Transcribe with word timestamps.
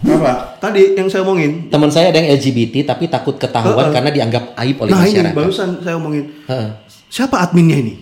Apa? 0.00 0.56
Tadi 0.58 0.94
yang 0.94 1.06
saya 1.06 1.20
omongin. 1.22 1.68
Teman 1.68 1.88
saya 1.88 2.08
ada 2.08 2.18
yang 2.18 2.32
LGBT 2.32 2.84
tapi 2.86 3.04
takut 3.06 3.36
ketahuan 3.36 3.84
Heeh. 3.84 3.92
karena 3.92 4.10
dianggap 4.10 4.56
aib 4.58 4.76
oleh 4.78 4.90
Nah 4.90 5.02
ini 5.02 5.12
masyarakat. 5.14 5.34
barusan 5.34 5.68
saya 5.78 5.94
omongin. 5.94 6.24
Heeh. 6.46 6.68
Siapa 7.06 7.36
adminnya 7.38 7.76
ini? 7.76 7.94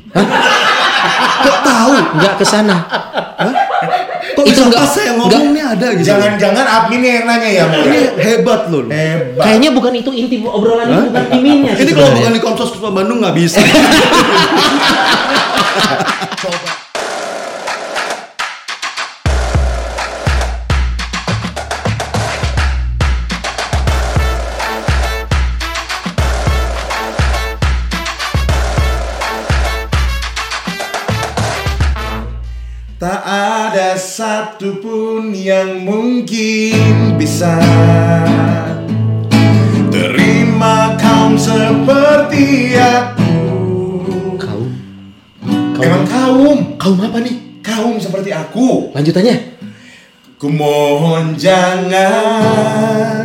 Kok 1.38 1.58
tahu? 1.61 1.92
Enggak 2.14 2.34
ke 2.37 2.45
sana. 2.45 2.76
Kok 4.29 4.45
Itu 4.45 4.53
bisa 4.53 4.62
enggak- 4.64 4.80
pas 4.80 4.92
saya 4.92 5.11
ngomongnya 5.16 5.64
ada 5.69 5.87
gitu? 5.92 6.06
Jangan-jangan 6.06 6.66
adminnya 6.69 7.12
yang 7.12 7.26
nanya 7.26 7.48
ya? 7.48 7.64
Ini 7.66 7.99
hebat 8.17 8.60
loh. 8.69 8.83
Hebat. 8.85 9.42
Kayaknya 9.42 9.71
bukan 9.72 9.92
itu 9.96 10.10
inti 10.12 10.37
obrolan 10.40 10.87
ini 10.87 11.03
bukan 11.04 11.24
iminnya 11.33 11.72
sih 11.72 11.83
Ini 11.83 11.90
kalau 11.92 12.06
sebenarnya. 12.06 12.21
bukan 12.21 12.33
di 12.33 12.42
Komsos 12.42 12.71
Kota 12.71 12.90
Bandung 12.92 13.19
nggak 13.19 13.35
bisa. 13.35 13.58
ada 34.19 34.51
satupun 34.59 35.31
yang 35.31 35.87
mungkin 35.87 37.15
bisa 37.15 37.55
Terima 39.95 40.99
kaum 40.99 41.39
seperti 41.39 42.75
aku 42.75 43.35
Kaum. 44.39 44.71
Emang 45.79 46.05
kaum? 46.11 46.59
Kaum 46.75 46.99
apa 46.99 47.23
nih? 47.23 47.63
Kaum 47.63 48.03
seperti 48.03 48.35
aku 48.35 48.91
Lanjutannya. 48.91 49.55
Kumohon 50.39 51.39
jangan 51.39 53.23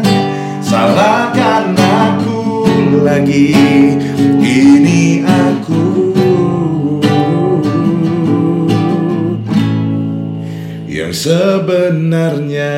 salahkan 0.62 1.74
aku 1.74 2.70
lagi 3.02 3.54
Ini 4.41 5.26
aku 5.26 6.02
Yang 11.14 11.30
sebenarnya. 11.30 12.74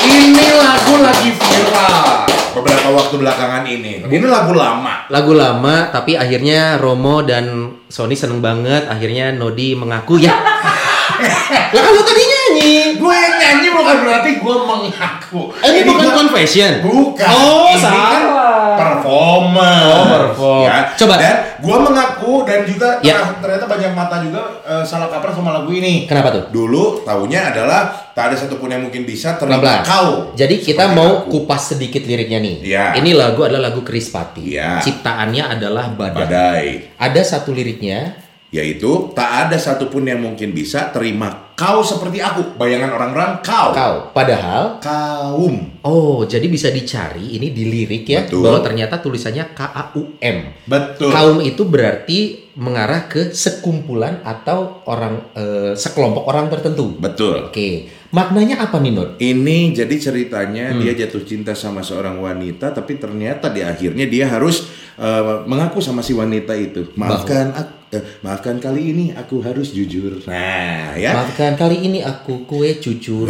Ini 0.00 0.46
lagu 0.56 0.94
lagi 0.96 1.28
viral. 1.36 2.24
Beberapa 2.56 2.88
waktu 2.96 3.20
belakangan 3.20 3.68
ini. 3.68 4.00
Ini 4.00 4.24
lagu 4.24 4.56
lama. 4.56 5.12
Lagu 5.12 5.36
lama 5.36 5.92
tapi 5.92 6.16
akhirnya 6.16 6.80
Romo 6.80 7.20
dan 7.20 7.76
Sony 7.92 8.16
seneng 8.16 8.40
banget. 8.40 8.88
Akhirnya 8.88 9.28
Nodi 9.36 9.76
mengaku 9.76 10.16
ya. 10.16 10.32
Lah 11.76 11.82
kan 11.84 11.92
lu 11.92 12.00
tadi 12.00 12.24
nyanyi. 12.24 12.93
Gue 13.04 13.12
yang 13.14 13.34
nyanyi 13.36 13.68
bukan 13.70 13.96
berarti 14.00 14.30
gue 14.34 14.56
mengaku 14.58 15.42
Eh, 15.54 15.68
ini 15.68 15.80
bukan 15.84 16.08
confession. 16.10 16.72
Bukan. 16.80 17.28
Oh, 17.28 17.68
Ini 17.68 17.76
kan 17.76 17.92
salah. 18.24 18.74
performance. 18.74 19.92
Oh, 19.92 20.04
perform. 20.08 20.64
Ya. 20.64 20.76
Coba. 20.94 21.14
Dan 21.16 21.34
gue 21.60 21.76
mengaku 21.78 22.34
dan 22.42 22.60
juga 22.64 22.88
Ya. 23.00 23.28
ternyata- 23.36 23.66
banyak 23.66 23.92
mata 23.92 24.16
juga 24.18 24.40
eh, 24.62 24.84
salah 24.84 25.08
kaprah 25.08 25.30
sama 25.30 25.50
lagu 25.52 25.68
ini. 25.68 26.04
Kenapa 26.04 26.30
tuh? 26.30 26.44
Dulu 26.48 27.02
tahunya 27.02 27.50
adalah 27.50 27.90
tak 28.10 28.30
ada 28.30 28.36
satupun 28.36 28.70
yang 28.70 28.80
mungkin 28.80 29.02
bisa 29.02 29.34
Pelan-pelan. 29.34 29.82
kau. 29.82 30.30
Jadi 30.32 30.62
kita 30.62 30.88
mau 30.88 31.26
aku. 31.26 31.42
kupas 31.42 31.74
sedikit 31.74 32.00
liriknya 32.02 32.38
nih. 32.38 32.56
Iya. 32.62 32.86
Ini 32.96 33.10
lagu 33.12 33.42
adalah 33.42 33.68
lagu 33.68 33.82
Krispati. 33.82 34.54
Iya. 34.54 34.78
Ciptaannya 34.80 35.42
adalah 35.50 35.90
badai. 35.90 36.22
badai, 36.22 36.66
Ada 36.96 37.20
satu 37.36 37.50
liriknya. 37.50 38.23
Yaitu 38.54 39.10
tak 39.18 39.50
ada 39.50 39.58
satupun 39.58 40.06
yang 40.06 40.22
mungkin 40.22 40.54
bisa 40.54 40.94
terima 40.94 41.50
kau 41.58 41.82
seperti 41.82 42.18
aku. 42.22 42.54
Bayangan 42.54 42.94
orang-orang 42.94 43.42
kau. 43.42 43.74
Kau. 43.74 43.94
Padahal 44.14 44.78
Kaum. 44.78 45.82
Oh, 45.82 46.22
jadi 46.22 46.46
bisa 46.46 46.70
dicari 46.70 47.34
ini 47.34 47.50
di 47.50 47.66
lirik 47.66 48.06
ya 48.06 48.26
Betul. 48.26 48.46
bahwa 48.46 48.58
ternyata 48.62 49.02
tulisannya 49.02 49.54
K 49.54 49.60
A 49.62 49.82
U 49.98 50.14
M. 50.22 50.54
Betul. 50.66 51.10
Kaum 51.10 51.38
itu 51.42 51.62
berarti 51.66 52.18
mengarah 52.54 53.10
ke 53.10 53.34
sekumpulan 53.34 54.22
atau 54.22 54.86
orang 54.86 55.34
eh, 55.34 55.74
sekelompok 55.74 56.26
orang 56.30 56.46
tertentu. 56.50 56.94
Betul. 56.94 57.50
Oke, 57.50 57.90
maknanya 58.14 58.62
apa 58.62 58.78
nih 58.78 58.92
Nur? 58.94 59.18
Ini 59.18 59.74
jadi 59.74 59.94
ceritanya 59.98 60.70
Hmm. 60.70 60.78
dia 60.82 60.94
jatuh 60.94 61.26
cinta 61.26 61.50
sama 61.54 61.82
seorang 61.82 62.18
wanita 62.22 62.70
tapi 62.70 62.98
ternyata 62.98 63.50
di 63.50 63.62
akhirnya 63.62 64.06
dia 64.06 64.30
harus 64.30 64.70
eh, 64.94 65.42
mengaku 65.50 65.82
sama 65.82 66.02
si 66.06 66.14
wanita 66.14 66.54
itu. 66.54 66.94
Maafkan 66.94 67.50
aku, 67.50 67.73
maafkan 68.22 68.56
kali 68.58 68.94
ini 68.94 69.04
aku 69.12 69.42
harus 69.44 69.74
jujur. 69.74 70.22
Nah, 70.26 70.94
ya. 70.96 71.12
Maafkan 71.14 71.54
kali 71.54 71.84
ini 71.84 72.00
aku 72.00 72.46
kue 72.48 72.78
cucur. 72.80 73.28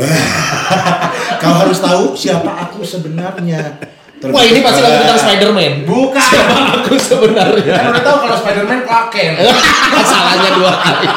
Kau 1.43 1.55
harus 1.65 1.79
tahu 1.83 2.15
siapa 2.15 2.69
aku 2.69 2.85
sebenarnya. 2.85 3.81
Wah 4.25 4.41
ini 4.41 4.65
pasti 4.65 4.81
lagu 4.81 5.05
tentang 5.05 5.21
Spider-Man. 5.21 5.73
Bukan. 5.85 6.17
Siapa 6.17 6.57
aku 6.81 6.95
sebenarnya? 6.97 7.75
Kan 7.77 7.87
udah 7.93 8.05
tahu 8.05 8.17
kalau 8.25 8.37
Spider-Man 8.41 8.81
klaken. 8.89 9.33
Salahnya 10.13 10.51
dua 10.57 10.73
kali. 10.81 11.09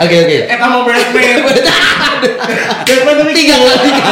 Oke 0.00 0.16
oke. 0.22 0.36
Eh 0.46 0.56
kamu 0.58 0.78
Batman. 0.86 1.36
Batman 2.86 3.14
tapi 3.18 3.32
Tiga 3.34 3.56
kali. 3.58 3.78
tiga 3.90 4.10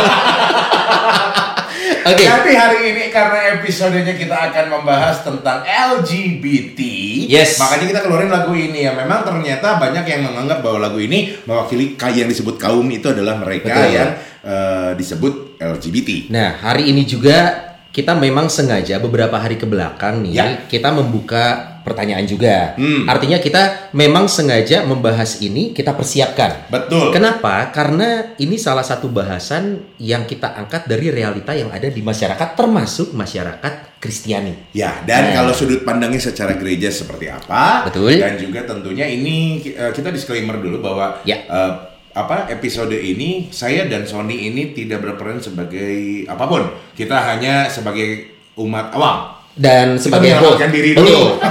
Oke. 2.09 2.25
Tapi 2.25 2.51
hari 2.57 2.79
ini 2.95 3.05
karena 3.13 3.61
episodenya 3.61 4.15
kita 4.17 4.37
akan 4.49 4.65
membahas 4.81 5.21
tentang 5.21 5.61
LGBT. 5.63 6.81
Yes. 7.29 7.61
Makanya 7.61 7.87
kita 7.93 8.01
keluarin 8.07 8.33
lagu 8.33 8.57
ini 8.57 8.89
ya. 8.89 8.97
Memang 8.97 9.29
ternyata 9.29 9.77
banyak 9.77 10.05
yang 10.09 10.25
menganggap 10.25 10.65
bahwa 10.65 10.89
lagu 10.89 10.97
ini 10.97 11.37
mewakili 11.45 12.01
kayak 12.01 12.25
yang 12.25 12.31
disebut 12.33 12.57
kaum 12.57 12.87
itu 12.89 13.13
adalah 13.13 13.37
mereka 13.37 13.69
Betul. 13.77 13.93
yang 13.93 14.11
eh, 14.41 14.91
disebut 14.97 15.35
LGBT. 15.61 16.33
Nah, 16.33 16.57
hari 16.57 16.89
ini 16.89 17.05
juga 17.05 17.69
kita 17.93 18.15
memang 18.15 18.47
sengaja 18.49 19.01
beberapa 19.03 19.37
hari 19.37 19.59
ke 19.59 19.67
belakang 19.67 20.23
nih 20.23 20.33
Ya. 20.33 20.45
kita 20.71 20.93
membuka 20.95 21.78
pertanyaan 21.89 22.29
juga. 22.29 22.77
Hmm. 22.77 23.09
Artinya 23.09 23.41
kita 23.41 23.91
memang 23.97 24.29
sengaja 24.29 24.85
membahas 24.85 25.41
ini, 25.41 25.73
kita 25.73 25.97
persiapkan. 25.97 26.69
Betul. 26.69 27.09
Kenapa? 27.17 27.73
Karena 27.73 28.37
ini 28.37 28.61
salah 28.61 28.85
satu 28.85 29.09
bahasan 29.09 29.97
yang 29.97 30.29
kita 30.29 30.53
angkat 30.53 30.85
dari 30.85 31.09
realita 31.09 31.57
yang 31.57 31.73
ada 31.73 31.89
di 31.89 32.05
masyarakat 32.05 32.49
termasuk 32.53 33.17
masyarakat 33.17 33.97
Kristiani. 33.99 34.71
Ya, 34.77 35.03
dan 35.03 35.33
Nah. 35.33 35.43
kalau 35.43 35.53
sudut 35.57 35.83
pandangnya 35.83 36.23
secara 36.23 36.55
gereja 36.55 36.87
seperti 36.87 37.27
apa? 37.27 37.89
Betul. 37.91 38.15
Dan 38.21 38.39
juga 38.39 38.63
tentunya 38.63 39.09
ini 39.09 39.59
eh, 39.65 39.91
kita 39.91 40.13
disclaimer 40.13 40.55
dulu 40.61 40.79
bahwa 40.79 41.19
Ya. 41.27 41.43
eh, 41.43 41.73
apa 42.15 42.51
episode 42.51 42.95
ini 42.95 43.47
saya 43.51 43.87
dan 43.87 44.03
Sony 44.03 44.51
ini 44.51 44.71
tidak 44.71 45.03
berperan 45.03 45.39
sebagai 45.39 46.27
apa 46.27 46.45
pun. 46.47 46.63
Kita 46.95 47.15
hanya 47.27 47.67
sebagai 47.67 48.27
umat 48.59 48.91
awam 48.91 49.38
Dan 49.59 49.99
sebagai 49.99 50.39
host, 50.39 50.63
diri 50.71 50.95
dulu. 50.95 51.43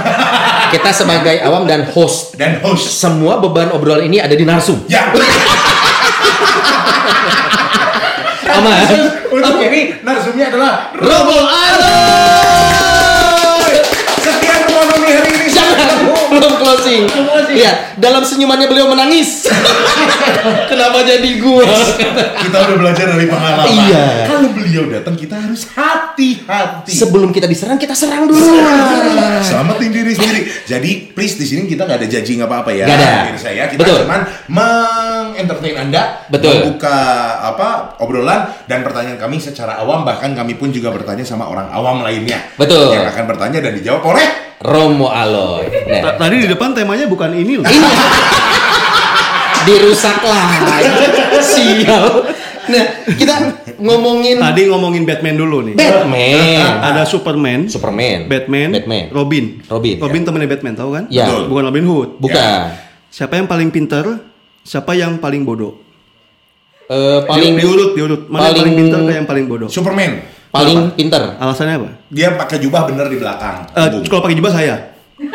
kita 0.72 0.90
sebagai 0.96 1.44
awam 1.44 1.68
dan 1.68 1.84
host, 1.92 2.40
dan 2.40 2.56
host. 2.64 2.88
semua 2.88 3.36
beban 3.36 3.68
obrolan 3.68 4.08
ini 4.08 4.16
ada 4.16 4.32
di 4.32 4.48
narsum. 4.48 4.80
Ya. 4.88 5.12
Aman. 8.48 8.80
Untuk 9.28 9.60
ini 9.60 9.92
narsumnya 10.00 10.48
adalah 10.48 10.88
Robo 10.96 11.36
Aloy! 11.36 12.57
belum 16.32 16.52
closing. 16.60 17.02
closing. 17.08 17.56
Iya, 17.56 17.72
dalam 17.96 18.22
senyumannya 18.22 18.66
beliau 18.68 18.92
menangis. 18.92 19.48
Kenapa 20.70 21.02
jadi 21.04 21.30
gua? 21.40 21.64
Kita 22.44 22.56
udah 22.68 22.76
belajar 22.76 23.06
dari 23.16 23.26
pengalaman. 23.26 23.88
Iya. 23.88 24.06
Kalau 24.28 24.48
beliau 24.52 24.84
datang 24.92 25.16
kita 25.16 25.36
harus 25.40 25.64
hati-hati. 25.72 26.92
Sebelum 26.92 27.32
kita 27.32 27.48
diserang, 27.48 27.80
kita 27.80 27.96
serang 27.96 28.28
dulu. 28.28 28.44
Selamatin 29.42 29.90
diri 29.90 30.12
sendiri. 30.12 30.40
Jadi 30.68 30.90
please 31.16 31.40
di 31.40 31.46
sini 31.48 31.64
kita 31.64 31.88
nggak 31.88 31.98
ada 32.04 32.08
judging 32.08 32.44
apa-apa 32.44 32.70
ya. 32.76 32.84
Nggak 32.84 32.98
ada. 33.00 33.12
Diri 33.32 33.40
saya 33.40 33.62
kita 33.70 33.80
Betul. 33.82 33.98
cuman 34.04 34.20
mengentertain 34.48 35.76
Anda, 35.78 36.02
Betul. 36.28 36.64
membuka 36.64 36.96
apa 37.40 37.98
obrolan 38.02 38.52
dan 38.68 38.84
pertanyaan 38.84 39.18
kami 39.18 39.40
secara 39.40 39.80
awam 39.80 40.04
bahkan 40.04 40.32
kami 40.36 40.54
pun 40.58 40.70
juga 40.70 40.92
bertanya 40.92 41.24
sama 41.24 41.48
orang 41.48 41.72
awam 41.72 42.04
lainnya. 42.04 42.38
Betul. 42.60 42.92
Yang 42.92 43.16
akan 43.16 43.24
bertanya 43.24 43.58
dan 43.64 43.72
dijawab 43.78 44.04
oleh 44.04 44.47
Romo 44.58 45.06
Aloy. 45.08 45.70
Nah, 45.86 46.18
Tadi 46.18 46.42
di 46.42 46.48
depan 46.48 46.74
temanya 46.74 47.06
bukan 47.06 47.30
ini 47.32 47.62
loh. 47.62 47.64
ini 47.64 47.88
dirusak 49.64 50.18
lagi. 50.18 50.86
Sial. 51.38 52.06
Nah, 52.68 52.84
kita 53.08 53.34
ngomongin 53.80 54.36
Tadi 54.36 54.68
ngomongin 54.68 55.08
Batman 55.08 55.36
dulu 55.36 55.64
nih. 55.64 55.74
Batman. 55.74 56.68
Ada 56.90 57.02
Superman, 57.04 57.64
Superman. 57.66 58.28
Batman, 58.28 58.68
Batman. 58.74 59.04
Robin. 59.08 59.44
Robin. 59.64 59.96
Robin 59.98 60.22
temennya 60.22 60.48
Batman, 60.50 60.74
tahu 60.74 60.90
kan? 60.92 61.04
Ya. 61.08 61.30
Betul. 61.30 61.42
Bukan 61.48 61.62
Robin 61.64 61.84
Hood. 61.86 62.08
Bukan. 62.18 62.60
Siapa 63.08 63.40
yang 63.40 63.48
paling 63.48 63.70
pinter? 63.70 64.04
Siapa 64.60 64.92
yang 64.92 65.16
paling 65.16 65.48
bodoh? 65.48 65.80
Eh, 66.88 67.20
paling 67.24 67.56
Di- 67.56 67.60
diurut, 67.62 67.90
diurut. 67.94 68.20
Mana 68.28 68.48
yang 68.48 68.52
paling- 68.52 68.60
paling 68.60 68.74
pinter 68.76 69.00
ke 69.00 69.12
yang 69.16 69.28
paling 69.28 69.44
bodoh? 69.46 69.68
Superman. 69.68 70.12
Paling 70.48 70.78
pinter. 70.92 71.34
Alasannya 71.34 71.74
apa? 71.76 71.88
Dia 72.08 72.34
pakai 72.34 72.58
jubah 72.58 72.84
bener 72.84 73.06
di 73.06 73.16
belakang. 73.16 73.68
Eh, 73.70 73.88
Bung. 73.90 74.02
kalau 74.04 74.22
pakai 74.22 74.36
jubah 74.36 74.52
saya. 74.52 74.74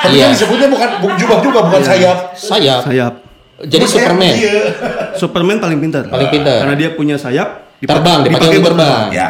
Tapi 0.00 0.16
Iya. 0.16 0.24
kan 0.24 0.32
disebutnya 0.32 0.68
bukan 0.68 0.88
bu- 0.98 1.14
jubah 1.14 1.38
juga 1.38 1.58
bukan 1.62 1.82
sayap. 1.82 2.32
Saya 2.32 2.80
Sayap. 2.80 3.12
Jadi 3.60 3.84
Superman. 3.84 4.32
Iya. 4.32 4.60
Superman 5.20 5.56
paling 5.58 5.78
pintar. 5.78 6.08
Paling 6.08 6.28
pintar. 6.28 6.64
Karena 6.64 6.74
dia 6.74 6.90
punya 6.90 7.14
sayap. 7.14 7.68
dipak- 7.76 7.96
Terbang, 7.96 8.18
dipakai 8.22 8.48
untuk 8.54 8.64
terbang. 8.66 9.04
Ya. 9.10 9.28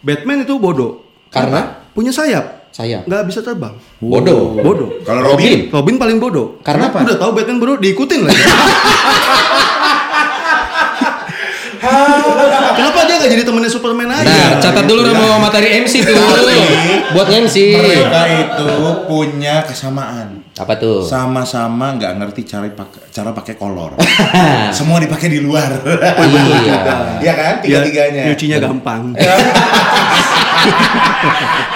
Batman 0.00 0.42
itu 0.42 0.54
bodoh. 0.56 1.04
Karena 1.28 1.80
Punya 1.90 2.08
sayap. 2.08 2.68
saya 2.68 3.00
Nggak 3.02 3.22
bisa 3.26 3.40
terbang. 3.40 3.76
bodoh. 3.98 4.56
Bodoh. 4.56 4.88
Kalau 5.02 5.20
Robin, 5.26 5.68
Robin 5.68 5.96
paling 5.96 6.16
bodoh. 6.18 6.56
Karena 6.60 6.88
apa? 6.88 7.04
Udah 7.04 7.16
tahu 7.16 7.32
Batman 7.32 7.56
bodoh, 7.56 7.76
diikutin 7.76 8.20
lagi. 8.22 8.36
Kenapa 12.72 12.98
dia 13.04 13.18
nggak 13.18 13.30
jadi 13.30 13.42
temennya 13.42 13.66
Superman 13.66 14.06
aja? 14.06 14.22
Nah, 14.22 14.62
catat 14.62 14.84
dulu 14.86 15.02
Romo 15.02 15.42
materi 15.42 15.82
MC 15.82 16.06
tuh. 16.06 16.14
Buat 17.10 17.26
MC. 17.28 17.56
mereka 17.74 18.22
itu 18.30 18.70
punya 19.10 19.66
kesamaan. 19.66 20.46
Apa 20.54 20.78
tuh? 20.78 21.02
Sama-sama 21.02 21.98
nggak 21.98 22.22
ngerti 22.22 22.46
cara 22.46 22.70
pakai 22.70 23.02
cara 23.10 23.30
pakai 23.34 23.54
kolor. 23.58 23.98
Semua 24.78 25.02
dipakai 25.02 25.26
di 25.28 25.42
luar. 25.42 25.74
Iya. 25.82 26.78
Iya 27.22 27.32
kan? 27.34 27.54
Dia 27.62 27.82
Tiga-tiganya. 27.82 28.22
nyucinya 28.30 28.58
gampang. 28.58 29.02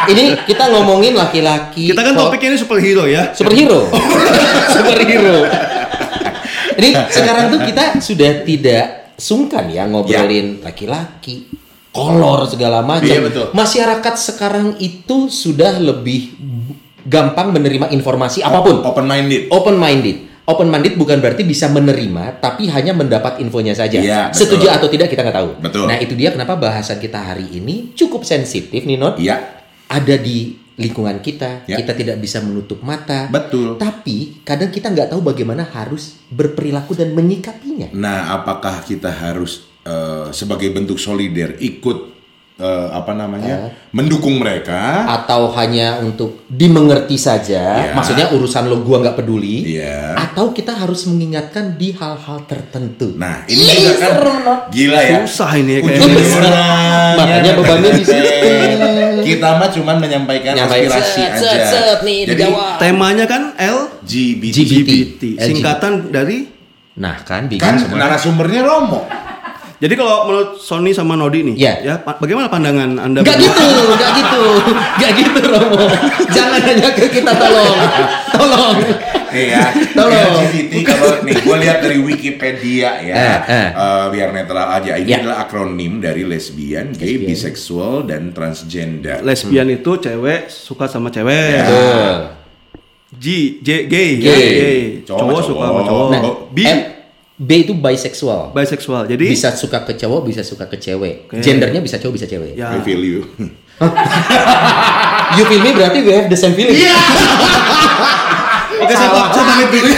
Ini 0.06 0.47
kita 0.47 0.70
ngomongin 0.70 1.14
laki-laki. 1.14 1.91
Kita 1.91 2.02
kan 2.02 2.14
kok- 2.14 2.31
topiknya 2.31 2.55
ini 2.55 2.59
superhero 2.59 3.05
ya. 3.06 3.35
superhero. 3.35 3.91
superhero. 4.70 5.38
Ini 6.76 6.91
sekarang 7.11 7.50
tuh 7.50 7.61
kita 7.62 7.99
sudah 7.99 8.47
tidak 8.47 9.06
sungkan 9.16 9.72
ya 9.72 9.88
ngobrolin 9.88 10.60
laki-laki, 10.60 11.48
kolor 11.90 12.44
segala 12.46 12.84
macam. 12.84 13.08
Iya, 13.08 13.24
betul. 13.24 13.46
Masyarakat 13.56 14.14
sekarang 14.20 14.76
itu 14.78 15.32
sudah 15.32 15.80
lebih 15.80 16.36
gampang 17.08 17.50
menerima 17.50 17.90
informasi 17.96 18.44
apa 18.44 18.60
pun. 18.60 18.84
Open 18.84 19.08
minded. 19.08 19.48
Open 19.48 19.76
minded. 19.80 20.16
Open 20.46 20.70
minded 20.70 20.94
bukan 20.94 21.18
berarti 21.18 21.42
bisa 21.42 21.66
menerima, 21.66 22.38
tapi 22.38 22.70
hanya 22.70 22.94
mendapat 22.94 23.42
infonya 23.42 23.74
saja. 23.74 23.98
Betul. 23.98 24.30
Setuju 24.30 24.66
atau 24.70 24.86
tidak 24.86 25.10
kita 25.10 25.26
nggak 25.26 25.36
tahu. 25.42 25.50
Betul. 25.58 25.90
Nah 25.90 25.98
itu 25.98 26.14
dia 26.14 26.30
kenapa 26.30 26.54
bahasan 26.54 27.02
kita 27.02 27.18
hari 27.18 27.50
ini 27.50 27.90
cukup 27.98 28.22
sensitif 28.22 28.86
nih 28.86 28.94
Not. 28.94 29.18
Iya. 29.18 29.66
Ada 29.90 30.14
di 30.22 30.65
lingkungan 30.76 31.25
kita, 31.25 31.64
Ya. 31.64 31.81
kita 31.81 31.96
tidak 31.96 32.20
bisa 32.20 32.44
menutup 32.44 32.84
mata. 32.84 33.32
Betul. 33.32 33.81
Tapi 33.81 34.44
kadang 34.44 34.69
kita 34.69 34.93
nggak 34.93 35.12
tahu 35.12 35.25
bagaimana 35.25 35.64
harus 35.64 36.20
berperilaku 36.28 36.93
dan 36.93 37.17
menyikapinya. 37.17 37.93
Nah, 37.96 38.37
apakah 38.37 38.84
kita 38.84 39.08
harus 39.08 39.64
eh, 39.87 40.28
sebagai 40.34 40.75
bentuk 40.75 40.99
solider 40.99 41.56
ikut 41.62 42.15
eh, 42.56 42.88
apa 42.88 43.12
namanya 43.12 43.69
mendukung 43.91 44.37
mereka? 44.37 45.05
Atau 45.06 45.53
hanya 45.53 46.00
untuk 46.00 46.44
dimengerti 46.47 47.14
saja, 47.14 47.62
Ya. 47.82 47.93
maksudnya 47.93 48.29
urusan 48.31 48.67
lo 48.67 48.81
gua 48.81 49.00
nggak 49.00 49.17
peduli. 49.17 49.76
Iya. 49.76 50.17
Atau 50.17 50.50
kita 50.50 50.73
harus 50.73 51.05
mengingatkan 51.05 51.76
di 51.76 51.93
hal-hal 51.93 52.44
tertentu. 52.44 53.12
Nah, 53.14 53.44
ini 53.44 53.61
juga 53.62 53.93
kan 53.99 54.12
gila 54.69 55.00
ya. 55.00 55.19
Susah 55.23 55.53
ini 55.55 55.73
ya 55.73 55.81
kayaknya. 55.81 56.00
Ujung-ujungnya 56.06 56.64
Makanya 57.17 57.50
bebannya 57.55 57.91
di 57.93 58.05
situ. 58.05 58.49
Kita 59.26 59.59
mah 59.59 59.69
cuma 59.69 59.93
menyampaikan 59.97 60.55
Nyampaikan 60.55 60.97
aspirasi 60.97 61.19
set, 61.19 61.32
aja. 61.32 61.41
set, 61.43 61.62
set, 61.67 61.99
nih, 62.00 62.19
Jadi 62.25 62.41
dijawab. 62.41 62.79
Temanya 62.79 63.25
kan 63.26 63.43
LGBT. 63.56 64.44
LGBT, 64.55 64.91
LGBT. 64.94 65.23
singkatan 65.43 65.93
dari. 66.09 66.38
Nah 66.97 67.20
kan 67.20 67.44
bikin 67.44 67.61
Kan 67.61 67.75
semua. 67.76 67.99
narasumbernya 67.99 68.61
Romo. 68.62 69.02
Jadi 69.76 69.93
kalau 69.93 70.25
menurut 70.25 70.50
Sony 70.56 70.90
sama 70.90 71.14
Nodi 71.14 71.44
nih, 71.44 71.55
Ya. 71.55 71.73
ya 71.78 71.94
pa- 71.99 72.17
bagaimana 72.17 72.49
pandangan 72.49 72.96
anda? 72.96 73.20
Gak 73.20 73.37
gitu, 73.37 73.67
gak 73.93 74.11
gitu, 74.17 74.43
gak 75.00 75.11
gitu 75.14 75.38
Romo. 75.43 75.84
Jangan 76.26 76.61
hanya 76.62 76.88
ke 76.90 77.05
kita 77.11 77.28
tolong, 77.31 77.76
tolong. 78.32 78.76
Nih 79.28 79.52
ya, 79.52 79.69
Tolong. 79.93 80.32
LGBT 80.40 80.73
kalau 80.82 81.20
nih 81.20 81.37
gue 81.37 81.56
lihat 81.58 81.78
dari 81.78 81.99
Wikipedia 81.99 82.90
ya, 83.00 83.12
Eh, 83.12 83.38
eh. 83.46 83.69
eh, 83.70 84.05
biar 84.08 84.32
netral 84.32 84.64
aja. 84.73 84.96
Ini 84.96 85.05
Ya. 85.06 85.20
adalah 85.20 85.44
akronim 85.44 86.00
dari 86.00 86.25
lesbian, 86.25 86.90
gay, 86.90 87.20
Lesbian. 87.20 87.28
biseksual, 87.28 87.94
dan 88.02 88.32
transgender. 88.32 89.20
Lesbian 89.20 89.69
itu 89.69 89.93
cewek 89.94 90.49
suka 90.49 90.87
sama 90.87 91.11
cewek. 91.11 91.52
Ya. 91.52 91.62
Betul. 91.62 92.17
G, 93.12 93.26
J, 93.61 93.69
gay, 93.84 94.08
Gay. 94.17 94.40
gay. 94.56 94.81
Cowok 95.02 95.20
Cowok, 95.20 95.31
sama 95.31 95.40
suka 95.43 95.52
cowok. 95.58 95.69
sama 95.69 95.81
cowok. 95.84 96.08
Nah, 96.08 96.23
B, 96.49 96.58
M, 96.62 96.78
B 97.37 97.50
itu 97.61 97.73
bisexual. 97.73 98.50
bisexual. 98.50 99.05
Jadi 99.05 99.29
Bisa 99.29 99.53
suka 99.53 99.83
ke 99.83 99.93
cowok, 99.94 100.25
bisa 100.25 100.41
suka 100.41 100.65
ke 100.65 100.77
cewek. 100.77 101.29
Oke. 101.29 101.38
Gendernya 101.38 101.79
bisa 101.79 101.97
cowok, 101.97 102.17
bisa 102.17 102.27
cewek. 102.27 102.55
ya 102.55 102.73
I 102.73 102.81
feel 102.81 102.99
you. 102.99 103.29
You 105.33 105.44
feel 105.44 105.61
me 105.61 105.71
berarti 105.71 106.00
we 106.00 106.12
have 106.12 106.27
the 106.27 106.35
same 106.35 106.53
feeling. 106.53 106.73
Iya. 106.75 106.97
Oke, 108.79 108.93
saya, 108.93 109.09
pa- 109.11 109.29
saya 109.31 109.44
pamit 109.47 109.69
dulu. 109.71 109.88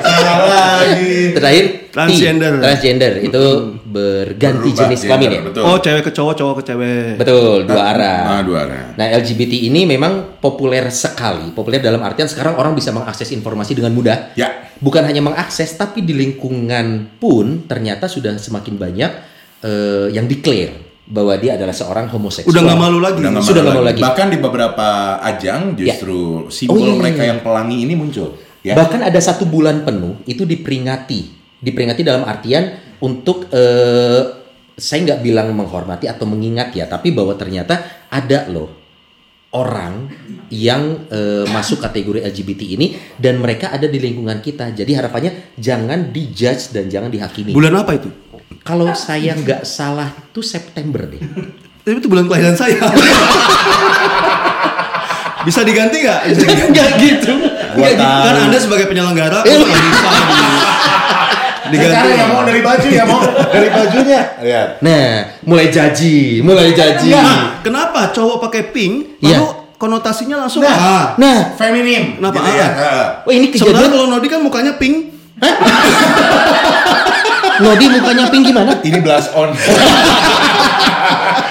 Salah 0.00 0.36
lagi. 0.80 1.14
Terakhir 1.32 1.64
T, 1.66 1.90
Transgender. 1.90 2.52
Transgender 2.58 3.12
itu 3.20 3.42
berganti 3.90 4.70
Berubah 4.70 4.80
jenis 4.86 5.00
kelamin 5.02 5.30
ya. 5.30 5.40
Betul. 5.42 5.62
Oh, 5.66 5.78
cewek 5.82 6.02
ke 6.06 6.12
cowok, 6.14 6.34
cowok 6.38 6.54
ke 6.62 6.64
cewek. 6.70 7.10
Betul, 7.18 7.66
dua 7.66 7.82
arah. 7.90 8.20
Ah, 8.38 8.42
dua 8.46 8.58
arah. 8.64 8.84
Nah, 8.94 9.06
LGBT 9.18 9.66
ini 9.66 9.82
memang 9.84 10.38
populer 10.38 10.86
sekali. 10.94 11.50
Populer 11.50 11.82
dalam 11.82 11.98
artian 12.06 12.30
sekarang 12.30 12.54
orang 12.54 12.78
bisa 12.78 12.94
mengakses 12.94 13.28
informasi 13.34 13.74
dengan 13.74 13.90
mudah. 13.90 14.38
Ya. 14.38 14.70
Bukan 14.78 15.02
hanya 15.02 15.20
mengakses, 15.20 15.74
tapi 15.74 16.06
di 16.06 16.14
lingkungan 16.14 17.18
pun 17.18 17.66
ternyata 17.66 18.06
sudah 18.06 18.38
semakin 18.38 18.78
banyak 18.78 19.10
eh, 19.66 20.08
yang 20.14 20.30
declare 20.30 20.90
bahwa 21.10 21.34
dia 21.34 21.58
adalah 21.58 21.74
seorang 21.74 22.06
homoseksual. 22.06 22.54
Udah 22.54 22.62
nggak 22.62 22.78
malu 22.78 22.98
lagi. 23.02 23.18
Udah 23.18 23.30
nggak 23.34 23.42
Sudah 23.42 23.62
malu 23.66 23.66
nggak 23.66 23.82
malu 23.82 23.90
lagi. 23.90 24.02
Bahkan 24.06 24.26
di 24.30 24.38
beberapa 24.38 24.88
ajang 25.26 25.60
justru 25.74 26.46
simbol 26.54 26.78
Oh, 26.78 26.78
iya, 26.78 26.86
iya, 26.94 27.00
mereka 27.02 27.22
iya. 27.26 27.28
yang 27.34 27.40
pelangi 27.42 27.76
ini 27.82 27.94
muncul. 27.98 28.38
Ya. 28.62 28.78
Bahkan 28.78 29.00
ada 29.02 29.20
satu 29.20 29.44
bulan 29.48 29.82
penuh 29.82 30.22
itu 30.30 30.46
diperingati, 30.46 31.20
diperingati 31.58 32.06
dalam 32.06 32.22
artian 32.22 32.89
untuk 33.00 33.48
eh, 33.50 34.22
saya 34.76 34.98
nggak 35.04 35.20
bilang 35.20 35.52
menghormati 35.52 36.08
atau 36.08 36.24
mengingat 36.24 36.72
ya, 36.72 36.84
tapi 36.84 37.12
bahwa 37.12 37.36
ternyata 37.36 37.80
ada 38.08 38.48
loh 38.48 38.72
orang 39.50 40.06
yang 40.48 41.10
eh, 41.10 41.44
masuk 41.46 41.82
kategori 41.82 42.22
LGBT 42.22 42.62
ini 42.78 42.86
dan 43.16 43.36
mereka 43.36 43.68
ada 43.68 43.84
di 43.84 43.98
lingkungan 43.98 44.38
kita. 44.38 44.70
Jadi 44.70 44.94
harapannya 44.94 45.56
jangan 45.56 46.08
dijudge 46.08 46.70
dan 46.70 46.86
jangan 46.86 47.10
dihakimi. 47.10 47.50
Bulan 47.50 47.74
apa 47.76 47.98
itu? 47.98 48.08
Kalau 48.60 48.92
saya 48.92 49.34
nggak 49.34 49.64
salah 49.64 50.12
itu 50.12 50.40
September 50.40 51.02
deh. 51.02 51.18
Tapi 51.80 51.96
itu 51.96 52.06
bulan 52.06 52.28
kelahiran 52.28 52.54
saya. 52.54 52.76
Bisa 55.40 55.64
diganti 55.64 56.04
nggak? 56.04 56.20
Nggak 56.68 56.88
gitu. 57.00 57.32
Gua 57.72 57.80
Nggak 57.80 57.90
gitu. 57.90 58.02
tahu. 58.04 58.20
Kan 58.22 58.36
anda 58.44 58.58
sebagai 58.60 58.86
penyelenggara, 58.86 59.38
bisa 59.40 59.56
di- 59.56 59.72
diganti. 61.70 61.94
Sekarang 61.94 62.14
ya 62.14 62.26
mau 62.26 62.42
dari 62.42 62.60
baju 62.60 62.88
ya 62.90 63.04
mau 63.06 63.20
dari 63.48 63.68
bajunya. 63.70 64.20
Lihat. 64.42 64.68
Nah, 64.82 65.06
mulai 65.46 65.66
jaji, 65.70 66.42
mulai 66.42 66.70
jaji. 66.74 67.10
Nah, 67.10 67.62
kenapa 67.62 68.10
cowok 68.10 68.36
pakai 68.50 68.62
pink, 68.70 69.22
Iya. 69.22 69.38
lalu 69.40 69.48
konotasinya 69.80 70.36
langsung 70.44 70.60
Nah. 70.60 70.76
ah. 70.76 71.04
Nah, 71.16 71.56
Feminim. 71.56 72.20
Kenapa? 72.20 72.36
Gitu 72.36 72.50
ya. 72.52 72.68
Ah. 72.68 73.06
Oh 73.24 73.32
ini 73.32 73.48
Sebenarnya 73.48 73.88
kejadian 73.88 73.90
kalau 73.90 74.06
Nodi 74.12 74.28
kan 74.28 74.40
mukanya 74.44 74.72
pink. 74.76 74.96
Nodi 77.64 77.86
mukanya 77.88 78.24
pink 78.28 78.42
gimana? 78.44 78.72
Ini 78.80 78.98
blast 79.00 79.32
on. 79.32 79.50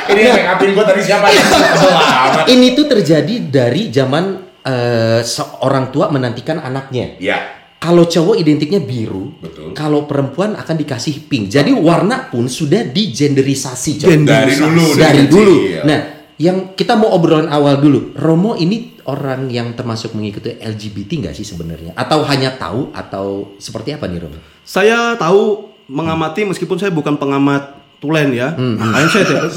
Ini 0.09 0.21
yang 0.25 0.35
make 0.41 0.49
upin 0.57 0.69
gue 0.73 0.85
tadi 0.85 1.01
siapa 1.05 1.25
ya? 1.29 1.41
Selamat. 1.45 2.49
Ini 2.49 2.67
tuh 2.73 2.85
terjadi 2.89 3.35
dari 3.45 3.93
zaman 3.93 4.23
eh, 4.65 5.21
seorang 5.21 5.93
tua 5.93 6.09
menantikan 6.09 6.57
anaknya. 6.57 7.13
Ya. 7.21 7.58
Kalau 7.79 8.03
cowok 8.03 8.35
identiknya 8.35 8.83
biru, 8.83 9.39
Betul. 9.39 9.71
kalau 9.71 10.03
perempuan 10.03 10.51
akan 10.59 10.75
dikasih 10.75 11.31
pink. 11.31 11.47
Jadi 11.47 11.71
warna 11.71 12.27
pun 12.27 12.51
sudah 12.51 12.83
digenderisasi, 12.83 14.03
cowok. 14.03 14.27
Dari 14.27 14.53
dulu. 14.59 14.85
Dari 14.99 15.23
dulu. 15.31 15.55
Nah, 15.87 15.99
yang 16.35 16.75
kita 16.75 16.99
mau 16.99 17.15
obrolan 17.15 17.47
awal 17.47 17.79
dulu. 17.79 18.11
Romo 18.19 18.59
ini 18.59 18.99
orang 19.07 19.47
yang 19.47 19.71
termasuk 19.79 20.11
mengikuti 20.11 20.59
LGBT 20.59 21.27
nggak 21.27 21.35
sih 21.35 21.47
sebenarnya? 21.47 21.95
Atau 21.95 22.27
hanya 22.27 22.55
tahu 22.59 22.91
atau 22.91 23.55
seperti 23.55 23.95
apa 23.95 24.11
nih 24.11 24.27
Romo? 24.27 24.39
Saya 24.67 25.15
tahu 25.15 25.71
mengamati 25.87 26.43
meskipun 26.47 26.77
saya 26.77 26.91
bukan 26.91 27.15
pengamat 27.15 27.78
tulen 27.99 28.31
ya. 28.31 28.55
Hmm, 28.55 28.75
Makanya 28.75 29.07
saya 29.07 29.23
tidak- 29.23 29.51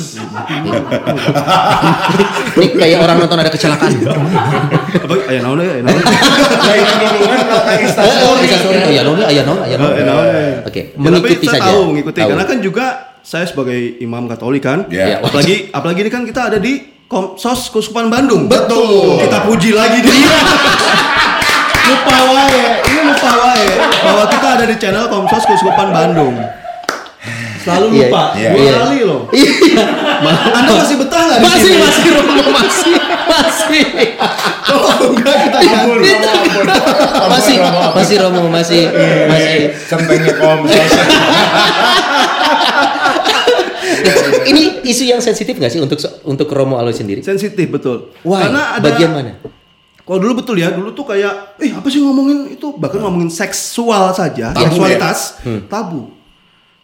Ini 2.53 2.67
kayak 2.75 2.99
orang 3.01 3.17
nonton 3.19 3.39
ada 3.39 3.49
kecelakaan. 3.49 3.93
apa 4.93 5.15
ayah 5.31 5.41
naon 5.41 5.57
deh, 5.57 5.69
ayah 5.71 5.83
naon. 5.83 6.01
Kayak 6.03 6.87
Oh, 7.53 7.73
instastory. 7.79 8.43
bisa 8.43 8.57
sorry. 8.61 8.79
Oh, 8.79 8.91
ya 8.91 9.03
non, 9.03 9.17
ya 9.21 9.43
non, 9.43 9.59
ya 9.63 9.77
non. 9.77 9.89
Oh, 9.89 9.95
naon 9.97 10.25
deh. 10.27 10.53
Oke, 10.65 10.81
Ya, 10.85 10.99
mengikuti 10.99 11.47
saja. 11.47 11.63
tahu 11.65 11.81
mengikuti 11.89 12.19
karena 12.21 12.45
kan 12.45 12.59
juga 12.59 12.87
saya 13.23 13.47
sebagai 13.47 13.79
imam 13.99 14.27
Katolik 14.27 14.61
kan. 14.61 14.79
Ya. 14.89 15.07
Ya. 15.09 15.17
Apalagi 15.25 15.71
apalagi 15.71 16.01
ini 16.01 16.11
kan 16.11 16.23
kita 16.25 16.41
ada 16.45 16.59
di 16.59 16.73
Komsos 17.07 17.69
Kuskupan 17.69 18.09
Bandung. 18.09 18.49
Betul. 18.49 19.21
Kita 19.21 19.45
puji 19.45 19.71
lagi 19.73 20.01
dia. 20.01 20.33
lupa 21.83 22.15
wae, 22.25 22.63
ini 22.85 23.01
lupa 23.05 23.31
wae 23.39 23.67
bahwa 24.01 24.25
kita 24.27 24.49
ada 24.55 24.65
di 24.65 24.77
channel 24.77 25.07
Komsos 25.07 25.45
Kuskupan 25.45 25.89
Bandung. 25.91 26.35
Selalu 27.63 27.87
Iya, 27.93 28.07
lupa. 28.07 28.23
iya. 28.35 28.51
Dua 28.51 28.61
Iya. 28.61 28.73
kali 28.77 28.99
loh. 29.03 29.21
Iya. 29.31 29.51
Anda 30.53 30.71
masih 30.77 30.97
betah 30.99 31.21
nggak 31.23 31.39
Masih, 31.41 31.71
masih 31.77 32.11
Romo, 32.13 32.43
masih, 32.53 32.95
masih. 33.25 33.85
Oh 34.69 34.91
enggak 35.09 35.37
kita. 35.43 35.59
Romo, 35.63 35.95
ampun. 35.95 36.01
Ampun, 36.03 36.65
Masih, 37.29 37.55
Romo, 37.59 37.81
masih 37.93 38.17
Romo, 38.19 38.43
masih, 38.49 38.83
masih. 39.29 39.59
Centengnya 39.85 40.35
komsos. 40.37 40.91
Ini 44.43 44.63
isu 44.83 45.05
yang 45.07 45.21
sensitif 45.21 45.55
nggak 45.55 45.71
sih 45.71 45.81
untuk 45.81 45.99
untuk 46.25 46.49
Romo 46.49 46.77
Aloy 46.77 46.93
sendiri? 46.93 47.23
Sensitif 47.23 47.67
betul. 47.69 48.11
Why? 48.23 48.43
Karena 48.43 48.77
ada 48.77 48.85
Bagian 48.85 49.11
mana? 49.13 49.33
Kalau 50.03 50.19
dulu 50.19 50.35
betul 50.37 50.59
ya, 50.59 50.69
dulu 50.69 50.91
tuh 50.91 51.07
kayak, 51.07 51.57
eh 51.57 51.71
apa 51.71 51.87
sih 51.87 52.03
ngomongin 52.03 52.51
itu, 52.51 52.75
bahkan 52.75 52.99
ngomongin 52.99 53.31
seksual 53.31 54.11
saja, 54.11 54.51
Tabu 54.51 54.67
seksualitas, 54.69 55.39
Hmm. 55.41 55.63
tabu. 55.71 56.11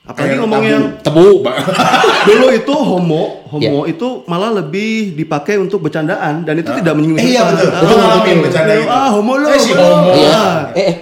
Apalagi 0.08 0.34
Kayak 0.34 0.40
ngomongin 0.40 0.80
Tebu. 1.04 1.44
dulu 2.32 2.48
itu 2.48 2.72
homo, 2.72 3.44
homo 3.52 3.84
itu 3.84 4.24
malah 4.24 4.56
lebih 4.56 5.12
dipakai 5.12 5.60
untuk 5.60 5.84
bercandaan 5.84 6.48
dan 6.48 6.56
itu 6.56 6.72
tidak 6.80 6.96
menyinggung 6.96 7.20
Eh, 7.20 7.36
iya, 7.36 7.44
betul. 7.44 7.68
Ah, 7.68 8.24
betul. 8.24 8.40
bercanda 8.40 8.72
itu. 8.72 8.88
Ah, 8.88 9.12
homo 9.12 9.36
lo. 9.36 9.52
Eh, 9.52 9.60
si 9.60 9.76
homo. 9.76 10.16
Iya. 10.16 10.32
Ah. 10.32 10.56
Eh, 10.72 10.80
eh. 10.80 10.94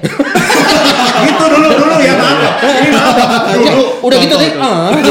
gitu 1.30 1.44
dulu 1.46 1.68
dulu 1.70 1.94
ya 2.02 2.18
maaf. 2.18 2.66
Ini 2.66 2.90
maaf. 2.90 3.14
Dulu. 3.54 4.10
udah 4.10 4.18
gitu 4.18 4.34
deh. 4.34 4.50
Ah, 4.58 4.90
gitu. 4.98 5.10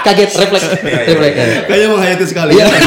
Kaget, 0.00 0.32
refleks, 0.32 0.64
refleks. 0.86 1.36
Kayaknya 1.66 1.88
menghayati 1.90 2.24
sekali. 2.30 2.54
Iya. 2.54 2.66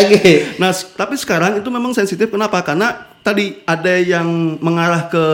Oke. 0.00 0.56
Nah, 0.56 0.72
tapi 0.72 1.20
sekarang 1.20 1.60
itu 1.60 1.68
memang 1.68 1.92
sensitif. 1.92 2.32
Kenapa? 2.32 2.64
Karena 2.64 2.96
tadi 3.20 3.60
ada 3.68 3.92
yang 4.00 4.56
mengarah 4.60 5.08
ke 5.12 5.24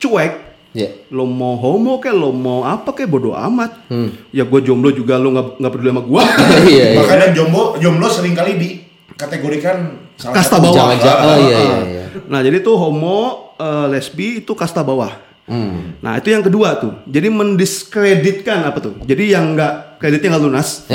cuek. 0.00 0.51
Ya. 0.72 0.88
Lo 1.08 1.24
mau 1.24 1.54
homo 1.54 1.96
kayak 1.96 2.14
lo 2.14 2.30
mau 2.30 2.62
apa 2.62 2.90
kayak 2.90 3.06
bodoh 3.06 3.32
amat. 3.32 3.86
Hmm. 3.86 4.08
Ya 4.30 4.42
gue 4.42 4.58
jomblo 4.62 4.88
juga 4.88 5.16
lo 5.16 5.30
nggak 5.30 5.46
nggak 5.60 5.70
peduli 5.70 5.88
sama 5.90 6.02
gue. 6.02 6.22
Iya, 6.72 6.84
iya. 6.88 6.96
Makanya 6.96 7.26
jomblo 7.32 7.62
jomblo 7.76 8.06
sering 8.06 8.32
kali 8.32 8.50
dikategorikan 8.56 9.76
salah 10.16 10.32
Kasta 10.34 10.56
satu- 10.56 10.62
bawah. 10.64 10.74
Jangan-jangan. 10.74 11.22
Oh 11.22 11.36
iya 11.38 11.58
iya 11.58 11.78
iya. 11.84 12.04
Nah 12.24 12.38
jadi 12.40 12.56
tuh 12.60 12.74
homo, 12.74 13.16
eh, 13.54 13.86
lesbi 13.88 14.40
itu 14.40 14.52
kasta 14.52 14.80
bawah. 14.80 15.12
Hmm. 15.42 15.98
Nah 15.98 16.16
itu 16.16 16.30
yang 16.30 16.40
kedua 16.40 16.76
tuh. 16.76 16.92
Jadi 17.04 17.26
mendiskreditkan 17.28 18.62
apa 18.62 18.78
tuh? 18.78 18.94
Jadi 19.02 19.28
yang 19.28 19.52
nggak 19.52 19.98
kreditnya 19.98 20.32
nggak 20.32 20.42
lunas. 20.42 20.86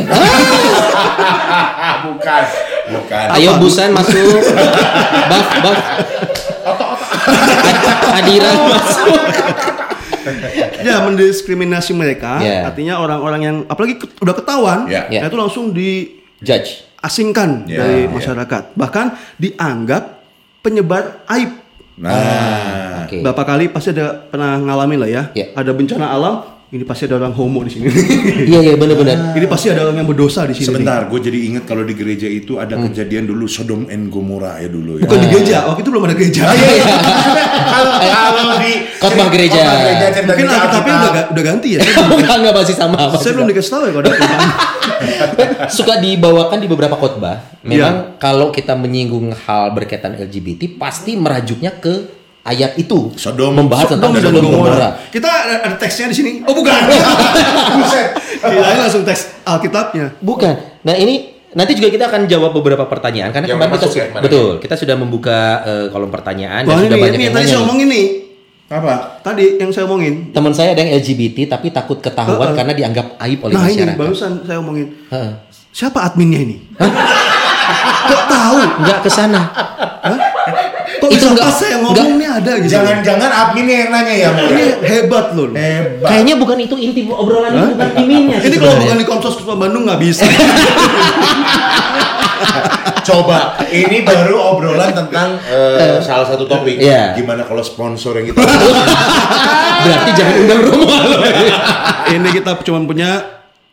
bukan. 2.07 2.43
Bukan. 2.87 3.25
Ayo 3.35 3.59
busan 3.59 3.91
masuk. 3.91 4.39
Baf, 5.27 5.47
baf. 5.61 5.77
Hadiran 8.07 8.55
masuk. 8.65 9.19
ya 10.87 11.03
mendiskriminasi 11.03 11.91
mereka. 11.91 12.39
Ya. 12.39 12.65
Artinya 12.65 12.97
orang-orang 12.97 13.41
yang 13.41 13.55
apalagi 13.65 13.97
ke- 13.97 14.09
udah 14.19 14.33
ketahuan, 14.33 14.79
Ya. 14.85 15.05
Ya. 15.07 15.23
nah 15.23 15.27
itu 15.27 15.37
langsung 15.37 15.65
Judge. 16.39 16.85
diasingkan 16.97 17.65
Ya, 17.65 17.83
dari 17.83 18.05
ya. 18.05 18.11
masyarakat. 18.11 18.63
Bahkan 18.73 19.05
dianggap 19.37 20.03
penyebar 20.61 21.23
aib. 21.29 21.51
Nah. 21.97 23.05
Oke. 23.07 23.23
Berapa 23.23 23.43
kali 23.43 23.71
pasti 23.71 23.89
ada 23.91 24.13
pernah 24.19 24.59
ngalamin 24.59 24.99
lah 24.99 25.09
ya. 25.09 25.23
Ya. 25.33 25.47
Ada 25.55 25.71
bencana 25.71 26.11
alam, 26.11 26.43
ini 26.67 26.83
pasti 26.83 27.07
ada 27.07 27.15
orang 27.15 27.31
homo 27.31 27.63
di 27.63 27.71
sini. 27.71 27.87
Iya 28.51 28.59
iya 28.59 28.73
benar-benar. 28.75 29.31
ini 29.33 29.47
pasti 29.47 29.71
ada 29.71 29.87
orang 29.87 30.03
yang 30.03 30.07
berdosa 30.07 30.43
di 30.43 30.51
sini. 30.51 30.67
Sebentar, 30.67 31.07
gue 31.07 31.19
jadi 31.19 31.39
ingat 31.47 31.63
kalau 31.63 31.83
di 31.83 31.95
gereja 31.95 32.27
itu 32.27 32.59
ada 32.59 32.75
kejadian 32.77 33.23
dulu 33.23 33.47
Sodom 33.47 33.87
and 33.87 34.11
Gomora 34.11 34.59
ya 34.59 34.67
dulu 34.67 34.99
ya. 34.99 35.07
Bukan 35.07 35.19
di 35.19 35.27
gereja, 35.31 35.57
waktu 35.63 35.79
itu 35.79 35.89
belum 35.89 36.03
ada 36.03 36.15
gereja. 36.15 36.43
kalau 36.43 37.91
kalau 38.15 38.55
di 38.59 38.73
Khotbah 38.99 39.27
gereja. 39.31 39.63
khotbah 39.63 39.77
gereja 39.79 40.05
cerita 40.11 40.31
Mungkin 40.33 40.45
Alkitabnya 40.45 40.67
Alkitab. 40.67 40.83
udah, 40.83 41.11
ga- 41.15 41.27
udah 41.31 41.43
ganti 41.45 41.69
ya. 41.71 41.79
Enggak 42.19 42.35
enggak 42.35 42.53
masih 42.55 42.75
sama. 42.75 42.95
masih 43.07 43.23
Saya 43.23 43.33
belum 43.35 43.47
dikasih 43.47 43.71
tahu 43.71 43.81
ya 43.87 43.91
kalau 43.95 44.03
ada 44.03 44.11
suka 45.69 45.93
dibawakan 45.99 46.57
di 46.59 46.67
beberapa 46.67 46.95
khotbah. 46.95 47.37
Iya. 47.63 47.67
Memang 47.67 47.95
kalau 48.17 48.51
kita 48.51 48.75
menyinggung 48.75 49.31
hal 49.45 49.71
berkaitan 49.71 50.15
LGBT 50.15 50.75
pasti 50.75 51.15
merajuknya 51.15 51.71
ke 51.77 52.16
ayat 52.47 52.79
itu. 52.79 53.11
Sodom. 53.19 53.51
membahas 53.51 53.91
tentang 53.91 54.15
Sodom 54.15 54.23
dan 54.23 54.31
Sodom 54.39 54.43
Gomora. 54.47 54.89
Kita 55.11 55.27
ada, 55.27 55.75
teksnya 55.75 56.07
di 56.09 56.15
sini. 56.15 56.31
Oh 56.47 56.55
bukan. 56.55 56.73
Buset. 57.83 58.07
Kirain 58.39 58.79
langsung 58.79 59.03
teks 59.03 59.43
Alkitabnya. 59.43 60.15
Bukan. 60.23 60.55
Nah 60.87 60.95
ini 60.95 61.35
nanti 61.51 61.75
juga 61.75 61.91
kita 61.91 62.05
akan 62.07 62.27
jawab 62.27 62.55
beberapa 62.55 62.87
pertanyaan 62.87 63.33
karena 63.35 63.47
Yang 63.49 63.57
kemarin 63.57 63.71
kita 63.73 63.87
ya, 63.97 64.05
betul 64.21 64.47
kita 64.61 64.75
sudah 64.77 64.95
membuka 64.99 65.39
eh, 65.65 65.85
kolom 65.89 66.11
pertanyaan 66.11 66.67
Wah 66.67 66.75
dan 66.75 66.77
ini, 66.77 66.85
sudah 66.85 66.97
banyak 67.01 67.17
ini 67.17 67.23
yang 67.23 67.35
tadi 67.35 67.47
saya 67.47 67.61
omongin 67.65 67.87
nih. 67.89 68.05
Apa? 68.67 68.93
Tadi 69.23 69.45
yang 69.63 69.71
saya 69.71 69.83
omongin. 69.87 70.13
Teman 70.35 70.51
saya 70.51 70.75
ada 70.75 70.83
yang 70.83 70.99
LGBT 70.99 71.37
tapi 71.47 71.71
takut 71.71 72.03
ketahuan 72.03 72.51
Heeh. 72.51 72.57
karena 72.59 72.73
dianggap 72.75 73.15
aib 73.23 73.39
oleh 73.47 73.55
Nah 73.55 73.63
ini 73.67 73.79
masyarakat. 73.79 73.95
barusan 73.95 74.31
saya 74.43 74.57
omongin. 74.59 74.87
Heeh. 75.07 75.31
Siapa 75.71 75.99
adminnya 76.03 76.41
ini? 76.43 76.57
Kok 78.07 78.23
tahu? 78.27 78.57
Enggak 78.83 78.99
ke 79.07 79.09
sana. 79.11 79.41
Hah? 80.03 80.36
Kok 80.97 81.09
Itu 81.09 81.25
enggak- 81.29 81.53
saya 81.53 81.77
ngomong 81.79 82.17
nih 82.17 82.29
ada 82.29 82.51
gitu? 82.57 82.71
Jangan-jangan 82.73 83.29
adminnya 83.29 83.75
yang 83.85 83.89
nanya 83.93 84.13
ya, 84.13 84.29
Mo? 84.33 84.43
Ini 84.49 84.63
hebat 84.81 85.25
loh. 85.37 85.47
Hebat. 85.51 86.09
Kayaknya 86.09 86.33
bukan 86.35 86.57
itu 86.59 86.75
inti 86.75 87.01
obrolan 87.05 87.51
itu 87.51 87.67
bukan 87.71 87.89
intinya. 87.97 88.37
Ini 88.41 88.55
kalau 88.57 88.75
bukan 88.77 88.97
di 88.97 89.05
Komsos 89.05 89.35
Bandung 89.43 89.83
nggak 89.85 90.01
bisa. 90.01 90.25
Coba, 93.03 93.55
ini 93.67 94.03
baru 94.03 94.35
obrolan 94.35 94.91
tentang 94.91 95.39
eh, 95.41 96.03
salah 96.03 96.27
satu 96.27 96.43
topik. 96.43 96.75
Iya. 96.75 97.15
Gimana 97.15 97.47
kalau 97.47 97.63
sponsor 97.63 98.19
yang 98.19 98.27
kita 98.27 98.43
Berarti 99.83 100.11
jangan 100.11 100.35
undang 100.43 100.61
Romo. 100.67 100.91
ini 102.09 102.27
kita 102.33 102.51
cuma 102.61 102.83
punya 102.83 103.09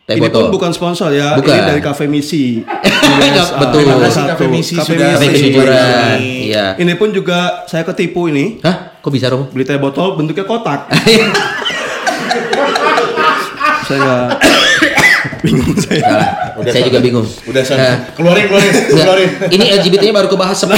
Teh 0.05 0.13
ini 0.15 0.29
botol. 0.29 0.47
pun 0.47 0.61
bukan 0.61 0.69
sponsor 0.69 1.09
ya. 1.09 1.33
Bukan. 1.33 1.49
Ini 1.49 1.61
dari 1.65 1.81
Cafe 1.81 2.05
Misi. 2.05 2.61
Enggak, 2.61 3.49
betul. 3.61 3.81
Terima 3.81 3.97
kasih 3.99 4.13
Satu. 4.15 4.29
Cafe 4.31 4.45
Misi 4.45 4.75
Cafe 4.75 4.89
sudah 4.93 5.07
Cafe 5.11 5.25
Misi. 5.25 5.35
kejujuran. 5.41 6.15
Ini. 6.15 6.33
Iya. 6.45 6.65
Ini 6.77 6.93
pun 6.93 7.09
juga 7.09 7.39
saya 7.65 7.81
ketipu 7.83 8.29
ini. 8.29 8.61
Hah? 8.61 9.01
Kok 9.01 9.09
bisa 9.09 9.27
Romo? 9.27 9.49
Beli 9.49 9.65
teh 9.65 9.75
botol 9.75 10.13
bentuknya 10.13 10.45
kotak. 10.45 10.85
saya 13.85 13.97
nggak 13.97 14.29
bingung 15.43 15.73
saya. 15.75 16.01
Salah. 16.01 16.27
Udah, 16.55 16.71
saya 16.71 16.83
juga 16.85 16.99
bingung. 17.01 17.27
Udah 17.43 17.61
San. 17.61 17.77
Nah, 17.77 17.95
keluarin 18.13 18.45
keluarin 18.45 18.69
enggak. 18.69 18.85
keluarin. 18.95 19.29
Ini 19.47 19.65
LGBT-nya 19.75 20.13
baru 20.13 20.27
kebahas 20.27 20.57
10%. 20.59 20.69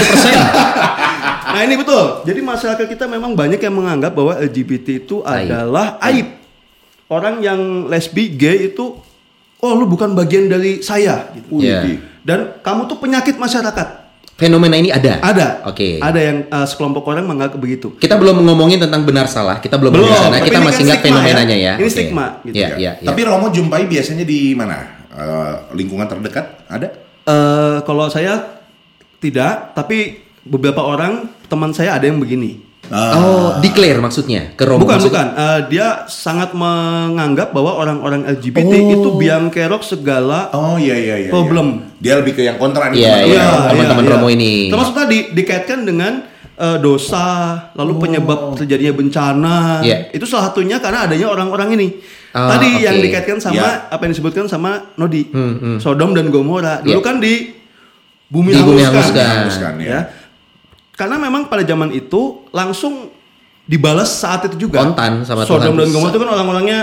Nah 1.48 1.65
ini 1.65 1.74
betul. 1.74 2.22
Jadi 2.22 2.38
masyarakat 2.38 2.86
kita 2.86 3.10
memang 3.10 3.34
banyak 3.34 3.57
yang 3.57 3.74
menganggap 3.74 4.13
bahwa 4.13 4.38
LGBT 4.38 5.01
itu 5.01 5.25
Aib. 5.25 5.50
adalah 5.50 5.98
aib. 6.05 6.38
Orang 7.10 7.41
yang 7.41 7.57
lesbi, 7.88 8.29
gay 8.29 8.69
itu, 8.69 8.93
oh 9.61 9.71
lu 9.77 9.85
bukan 9.89 10.13
bagian 10.13 10.49
dari 10.51 10.81
saya. 10.83 11.31
Gitu. 11.33 11.61
Widih. 11.61 11.97
Dan 12.21 12.59
kamu 12.59 12.91
tuh 12.91 12.97
penyakit 12.99 13.39
masyarakat. 13.39 14.07
Fenomena 14.37 14.77
ini 14.77 14.93
ada. 14.93 15.17
Ada. 15.17 15.65
Oke. 15.65 15.97
Ada 15.97 16.19
yang 16.21 16.37
uh, 16.53 16.61
sekelompok 16.61 17.09
orang 17.09 17.25
menganggap 17.25 17.57
begitu. 17.57 17.97
Kita 17.97 18.21
belum 18.21 18.45
ngomongin 18.45 18.77
tentang 18.77 19.01
benar 19.01 19.25
salah. 19.25 19.57
Kita 19.57 19.81
belum, 19.81 19.97
Belum, 19.97 20.13
sana. 20.13 20.37
Kita 20.37 20.61
masih 20.61 20.85
kan 20.85 20.93
ingat 20.93 20.99
stigma 21.01 21.17
fenomenanya 21.17 21.57
ya. 21.57 21.65
ya. 21.65 21.73
Ini 21.81 21.87
Oke. 21.89 21.95
stigma, 21.97 22.25
gitu. 22.45 22.55
Iya, 22.61 22.69
iya, 22.77 22.91
iya. 23.01 23.07
Tapi 23.09 23.21
Romo 23.25 23.49
jumpai 23.49 23.89
biasanya 23.89 24.21
di 24.21 24.53
mana? 24.53 24.77
Eh, 25.09 25.53
lingkungan 25.73 26.05
terdekat 26.05 26.69
ada? 26.69 26.93
Eh 27.25 27.77
kalau 27.81 28.05
saya 28.13 28.61
tidak, 29.17 29.73
tapi 29.73 30.21
beberapa 30.45 30.85
orang 30.85 31.33
teman 31.49 31.73
saya 31.73 31.97
ada 31.97 32.05
yang 32.05 32.21
begini. 32.21 32.61
Oh, 32.89 33.60
declare 33.60 33.98
maksudnya 33.98 34.53
ke 34.53 34.63
Romo. 34.63 34.79
bukan 34.79 34.96
maksudnya? 34.96 35.27
bukan, 35.27 35.27
Eh, 35.38 35.60
dia 35.67 35.88
sangat 36.06 36.51
menganggap 36.51 37.51
bahwa 37.51 37.75
orang-orang 37.75 38.24
LGBT 38.25 38.63
Oh. 38.77 38.94
itu 38.94 39.10
biang 39.15 39.48
kerok 39.48 39.82
segala 39.82 40.48
Oh 40.51 40.75
iya 40.75 40.96
iya 40.96 41.15
iya. 41.20 41.29
Problem. 41.29 41.67
iya. 41.94 42.00
Dia 42.00 42.13
lebih 42.17 42.34
ke 42.34 42.41
yang 42.41 42.56
kontra 42.56 42.88
nih. 42.88 42.98
Iya, 42.98 43.12
teman-teman. 43.13 43.27
iya. 43.29 43.44
Romo. 43.46 43.67
teman-teman 43.70 44.06
Romo 44.10 44.27
ini. 44.29 44.51
Termasuk 44.67 44.96
tadi 44.96 45.17
dikaitkan 45.32 45.79
dengan 45.84 46.13
eh, 46.56 46.77
dosa, 46.77 47.25
lalu 47.72 47.94
penyebab 48.00 48.56
terjadinya 48.56 48.89
bencana. 48.91 49.58
Iya. 49.79 50.10
Itu 50.10 50.25
salah 50.25 50.50
satunya 50.50 50.77
karena 50.77 51.06
adanya 51.06 51.27
orang-orang 51.27 51.70
ini. 51.74 51.88
Ah, 52.29 52.53
tadi 52.53 52.70
oke. 52.72 52.82
yang 52.82 52.98
dikaitkan 52.98 53.38
sama 53.38 53.56
Iya. 53.58 53.70
apa 53.88 54.01
yang 54.01 54.13
disebutkan 54.13 54.46
sama 54.46 54.72
Nodi, 54.94 55.27
Hmm, 55.27 55.53
hmm. 55.56 55.77
Sodom 55.77 56.12
dan 56.12 56.27
Gomora. 56.27 56.82
Dulu 56.82 56.98
Iya. 56.98 57.06
kan 57.06 57.17
di 57.17 57.53
bumi 58.27 58.51
Di 58.51 58.60
bumi 58.60 58.82
hanguskan. 58.82 59.06
hanguskan. 59.13 59.27
Hanguskan, 59.38 59.74
ya. 59.79 59.88
ya. 59.88 60.00
Karena 60.97 61.15
memang 61.15 61.45
pada 61.45 61.61
zaman 61.61 61.93
itu 61.93 62.41
langsung 62.49 63.13
dibalas 63.63 64.09
saat 64.09 64.49
itu 64.49 64.65
juga. 64.65 64.81
Kontan 64.81 65.21
sama 65.21 65.45
Sodom 65.45 65.77
Tuhan. 65.77 65.77
dan 65.77 65.87
Gomora 65.93 66.09
itu 66.09 66.19
kan 66.19 66.29
orang-orangnya 66.33 66.79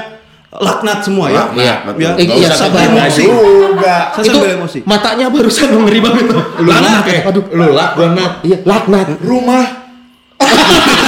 laknat 0.54 0.98
semua 1.02 1.26
ya. 1.28 1.50
Laknat, 1.50 1.58
Iya. 1.58 1.74
Ya, 1.98 2.10
Nggak 2.14 2.38
iya, 2.38 2.46
usah 2.46 2.58
sabar. 2.62 2.80
Emosi. 2.86 3.24
juga. 3.26 3.96
Saya 4.14 4.24
itu 4.24 4.38
emosi. 4.54 4.78
matanya 4.86 5.26
barusan 5.26 5.66
ngeri 5.74 5.98
banget 5.98 6.24
tuh. 6.30 6.42
Lu 6.62 6.68
Laknat, 6.70 7.02
laknat? 7.02 7.24
Aduh. 7.26 7.44
Lu 7.50 7.66
lak, 7.74 7.90
gua 7.92 8.08
nat. 8.14 8.32
Iya, 8.46 8.58
laknat. 8.62 9.06
Rumah. 9.18 9.64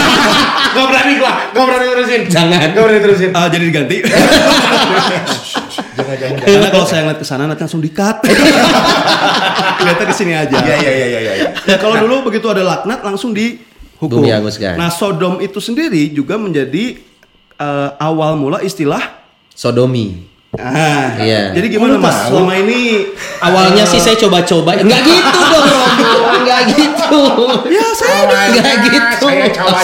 Gak 0.77 0.87
berani 0.87 1.13
gua, 1.17 1.33
gak 1.49 1.65
berani 1.65 1.87
terusin. 1.89 2.23
Jangan. 2.29 2.67
Gak 2.71 2.83
berani 2.83 3.01
terusin. 3.01 3.31
Ah, 3.33 3.49
jadi 3.49 3.65
diganti. 3.65 3.97
Jangan 5.97 6.15
jangan. 6.15 6.39
Karena 6.39 6.69
kalau 6.69 6.85
saya 6.85 7.01
ngeliat 7.03 7.19
ke 7.19 7.27
sana 7.27 7.43
nanti 7.47 7.63
langsung 7.63 7.81
di-cut. 7.81 8.17
Kelihatan 9.79 10.07
ke 10.07 10.15
sini 10.15 10.33
aja. 10.35 10.53
Iya 10.55 10.77
iya 10.77 10.93
iya 10.93 11.07
iya 11.09 11.21
iya. 11.35 11.49
Ya 11.65 11.77
kalau 11.77 11.97
dulu 11.97 12.29
begitu 12.29 12.47
ada 12.47 12.61
laknat 12.63 13.01
langsung 13.01 13.33
dihukum. 13.33 14.21
Bumi 14.21 14.29
hanguskan. 14.29 14.77
Nah, 14.77 14.89
Sodom 14.89 15.41
itu 15.41 15.57
sendiri 15.59 16.09
juga 16.11 16.37
menjadi 16.37 17.01
eh, 17.55 17.91
awal 17.99 18.37
mula 18.37 18.61
istilah 18.61 19.01
Sodomi. 19.49 20.37
ah 20.55 21.17
Iya. 21.17 21.53
jadi 21.53 21.67
gimana 21.69 21.91
Oh, 21.91 22.01
lu 22.01 22.01
mas 22.01 22.17
selama 22.29 22.55
ini 22.57 23.05
Awalnya 23.41 23.85
sih 23.85 24.01
saya 24.01 24.17
coba-coba, 24.17 24.73
enggak 24.75 25.01
gitu 25.01 25.41
dong, 25.43 25.65
Romo. 25.65 26.17
enggak 26.35 26.61
gitu. 26.71 26.86
Ya 27.69 27.87
saya 27.93 28.21
Enggak 28.25 28.77
gitu. 28.85 29.27
Saya 29.27 29.47
coba-coba. 29.51 29.79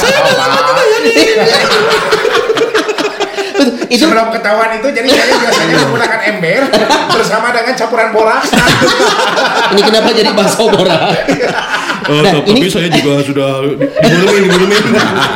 Itu 3.84 4.08
Sebelum 4.08 4.32
ketahuan 4.32 4.72
itu, 4.74 4.88
jadi 4.88 5.04
saya 5.06 5.36
biasanya 5.38 5.74
menggunakan 5.84 6.20
ember 6.26 6.60
bersama 7.12 7.52
dengan 7.52 7.74
campuran 7.76 8.08
borak. 8.10 8.42
ini 9.70 9.80
kenapa 9.84 10.08
jadi 10.10 10.30
bakso 10.32 10.64
borak? 10.66 11.00
Oh, 12.02 12.18
Nah, 12.18 12.32
tapi 12.34 12.50
ini- 12.56 12.66
saya 12.66 12.88
juga 12.88 13.20
sudah 13.22 13.62
di- 13.62 13.76
dibulumin, 13.78 14.42
dibulumin. 14.42 14.82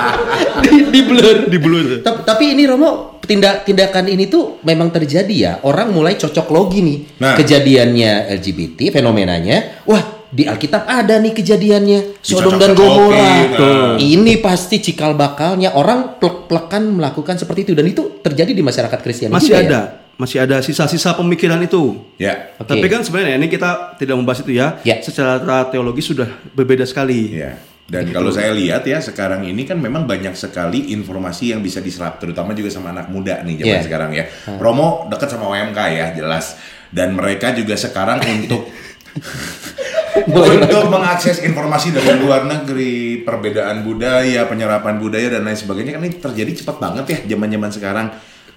di, 0.64 0.70
di 0.88 1.00
blur. 1.04 1.36
di 1.46 1.58
blur. 1.60 1.86
Ta- 2.00 2.24
Tapi 2.24 2.56
ini 2.56 2.64
Romo 2.64 3.20
tindak 3.22 3.62
tindakan 3.62 4.08
ini 4.08 4.26
tuh 4.26 4.58
memang 4.64 4.90
terjadi 4.90 5.34
ya. 5.36 5.52
Orang 5.60 5.92
mulai 5.92 6.16
cocok 6.16 6.48
logi 6.48 6.80
nih 6.80 6.98
Nah. 7.20 7.36
kejadiannya 7.36 8.32
LGBT 8.34 8.90
fenomenanya. 8.90 9.84
Wah 9.84 10.15
di 10.28 10.44
Alkitab 10.44 10.84
ada 10.84 11.16
nih 11.16 11.32
kejadiannya 11.32 12.18
Sodom 12.18 12.56
dan 12.56 12.72
Gomora. 12.72 13.14
nah. 13.48 13.94
Ini 13.96 14.38
pasti 14.38 14.78
cikal 14.78 15.12
bakalnya 15.12 15.72
orang 15.72 16.18
plek-plekan 16.18 16.82
melakukan 16.92 17.36
seperti 17.36 17.66
itu 17.66 17.72
dan 17.72 17.84
itu 17.84 18.18
terjadi 18.20 18.50
di 18.50 18.60
masyarakat 18.60 18.98
Kristen 18.98 19.30
Masih 19.30 19.50
juga 19.50 19.58
ya? 19.58 19.66
ada, 19.66 19.80
masih 20.16 20.38
ada 20.40 20.56
sisa-sisa 20.60 21.14
pemikiran 21.14 21.58
itu. 21.60 21.96
Ya. 22.16 22.52
Oke. 22.56 22.68
Tapi 22.68 22.86
kan 22.86 23.00
sebenarnya 23.00 23.36
ini 23.36 23.46
kita 23.46 23.94
tidak 23.94 24.14
membahas 24.14 24.42
itu 24.42 24.52
ya. 24.52 24.78
Ya. 24.82 24.98
Secara 24.98 25.38
teologi 25.68 26.02
sudah 26.02 26.26
berbeda 26.52 26.82
sekali. 26.82 27.32
Ya. 27.32 27.56
Dan 27.86 28.10
kalau 28.10 28.34
saya 28.34 28.50
lihat 28.50 28.82
ya 28.82 28.98
sekarang 28.98 29.46
ini 29.46 29.62
kan 29.62 29.78
memang 29.78 30.10
banyak 30.10 30.34
sekali 30.34 30.90
informasi 30.90 31.54
yang 31.54 31.62
bisa 31.62 31.78
diserap 31.78 32.18
terutama 32.18 32.50
juga 32.50 32.66
sama 32.66 32.90
anak 32.90 33.06
muda 33.06 33.46
nih 33.46 33.62
zaman 33.62 33.70
Iya. 33.70 33.86
sekarang 33.86 34.10
ya. 34.10 34.24
Romo 34.58 35.06
dekat 35.06 35.30
sama 35.30 35.46
OMK 35.48 35.78
ya 35.94 36.06
jelas. 36.12 36.58
Dan 36.90 37.14
mereka 37.14 37.54
juga 37.54 37.78
sekarang 37.78 38.18
untuk 38.26 38.66
untuk 40.24 40.88
mengakses 40.88 41.40
informasi 41.40 41.92
dari 41.92 42.16
luar 42.16 42.42
negeri, 42.42 43.20
perbedaan 43.20 43.82
budaya, 43.82 44.44
penyerapan 44.44 44.96
budaya 44.96 45.28
dan 45.30 45.44
lain 45.44 45.54
sebagainya 45.54 45.92
kan 45.92 46.02
ini 46.02 46.16
terjadi 46.16 46.52
cepat 46.56 46.76
banget 46.78 47.04
ya 47.06 47.18
zaman-zaman 47.30 47.70
sekarang. 47.70 48.06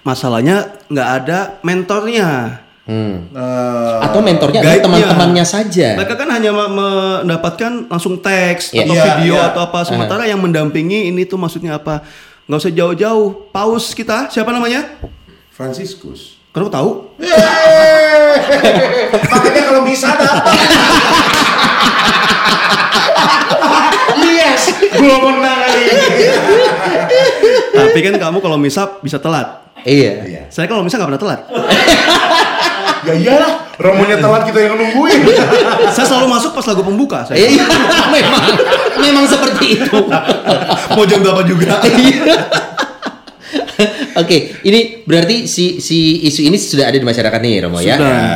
Masalahnya 0.00 0.56
nggak 0.88 1.08
ada 1.14 1.38
mentornya. 1.60 2.28
Hmm. 2.88 3.30
Eh, 3.30 3.96
Atau 4.02 4.18
mentornya 4.18 4.58
adalah 4.58 4.72
guide-nya. 4.74 4.86
teman-temannya 5.06 5.44
saja. 5.44 5.88
Mereka 5.94 6.14
kan 6.16 6.28
hanya 6.32 6.50
me- 6.50 6.72
mendapatkan 7.22 7.86
langsung 7.86 8.18
teks 8.18 8.72
Iya. 8.72 8.82
atau 8.82 8.94
Iya, 8.96 9.04
video 9.14 9.34
iya. 9.36 9.48
atau 9.52 9.60
apa. 9.62 9.84
Sementara 9.84 10.24
yang 10.24 10.40
mendampingi 10.40 11.06
ini 11.06 11.22
tuh 11.22 11.36
maksudnya 11.36 11.76
apa? 11.76 12.02
Nggak 12.48 12.58
usah 12.58 12.72
jauh-jauh. 12.72 13.52
Paus 13.52 13.92
kita 13.92 14.26
siapa 14.26 14.50
namanya? 14.50 14.88
Franciscus. 15.52 16.39
Kamu 16.50 16.66
tahu? 16.66 16.90
Makanya 19.30 19.62
kalau 19.70 19.82
bisa 19.86 20.10
dapat. 20.18 20.56
yes, 24.18 24.62
gua 24.98 25.16
menang 25.30 25.58
kali 25.62 25.82
ini. 25.86 26.26
Tapi 27.70 27.98
kan 28.02 28.14
kamu 28.18 28.38
kalau 28.42 28.58
misap 28.58 28.98
bisa 28.98 29.22
telat. 29.22 29.62
Iya. 29.86 30.26
Iya. 30.26 30.42
Saya 30.50 30.66
kalau 30.66 30.82
misap 30.82 30.98
nggak 30.98 31.10
pernah 31.14 31.22
telat. 31.22 31.40
Ya 33.00 33.16
iyalah, 33.16 33.80
romonya 33.80 34.20
telat 34.20 34.44
kita 34.44 34.60
yang 34.60 34.76
nungguin. 34.76 35.24
saya 35.96 36.04
selalu 36.04 36.36
masuk 36.36 36.52
pas 36.52 36.66
lagu 36.68 36.84
pembuka. 36.84 37.24
Saya. 37.24 37.40
Iya, 37.48 37.64
memang 38.12 38.44
memang 39.00 39.24
seperti 39.24 39.80
itu. 39.80 39.98
Mau 40.98 41.06
jam 41.08 41.24
berapa 41.24 41.40
juga. 41.46 41.80
Oke, 44.20 44.60
ini 44.66 45.04
berarti 45.04 45.48
si 45.48 45.78
si 45.80 46.24
isu 46.26 46.40
ini 46.46 46.56
sudah 46.56 46.90
ada 46.90 46.98
di 46.98 47.06
masyarakat 47.06 47.40
nih, 47.40 47.54
Romo 47.66 47.78
ya. 47.80 47.96
Sudah. 47.96 48.30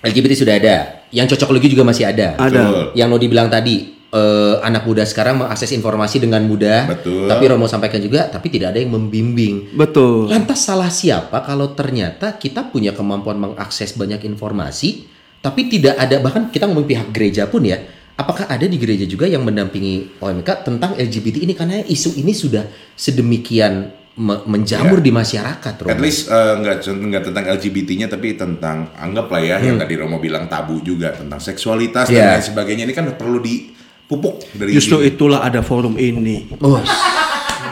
LGBT 0.00 0.32
sudah 0.32 0.54
ada. 0.56 0.76
Yang 1.12 1.36
cocok 1.36 1.50
logi 1.52 1.68
juga 1.74 1.84
masih 1.84 2.08
ada. 2.08 2.38
Ada. 2.38 2.48
Betul. 2.48 2.80
Yang 2.96 3.08
Nodi 3.12 3.26
bilang 3.28 3.48
tadi, 3.52 3.76
eh, 3.92 4.54
anak 4.64 4.86
muda 4.86 5.04
sekarang 5.04 5.44
mengakses 5.44 5.70
informasi 5.76 6.22
dengan 6.22 6.40
mudah. 6.46 6.88
Betul. 6.88 7.28
Tapi 7.28 7.44
Romo 7.50 7.66
sampaikan 7.68 8.00
juga, 8.00 8.30
tapi 8.32 8.48
tidak 8.48 8.72
ada 8.72 8.78
yang 8.80 8.94
membimbing. 8.94 9.76
Betul. 9.76 10.30
Lantas 10.30 10.64
salah 10.64 10.88
siapa 10.88 11.44
kalau 11.44 11.76
ternyata 11.76 12.38
kita 12.38 12.70
punya 12.72 12.96
kemampuan 12.96 13.36
mengakses 13.36 13.92
banyak 13.98 14.24
informasi, 14.24 15.04
tapi 15.40 15.68
tidak 15.68 15.96
ada 15.96 16.20
bahkan 16.20 16.48
kita 16.48 16.64
ngomong 16.68 16.88
pihak 16.88 17.08
gereja 17.12 17.44
pun 17.48 17.64
ya. 17.64 17.80
Apakah 18.20 18.52
ada 18.52 18.68
di 18.68 18.76
gereja 18.76 19.08
juga 19.08 19.24
yang 19.24 19.40
mendampingi 19.40 20.20
OMK 20.20 20.68
tentang 20.68 20.92
LGBT 20.92 21.40
ini 21.40 21.56
karena 21.56 21.80
isu 21.80 22.20
ini 22.20 22.36
sudah 22.36 22.68
sedemikian 22.92 23.99
me- 24.20 24.44
menjamur 24.44 25.00
Ya. 25.00 25.04
di 25.06 25.10
masyarakat, 25.10 25.72
Romo. 25.80 25.88
At 25.88 25.98
least 25.98 26.28
eh, 26.28 26.52
nggak 26.54 26.76
nggak 26.84 27.22
tentang 27.24 27.44
LGBT-nya 27.50 28.06
tapi 28.06 28.36
tentang 28.36 28.92
anggaplah 28.94 29.40
ya 29.40 29.56
yang 29.58 29.76
tadi 29.76 29.96
Romo 29.96 30.20
bilang 30.20 30.44
tabu 30.44 30.78
juga 30.78 31.16
tentang 31.16 31.40
seksualitas 31.40 32.06
Iya. 32.06 32.14
dan 32.14 32.26
lain 32.36 32.44
sebagainya 32.44 32.84
ini 32.84 32.92
kan 32.92 33.08
perlu 33.10 33.40
dipupuk 33.40 34.44
dari 34.52 34.70
Justru 34.70 35.00
itulah 35.00 35.40
ada 35.40 35.60
forum 35.60 35.96
ini. 35.96 36.52
Oh, 36.58 36.76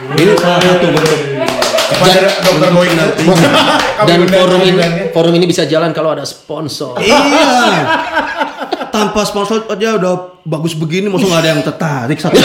Ini 0.09 0.33
salah 0.35 0.57
satu 0.59 0.87
bentuk. 0.89 1.19
Kepada 1.89 2.21
Dr. 2.39 2.69
Boy 2.71 2.89
nanti. 2.91 3.23
dan 4.01 4.19
forum 4.25 4.61
ini 4.63 4.81
forum 5.09 5.33
ini 5.33 5.45
bisa 5.45 5.65
jalan 5.65 5.89
kalau 5.91 6.11
ada 6.11 6.23
sponsor. 6.23 6.97
iya. 6.97 7.85
Tanpa 8.89 9.21
sponsor 9.21 9.65
aja 9.67 9.95
udah 9.95 10.13
bagus 10.43 10.73
begini, 10.73 11.05
maksudnya 11.07 11.29
nggak 11.31 11.43
ada 11.43 11.51
yang 11.51 11.61
tertarik 11.63 12.17
satu. 12.17 12.37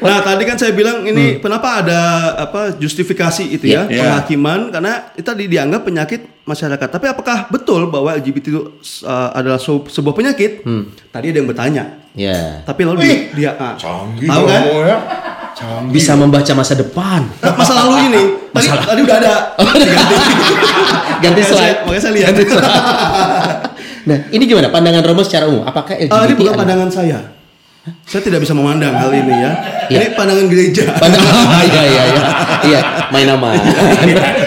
Nah 0.00 0.18
tadi 0.20 0.42
kan 0.42 0.54
saya 0.54 0.70
bilang 0.70 1.02
ini 1.02 1.38
kenapa 1.38 1.80
ada 1.80 2.00
apa 2.38 2.72
justifikasi 2.72 3.44
itu 3.44 3.66
ya 3.66 3.82
Iya. 3.82 3.82
Iya. 3.88 4.02
penghakiman 4.04 4.60
karena 4.70 4.92
itu 5.12 5.24
tadi 5.24 5.44
dianggap 5.46 5.82
penyakit 5.82 6.20
masyarakat. 6.42 6.88
Tapi 6.88 7.06
apakah 7.06 7.46
betul 7.48 7.86
bahwa 7.86 8.12
LGBT 8.12 8.46
itu 8.48 8.62
uh, 9.02 9.30
adalah 9.32 9.56
se- 9.56 9.88
sebuah 9.88 10.14
penyakit? 10.14 10.62
Tadi 11.08 11.26
ada 11.26 11.36
yang 11.36 11.46
bertanya. 11.46 11.84
Ya. 12.12 12.62
Tapi 12.62 12.82
lalu 12.82 12.98
Wih, 13.00 13.18
dia, 13.30 13.52
dia 13.54 13.62
ah, 13.62 13.74
Canggih 13.74 14.26
tahu 14.26 14.44
kan? 14.44 14.62
Ya. 14.64 14.96
Canggih. 15.52 15.92
Bisa 15.92 16.12
membaca 16.14 16.52
masa 16.52 16.74
depan. 16.74 17.20
Nah, 17.36 17.52
masa 17.52 17.72
lalu 17.76 17.92
ini 18.04 18.22
tadi, 18.54 18.64
Masalah. 18.64 18.84
tadi 18.86 19.00
udah 19.02 19.16
ada. 19.18 19.34
Ganti 21.22 21.40
Makanya 21.40 21.42
slide. 21.44 21.78
Makanya 21.84 22.00
saya 22.00 22.12
lihat. 22.14 22.32
Nah, 24.02 24.18
ini 24.30 24.42
gimana 24.42 24.68
pandangan 24.68 25.02
Romo 25.04 25.20
secara 25.20 25.44
umum? 25.46 25.62
Apakah 25.62 25.94
LGBT 25.94 26.12
Ah, 26.12 26.24
ini 26.24 26.32
bukan 26.32 26.42
adalah- 26.48 26.58
pandangan 26.58 26.88
saya. 26.88 27.18
Saya 28.04 28.20
tidak 28.20 28.42
bisa 28.42 28.52
memandang 28.52 28.92
hal 28.92 29.08
ini 29.10 29.32
ya. 29.32 29.52
Iya. 29.88 29.96
Ini 29.98 30.06
pandangan 30.12 30.46
gereja. 30.46 30.84
Pandangan 30.94 31.32
iya 31.70 31.82
iya 31.84 32.02
iya. 32.04 32.22
Iya, 32.60 32.80
main 33.08 33.26
nama. 33.26 33.48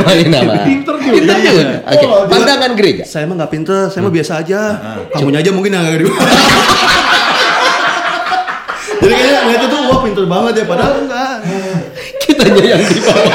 main 0.03 0.27
nama. 0.29 0.53
Pinter 0.61 0.95
juga. 0.95 1.13
Pinter 1.15 1.37
juga. 1.39 1.63
Oke, 1.81 2.05
Oh, 2.05 2.21
dia- 2.21 2.29
pandangan 2.29 2.71
gereja. 2.75 3.03
Saya 3.03 3.25
mah 3.25 3.35
nggak 3.37 3.49
pinter, 3.49 3.89
saya 3.89 4.01
mah 4.03 4.13
biasa 4.13 4.31
aja. 4.39 4.59
Kamunya 5.11 5.39
aja 5.41 5.49
mungkin 5.49 5.71
yang 5.71 5.81
agak. 5.83 6.05
Jadi 9.01 9.09
kayaknya 9.11 9.41
ngeliatnya 9.41 9.67
tuh 9.67 9.79
wah 9.83 9.99
pinter 9.99 10.25
banget 10.27 10.53
ya, 10.53 10.65
padahal 10.67 10.93
enggak. 11.01 11.33
Kitanya 12.21 12.63
yang 12.67 12.81
di 12.83 12.99
bawah. 13.01 13.33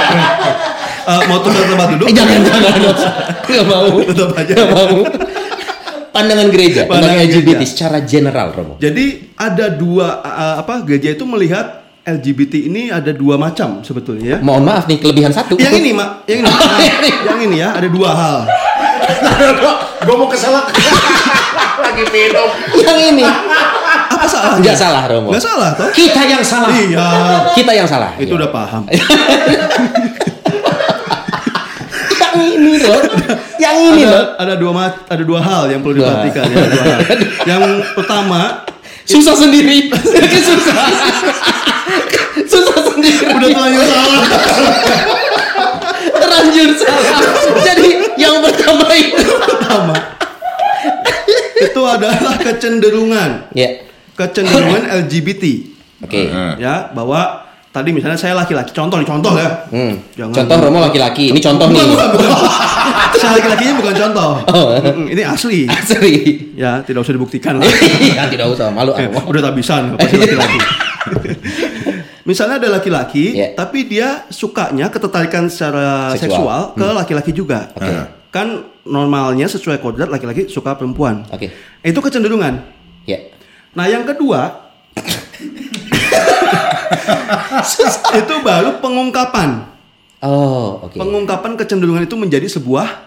Eh, 1.07 1.21
mau 1.27 1.39
tukar 1.39 1.63
tempat 1.65 1.87
duduk? 1.95 2.07
Eh, 2.07 2.15
jangan 2.15 2.39
jangan. 2.41 2.79
Enggak 3.47 3.65
mau. 3.65 3.87
Tetap 4.01 4.31
aja. 4.33 4.55
Nggak 4.55 4.69
mau. 4.71 4.97
Pandangan 6.17 6.49
gereja 6.49 6.81
tentang 6.83 6.97
Pandangan 6.97 7.19
LGBT 7.23 7.49
gereja. 7.53 7.67
secara 7.67 7.99
general, 8.01 8.49
Romo. 8.51 8.75
Jadi 8.77 9.05
ada 9.35 9.67
dua 9.69 10.07
eh, 10.19 10.55
apa 10.59 10.81
gereja 10.81 11.13
itu 11.13 11.25
melihat 11.25 11.67
LGBT 12.03 12.55
ini 12.63 12.89
ada 12.89 13.11
dua 13.11 13.35
macam 13.37 13.83
sebetulnya 13.83 14.27
ya. 14.27 14.39
Mohon 14.39 14.63
maaf 14.65 14.85
nih 14.87 14.97
kelebihan 14.97 15.31
satu. 15.31 15.59
Yang 15.59 15.75
ini, 15.77 15.91
Mak, 15.91 16.11
yang 16.25 16.39
ini. 16.41 16.49
Nah, 16.57 16.79
yang 17.27 17.39
ini 17.43 17.57
ya, 17.59 17.69
ada 17.75 17.89
dua 17.89 18.11
hal. 18.11 18.39
Gue 20.07 20.15
mau 20.15 20.27
keselak. 20.27 20.71
Lagi 21.85 22.05
minum. 22.09 22.49
yang 22.79 22.99
ini. 23.13 23.27
Apa 24.07 24.23
salahnya? 24.25 24.59
Enggak 24.63 24.77
salah, 24.77 25.03
Romo. 25.05 25.29
Nggak 25.29 25.45
salah 25.45 25.71
toh? 25.75 25.91
Kita 25.91 26.21
yang 26.23 26.41
salah. 26.41 26.71
Iya. 26.73 27.07
Kita 27.53 27.73
yang 27.75 27.85
salah. 27.85 28.15
Itu 28.17 28.33
Iya. 28.33 28.39
udah 28.39 28.51
paham. 28.51 28.83
Ini 32.57 32.81
loh. 32.81 33.01
Yang 33.65 33.77
ini 33.93 34.03
ada, 34.05 34.13
loh. 34.13 34.25
ada 34.41 34.55
dua 34.57 34.73
ada 35.09 35.23
dua 35.25 35.41
hal 35.41 35.63
yang 35.73 35.81
perlu 35.81 36.01
diperhatikan 36.01 36.45
ya, 36.49 36.65
dua 36.69 36.85
hal. 36.85 37.01
Yang 37.51 37.63
pertama, 37.97 38.41
Susah 39.07 39.39
sendiri. 39.39 39.87
Susah. 40.51 40.79
Susah 42.43 42.79
sendiri. 42.91 43.23
udah 43.31 43.49
terlanjur 43.55 43.87
salah. 43.87 44.25
terlanjur 46.11 46.69
salah. 46.75 47.21
Jadi 47.63 47.91
yang 48.19 48.43
pertama 48.43 48.87
itu. 48.99 49.31
Pertama, 49.47 49.95
itu 51.57 51.81
adalah 51.87 52.35
kecenderungan, 52.43 53.31
Ya. 53.55 53.87
kecenderungan 54.19 55.07
LGBT. 55.07 55.45
Oke. 56.03 56.29
Ya, 56.59 56.91
bahwa 56.91 57.46
tadi 57.77 57.93
misalnya 57.93 58.17
saya 58.17 58.33
laki-laki, 58.33 58.73
contoh 58.73 58.97
nih, 58.97 59.05
contoh 59.05 59.37
ya. 59.37 59.69
Hmm. 59.69 59.93
Jangan- 60.17 60.33
Contoh 60.33 60.57
Romo 60.65 60.81
laki-laki. 60.81 61.29
Ini 61.29 61.41
contoh 61.45 61.69
nih. 61.69 61.77
Bukan, 61.77 61.89
bukan, 61.93 62.29
bukan. 62.33 62.41
saya 63.21 63.31
laki-lakinya 63.37 63.75
bukan 63.77 63.95
contoh. 63.95 64.31
Oh. 64.49 64.69
Ini 65.05 65.23
asli. 65.23 65.69
Asli. 65.69 66.15
Ya, 66.57 66.81
tidak 66.81 67.05
usah 67.05 67.13
dibuktikan 67.13 67.61
lah. 67.61 67.69
ya 68.01 68.25
tidak 68.33 68.49
usah 68.49 68.73
malu 68.73 68.97
Eh, 68.97 69.05
aku. 69.07 69.29
udah 69.29 69.41
tak 69.45 69.55
bisa 69.55 69.85
pasti 69.93 70.17
laki-laki. 70.17 70.59
Misalnya 72.27 72.59
ada 72.59 72.69
laki-laki, 72.73 73.39
Iya. 73.39 73.55
tapi 73.55 73.87
dia 73.87 74.27
sukanya 74.27 74.91
ketertarikan 74.91 75.47
secara 75.47 76.11
Seksual. 76.11 76.19
seksual, 76.19 76.61
ke 76.75 76.87
laki-laki 76.91 77.31
juga. 77.31 77.71
Oke. 77.71 77.87
Kan 78.35 78.49
normalnya 78.83 79.47
sesuai 79.47 79.79
kodrat 79.79 80.11
laki-laki 80.11 80.51
suka 80.51 80.75
perempuan. 80.75 81.23
Oke. 81.31 81.55
Itu 81.81 82.01
kecenderungan. 82.01 82.67
Ya. 83.05 83.31
Nah, 83.73 83.87
yang 83.87 84.03
kedua 84.03 84.67
itu 88.17 88.35
baru 88.41 88.79
pengungkapan. 88.79 89.67
Oh, 90.21 90.83
oke. 90.83 90.97
Pengungkapan 90.97 91.55
kecenderungan 91.55 92.03
itu 92.03 92.17
menjadi 92.17 92.49
sebuah 92.49 93.07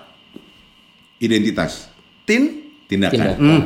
Identitas, 1.19 1.91
tin 2.23 2.71
tindakan. 2.87 3.11
Tindakan. 3.35 3.59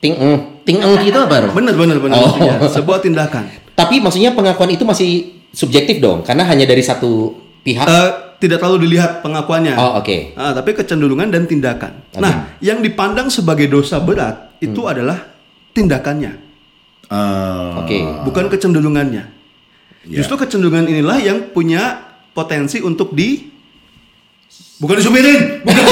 Ting 0.00 0.14
eng. 0.16 0.36
Ting 0.64 0.78
eng 0.80 0.96
itu 1.02 1.12
apa, 1.14 1.44
Rom? 1.44 1.52
benar 1.52 1.76
benar 1.76 2.00
benar 2.00 2.16
Oh. 2.16 2.64
sebuah 2.66 3.04
tindakan. 3.04 3.52
Tapi 3.76 4.00
maksudnya 4.00 4.32
pengakuan 4.32 4.72
itu 4.72 4.80
masih 4.80 5.36
subjektif 5.52 6.00
dong, 6.00 6.24
karena 6.24 6.48
hanya 6.48 6.64
dari 6.64 6.80
satu 6.80 7.36
pihak. 7.60 7.84
Eh, 7.84 8.10
tidak 8.40 8.64
terlalu 8.64 8.88
dilihat 8.88 9.20
pengakuannya. 9.20 9.76
oh, 9.76 10.00
oke. 10.00 10.32
Ah, 10.36 10.56
tapi 10.56 10.72
kecenderungan 10.72 11.28
dan 11.28 11.44
tindakan. 11.44 12.00
Nah, 12.16 12.56
yang 12.60 12.80
dipandang 12.80 13.28
sebagai 13.28 13.68
dosa 13.68 14.00
berat 14.00 14.56
itu 14.58 14.80
Hmm. 14.80 14.92
adalah 14.96 15.20
tindakannya, 15.72 16.32
Eh, 17.06 17.70
Oke. 17.76 17.98
bukan 18.24 18.48
kecenderungannya. 18.48 19.35
Ya. 20.06 20.22
Justru 20.22 20.38
kecenderungan 20.38 20.86
inilah 20.86 21.18
yang 21.18 21.50
punya 21.50 21.98
potensi 22.30 22.78
untuk 22.78 23.10
di 23.10 23.50
bukan 24.78 25.02
disupirin, 25.02 25.40
bukan 25.66 25.82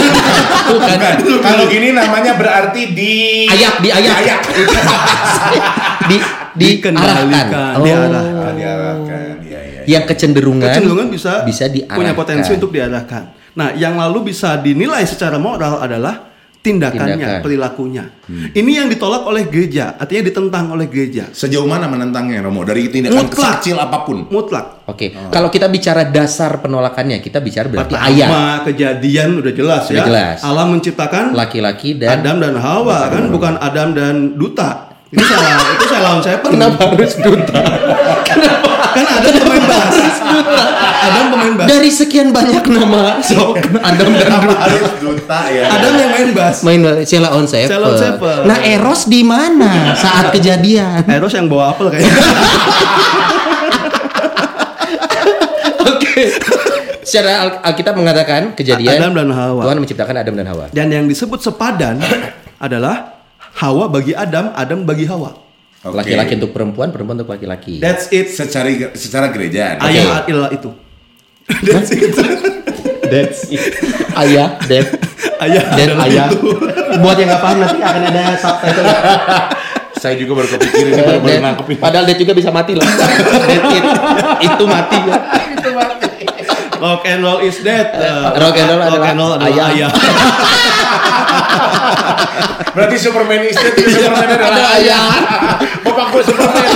Bukan. 0.64 1.12
Bukan. 1.20 1.42
Kalau 1.42 1.64
gini 1.68 1.92
namanya 1.92 2.38
berarti 2.38 2.94
di 2.94 3.44
Ayak 3.50 3.82
di 3.82 3.88
ayak. 3.90 4.14
Ayak. 4.22 4.40
di 6.10 6.16
di 6.54 6.66
Dikendalikan, 6.78 7.50
arahkan. 7.50 7.82
diarahkan. 7.82 8.22
Ah, 8.38 8.52
diarahkan. 8.54 9.34
Iya, 9.42 9.60
iya. 9.60 9.80
Yang 9.98 10.04
kecenderungan 10.14 10.68
kecenderungan 10.70 11.06
bisa 11.10 11.32
bisa 11.42 11.64
diarahkan. 11.66 11.98
punya 11.98 12.12
potensi 12.14 12.50
untuk 12.54 12.70
diarahkan. 12.70 13.22
Nah, 13.54 13.74
yang 13.74 13.98
lalu 13.98 14.34
bisa 14.34 14.58
dinilai 14.58 15.02
secara 15.06 15.38
moral 15.38 15.82
adalah 15.82 16.33
tindakannya, 16.64 17.20
Tindakan. 17.20 17.40
perilakunya. 17.44 18.04
Hmm. 18.24 18.48
Ini 18.48 18.70
yang 18.80 18.88
ditolak 18.88 19.28
oleh 19.28 19.44
gereja, 19.44 20.00
artinya 20.00 20.24
ditentang 20.24 20.72
oleh 20.72 20.88
gereja. 20.88 21.28
Sejauh 21.28 21.68
mana 21.68 21.84
menentangnya 21.84 22.40
Romo 22.40 22.64
dari 22.64 22.88
tindakan 22.88 23.28
Mutlak. 23.28 23.60
kecil 23.60 23.76
apa 23.76 24.08
pun? 24.08 24.24
Mutlak. 24.32 24.88
Oke, 24.88 25.12
kalau 25.28 25.52
kita 25.52 25.68
bicara 25.68 26.08
dasar 26.08 26.64
penolakannya, 26.64 27.20
kita 27.20 27.44
bicara 27.44 27.68
berarti 27.68 27.92
Pertama, 27.92 28.08
ayat 28.08 28.64
kejadian 28.64 29.44
udah 29.44 29.52
jelas 29.52 29.82
Sudah 29.84 30.00
ya. 30.00 30.04
jelas. 30.08 30.38
Allah 30.40 30.64
menciptakan 30.64 31.36
laki-laki 31.36 32.00
dan 32.00 32.24
Adam 32.24 32.40
dan 32.40 32.56
Hawa 32.56 33.12
kan 33.12 33.28
bukan 33.28 33.60
Adam 33.60 33.92
dan 33.92 34.14
Duta. 34.32 34.88
Itu 35.12 35.20
salah, 35.22 35.78
itu 35.78 35.84
saya 35.86 36.00
lawan 36.02 36.20
saya 36.24 36.36
kenapa 36.42 36.90
harus 36.90 37.12
duta? 37.20 37.60
Kan 38.94 39.04
Adam 39.04 39.34
pemain 39.36 39.64
bass. 39.66 39.94
Adam 41.02 41.24
pemain 41.28 41.52
bass. 41.56 41.66
Dari 41.66 41.90
sekian 41.90 42.30
banyak 42.30 42.64
nama 42.68 43.18
sok 43.20 43.58
Adam 43.76 44.08
dan 44.12 44.30
Duta. 44.38 44.54
harus 44.56 44.92
duta 44.96 45.40
ya? 45.50 45.66
Adam 45.68 45.92
yang 45.94 46.10
main 46.10 46.30
bass. 46.30 46.56
Main 46.62 46.80
Sheila 47.02 47.30
on 47.30 47.44
Seven. 47.44 47.68
Sheila 47.68 47.86
on 47.90 47.96
Seven. 47.96 48.40
Nah 48.46 48.58
Eros 48.62 49.04
di 49.04 49.20
mana 49.20 49.92
saat 49.94 50.30
kejadian? 50.30 51.02
Eros 51.04 51.34
yang 51.34 51.46
bawa 51.46 51.74
apel 51.74 51.90
kayaknya. 51.90 52.14
Oke. 55.84 56.22
Secara 57.04 57.30
Al- 57.42 57.60
Alkitab 57.64 57.94
mengatakan 57.94 58.54
kejadian 58.54 58.96
Adam 58.96 59.12
dan 59.14 59.28
Hawa. 59.30 59.60
Tuhan 59.68 59.78
menciptakan 59.78 60.14
Adam 60.16 60.34
dan 60.34 60.46
Hawa. 60.48 60.64
Dan 60.72 60.88
yang 60.88 61.04
disebut 61.04 61.38
sepadan 61.38 62.00
adalah 62.56 63.20
Hawa 63.54 63.86
bagi 63.86 64.16
Adam, 64.16 64.50
Adam 64.52 64.82
bagi 64.82 65.04
Hawa. 65.04 65.43
Laki-laki 65.84 66.40
untuk 66.40 66.56
perempuan, 66.56 66.88
perempuan 66.88 67.20
untuk 67.20 67.28
laki-laki. 67.28 67.76
That's 67.76 68.08
it. 68.08 68.32
secara 68.32 68.72
secara 68.96 69.28
gereja. 69.28 69.76
Ayat 69.76 70.24
ilah 70.26 70.48
itu. 70.48 70.72
That's 71.44 71.92
it. 71.92 72.16
That's 73.04 73.40
it. 73.52 73.60
Ayah, 74.16 74.56
Dad, 74.64 74.86
Ayat 75.36 75.64
dan 75.76 75.88
ayah. 76.08 76.32
itu. 76.32 76.56
Buat 77.04 77.16
yang 77.20 77.28
nggak 77.28 77.42
paham 77.42 77.56
nanti 77.60 77.78
akan 77.84 78.00
ada 78.00 78.22
subtitle. 78.40 78.86
Saya 79.94 80.14
juga 80.16 80.40
baru 80.40 80.48
kepikir 80.56 80.84
ini 80.88 81.00
baru 81.00 81.20
baru 81.20 81.40
nangkep. 81.44 81.66
Padahal 81.76 82.04
Dad 82.08 82.16
juga 82.16 82.32
bisa 82.32 82.48
mati 82.48 82.72
loh. 82.72 82.84
Dad 82.84 83.64
it. 83.76 83.84
Itu 84.40 84.64
mati 84.64 84.98
ya. 85.04 85.16
Rock 86.80 87.04
and 87.08 87.20
roll 87.24 87.40
is 87.40 87.56
dead. 87.60 87.92
Uh, 87.96 88.36
Rock 88.36 88.56
and 88.56 88.68
roll 88.68 88.80
rock 88.80 88.88
adalah 88.92 89.08
and 89.08 89.18
roll 89.20 89.32
adalah 89.36 89.48
ayah. 89.48 89.68
ayah. 89.72 89.90
Berarti 92.74 92.96
Superman 92.98 93.40
istri 93.46 93.68
itu 93.70 93.82
Superman 93.94 94.28
adalah 94.34 94.74
ayah. 94.78 95.08
Bapak 95.82 96.06
gue 96.10 96.22
Superman. 96.26 96.66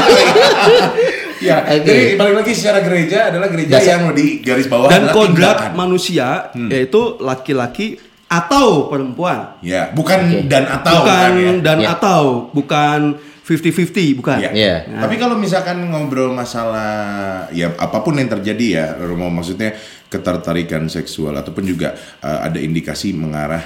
ya, 1.39 1.57
Oke. 1.67 1.83
jadi 1.83 2.03
balik 2.15 2.35
lagi 2.45 2.53
secara 2.55 2.79
gereja 2.83 3.19
adalah 3.31 3.49
gereja 3.51 3.79
Dasar. 3.79 3.91
yang 3.99 4.03
di 4.15 4.43
garis 4.43 4.67
bawah 4.71 4.91
Dan 4.91 5.11
kodrat 5.11 5.75
manusia 5.75 6.51
yaitu 6.55 7.19
laki-laki 7.19 7.99
atau 8.29 8.87
perempuan. 8.93 9.57
Ya, 9.65 9.89
bukan 9.91 10.45
Oke. 10.45 10.47
dan 10.47 10.69
atau 10.69 11.01
bukan 11.01 11.31
ya. 11.35 11.53
dan 11.65 11.79
Ya. 11.81 11.89
atau 11.97 12.53
bukan 12.53 13.17
50-50 13.49 14.21
bukan. 14.21 14.37
Iya. 14.45 14.51
Iya. 14.53 14.75
Tapi 15.01 15.17
kalau 15.17 15.41
misalkan 15.41 15.81
ngobrol 15.89 16.37
masalah 16.37 17.49
ya 17.49 17.73
apa 17.75 18.05
pun 18.05 18.21
yang 18.21 18.29
terjadi 18.29 18.67
ya, 18.69 18.87
Romo 19.01 19.33
maksudnya 19.33 19.73
ketertarikan 20.13 20.85
seksual 20.93 21.33
ataupun 21.33 21.65
juga 21.65 21.97
uh, 22.21 22.45
ada 22.45 22.61
indikasi 22.61 23.17
mengarah 23.17 23.61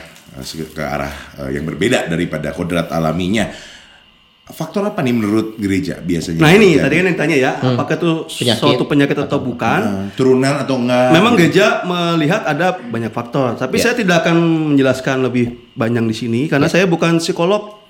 ke 0.73 0.83
arah 0.83 1.13
uh, 1.39 1.51
yang 1.53 1.65
berbeda 1.65 2.09
daripada 2.09 2.51
kodrat 2.51 2.89
alaminya. 2.89 3.53
Faktor 4.43 4.85
apa 4.85 5.01
nih 5.01 5.15
menurut 5.15 5.55
gereja 5.57 5.97
biasanya? 5.97 6.43
Nah 6.43 6.51
ini 6.53 6.77
terjadi? 6.77 6.83
tadi 6.83 6.95
kan 6.99 7.05
yang 7.07 7.19
tanya 7.19 7.37
ya, 7.39 7.51
apakah 7.63 7.95
itu 7.95 8.11
Penyakit. 8.27 8.59
suatu 8.61 8.85
penyakit 8.85 9.17
atau 9.17 9.39
bukan? 9.39 9.81
Uh, 9.81 10.07
turunan 10.13 10.61
atau 10.61 10.77
enggak? 10.77 11.09
Memang 11.15 11.33
gereja 11.39 11.87
melihat 11.87 12.43
ada 12.45 12.77
banyak 12.77 13.09
faktor, 13.09 13.55
tapi 13.55 13.79
Ya. 13.79 13.89
saya 13.89 13.95
tidak 13.97 14.27
akan 14.27 14.37
menjelaskan 14.75 15.25
lebih 15.25 15.73
banyak 15.73 16.05
di 16.05 16.17
sini 16.17 16.41
karena 16.51 16.67
saya 16.67 16.85
bukan 16.85 17.17
psikolog, 17.17 17.82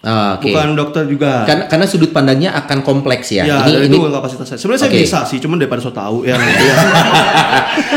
Ah, 0.00 0.40
Oke. 0.40 0.48
bukan 0.48 0.80
dokter 0.80 1.04
juga. 1.04 1.44
Karena, 1.44 1.68
karena 1.68 1.84
sudut 1.84 2.08
pandangnya 2.08 2.56
akan 2.56 2.80
kompleks 2.80 3.36
ya. 3.36 3.44
ya, 3.44 3.68
ini 3.68 3.84
dan 3.84 3.84
ini 3.84 4.00
itu 4.00 4.08
kapasitas 4.08 4.46
saya. 4.48 4.56
Sebenarnya 4.56 4.80
saya 4.80 4.92
Oke. 4.96 5.00
bisa 5.04 5.18
sih, 5.28 5.38
cuman 5.44 5.60
daripada 5.60 5.84
so 5.84 5.92
tahu 5.92 6.24
ya. 6.24 6.40
ya. 6.40 6.74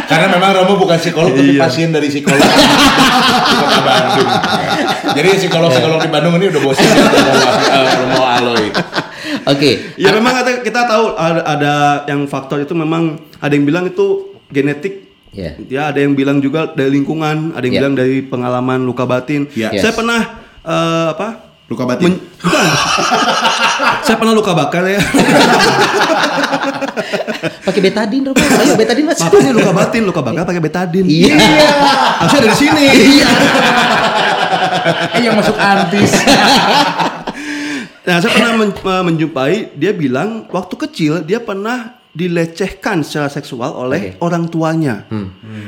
Karena 0.03 0.27
memang 0.35 0.51
Romo 0.51 0.75
bukan 0.83 0.99
psikolog 0.99 1.31
tapi 1.31 1.55
Iya. 1.55 1.63
pasien 1.63 1.95
dari 1.95 2.11
psikolog 2.11 2.43
Bandung. 3.87 4.29
Jadi 5.17 5.27
psikolog-psikolog 5.39 5.99
di 6.03 6.09
Bandung 6.11 6.33
ini 6.37 6.45
udah 6.51 6.61
bosan 6.61 6.83
ya 6.83 7.03
Romo, 8.03 8.19
uh, 8.19 8.35
Aloy. 8.35 8.65
Oke. 9.47 9.95
Ya 9.95 10.11
memang 10.11 10.33
ada, 10.43 10.59
kita 10.59 10.83
tahu 10.83 11.15
ada, 11.15 11.41
ada 11.47 11.73
yang 12.11 12.27
faktor 12.27 12.59
itu 12.59 12.75
memang 12.75 13.15
ada 13.39 13.53
yang 13.55 13.63
bilang 13.63 13.87
itu 13.87 14.35
genetik. 14.51 15.07
Ya. 15.31 15.55
Ya, 15.65 15.81
ada 15.89 15.97
yang 15.97 16.13
bilang 16.13 16.37
juga 16.37 16.67
dari 16.69 16.93
lingkungan, 16.93 17.55
ada 17.55 17.63
yang 17.63 17.73
Ya. 17.73 17.81
bilang 17.81 17.95
dari 17.95 18.21
pengalaman 18.21 18.83
luka 18.83 19.07
batin. 19.07 19.47
Saya 19.49 19.71
Yes. 19.71 19.95
pernah 19.95 20.21
eh, 20.63 21.07
apa? 21.15 21.52
Luka 21.71 21.83
batin. 21.87 22.11
Men- 22.11 22.21
bukan. 22.43 22.67
Saya 24.03 24.15
pernah 24.19 24.35
luka 24.35 24.51
bakar 24.51 24.83
ya. 24.83 24.99
Pakai 27.63 27.81
betadin, 27.81 28.21
Romo. 28.27 28.35
Ayo 28.37 28.75
betadin 28.75 29.05
Mas. 29.07 29.19
Makanya 29.19 29.51
luka 29.55 29.71
batin, 29.71 30.01
luka 30.03 30.21
bakar 30.21 30.43
pakai 30.43 30.61
betadin. 30.61 31.05
Iya. 31.07 31.35
Harusnya 32.19 32.39
dari 32.43 32.57
sini. 32.59 32.85
Eh 35.15 35.21
yang 35.23 35.39
masuk 35.39 35.55
antis. 35.55 36.11
Nah, 38.03 38.19
saya 38.19 38.31
pernah 38.35 38.51
men- 38.59 38.75
eh, 38.75 39.03
menjumpai 39.07 39.53
dia 39.79 39.95
bilang 39.95 40.43
waktu 40.51 40.75
kecil 40.75 41.23
dia 41.23 41.39
pernah 41.39 42.03
dilecehkan 42.11 43.01
secara 43.01 43.31
seksual 43.31 43.73
oleh 43.73 44.13
Oke. 44.13 44.21
orang 44.21 44.51
tuanya. 44.51 45.07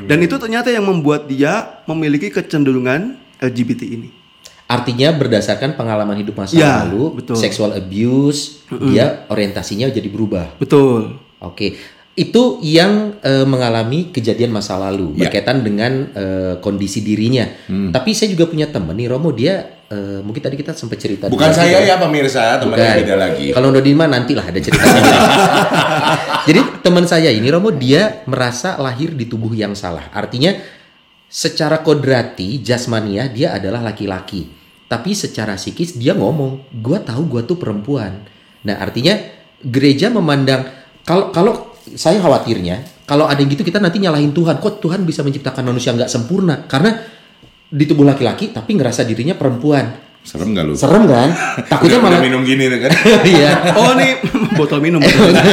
Dan 0.06 0.18
itu 0.20 0.36
ternyata 0.36 0.68
yang 0.70 0.84
membuat 0.84 1.32
dia 1.32 1.82
memiliki 1.88 2.30
kecenderungan 2.30 3.16
LGBT 3.40 3.82
ini. 3.88 4.25
Artinya 4.66 5.14
berdasarkan 5.14 5.78
pengalaman 5.78 6.18
hidup 6.18 6.42
masa 6.42 6.58
Ya, 6.58 6.82
lalu, 6.82 7.22
betul. 7.22 7.38
sexual 7.38 7.78
abuse, 7.78 8.66
dia 8.82 9.30
orientasinya 9.30 9.86
jadi 9.88 10.10
berubah. 10.10 10.58
Betul. 10.58 11.22
Oke, 11.38 11.78
itu 12.18 12.58
yang 12.66 13.22
eh, 13.22 13.46
mengalami 13.46 14.10
kejadian 14.10 14.50
masa 14.50 14.74
lalu 14.82 15.14
Ya. 15.14 15.30
berkaitan 15.30 15.62
dengan 15.62 16.10
eh, 16.12 16.54
kondisi 16.66 17.06
dirinya. 17.06 17.46
Tapi 17.70 18.18
saya 18.18 18.34
juga 18.34 18.50
punya 18.50 18.66
temen 18.66 18.98
nih 18.98 19.06
Romo, 19.06 19.30
dia 19.30 19.86
eh, 19.86 20.26
mungkin 20.26 20.42
tadi 20.42 20.58
kita 20.58 20.74
sempat 20.74 20.98
cerita. 20.98 21.30
Bukan 21.30 21.46
dulu 21.46 21.60
saya 21.62 21.86
ya 21.86 22.02
pemirsa, 22.02 22.58
teman 22.58 22.74
Bukan. 22.74 22.82
yang 22.82 23.00
beda 23.06 23.16
lagi. 23.22 23.48
Kalau 23.54 23.70
Nodima 23.70 24.10
nantilah 24.10 24.50
ada 24.50 24.58
ceritanya. 24.58 25.02
Jadi 26.50 26.62
teman 26.82 27.06
saya 27.06 27.30
ini 27.30 27.46
Romo 27.50 27.70
dia 27.70 28.26
merasa 28.26 28.78
lahir 28.78 29.14
di 29.14 29.30
tubuh 29.30 29.54
yang 29.54 29.78
salah. 29.78 30.10
Artinya 30.10 30.58
secara 31.36 31.84
kodrati 31.84 32.64
jasmania 32.64 33.28
dia 33.28 33.52
adalah 33.52 33.84
laki-laki. 33.84 34.48
Tapi 34.88 35.12
secara 35.12 35.60
psikis 35.60 36.00
dia 36.00 36.16
ngomong, 36.16 36.72
gua 36.80 37.04
tahu 37.04 37.28
gua 37.28 37.44
tuh 37.44 37.60
perempuan. 37.60 38.24
Nah, 38.64 38.80
artinya 38.80 39.20
gereja 39.60 40.08
memandang 40.08 40.64
kalau 41.04 41.36
kalau 41.36 41.76
saya 41.84 42.24
khawatirnya 42.24 43.04
kalau 43.04 43.28
ada 43.28 43.38
yang 43.44 43.52
gitu 43.52 43.68
kita 43.68 43.84
nanti 43.84 44.00
nyalahin 44.00 44.32
Tuhan. 44.32 44.64
Kok 44.64 44.80
Tuhan 44.80 45.04
bisa 45.04 45.22
menciptakan 45.28 45.68
manusia 45.68 45.92
nggak 45.92 46.08
sempurna? 46.08 46.64
Karena 46.72 46.96
di 47.66 47.84
tubuh 47.84 48.08
laki-laki 48.08 48.56
tapi 48.56 48.80
ngerasa 48.80 49.04
dirinya 49.04 49.36
perempuan. 49.36 50.05
Serem 50.26 50.52
gak 50.52 50.66
lu? 50.66 50.74
Serem 50.74 51.06
kan? 51.06 51.30
Takutnya 51.72 52.02
Udah- 52.02 52.02
udah 52.02 52.18
malah 52.18 52.20
minum 52.20 52.42
gini 52.42 52.66
kan? 52.68 52.90
Iya. 53.38 53.52
Oh 53.78 53.94
ini 53.94 54.08
botol 54.54 54.80
minum. 54.80 54.98
botol 54.98 55.22
minum. 55.30 55.46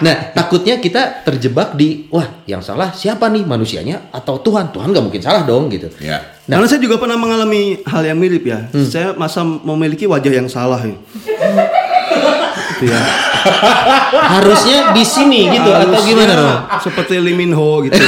nah, 0.00 0.16
takutnya 0.30 0.78
kita 0.78 1.22
terjebak 1.22 1.74
di 1.74 2.06
wah, 2.08 2.42
yang 2.44 2.60
salah 2.60 2.90
siapa 2.90 3.26
nih 3.26 3.42
manusianya 3.42 4.08
atau 4.10 4.38
Tuhan? 4.38 4.70
Tuhan 4.70 4.88
nggak 4.88 5.02
mungkin 5.02 5.18
salah 5.18 5.42
dong 5.42 5.66
gitu. 5.68 5.90
ya. 5.98 6.22
Nah. 6.46 6.56
Karena 6.56 6.66
saya 6.66 6.78
juga 6.78 6.96
pernah 6.96 7.16
mengalami 7.16 7.82
hal 7.82 8.02
yang 8.04 8.16
mirip 8.16 8.44
ya. 8.44 8.70
Saya 8.84 9.12
masa 9.12 9.42
memiliki 9.42 10.06
wajah 10.06 10.32
yang 10.32 10.46
salah 10.46 10.78
ya. 10.78 10.94
Gitu 12.74 12.84
ya. 12.86 13.00
Harusnya 14.14 14.92
di 14.92 15.02
sini 15.02 15.46
gitu 15.48 15.68
atau 15.68 15.90
Harusnya 15.90 16.06
gimana 16.06 16.32
Romo? 16.32 16.54
Seperti 16.80 17.18
Lee 17.18 17.34
Min 17.34 17.50
Ho 17.50 17.82
gitu. 17.82 17.98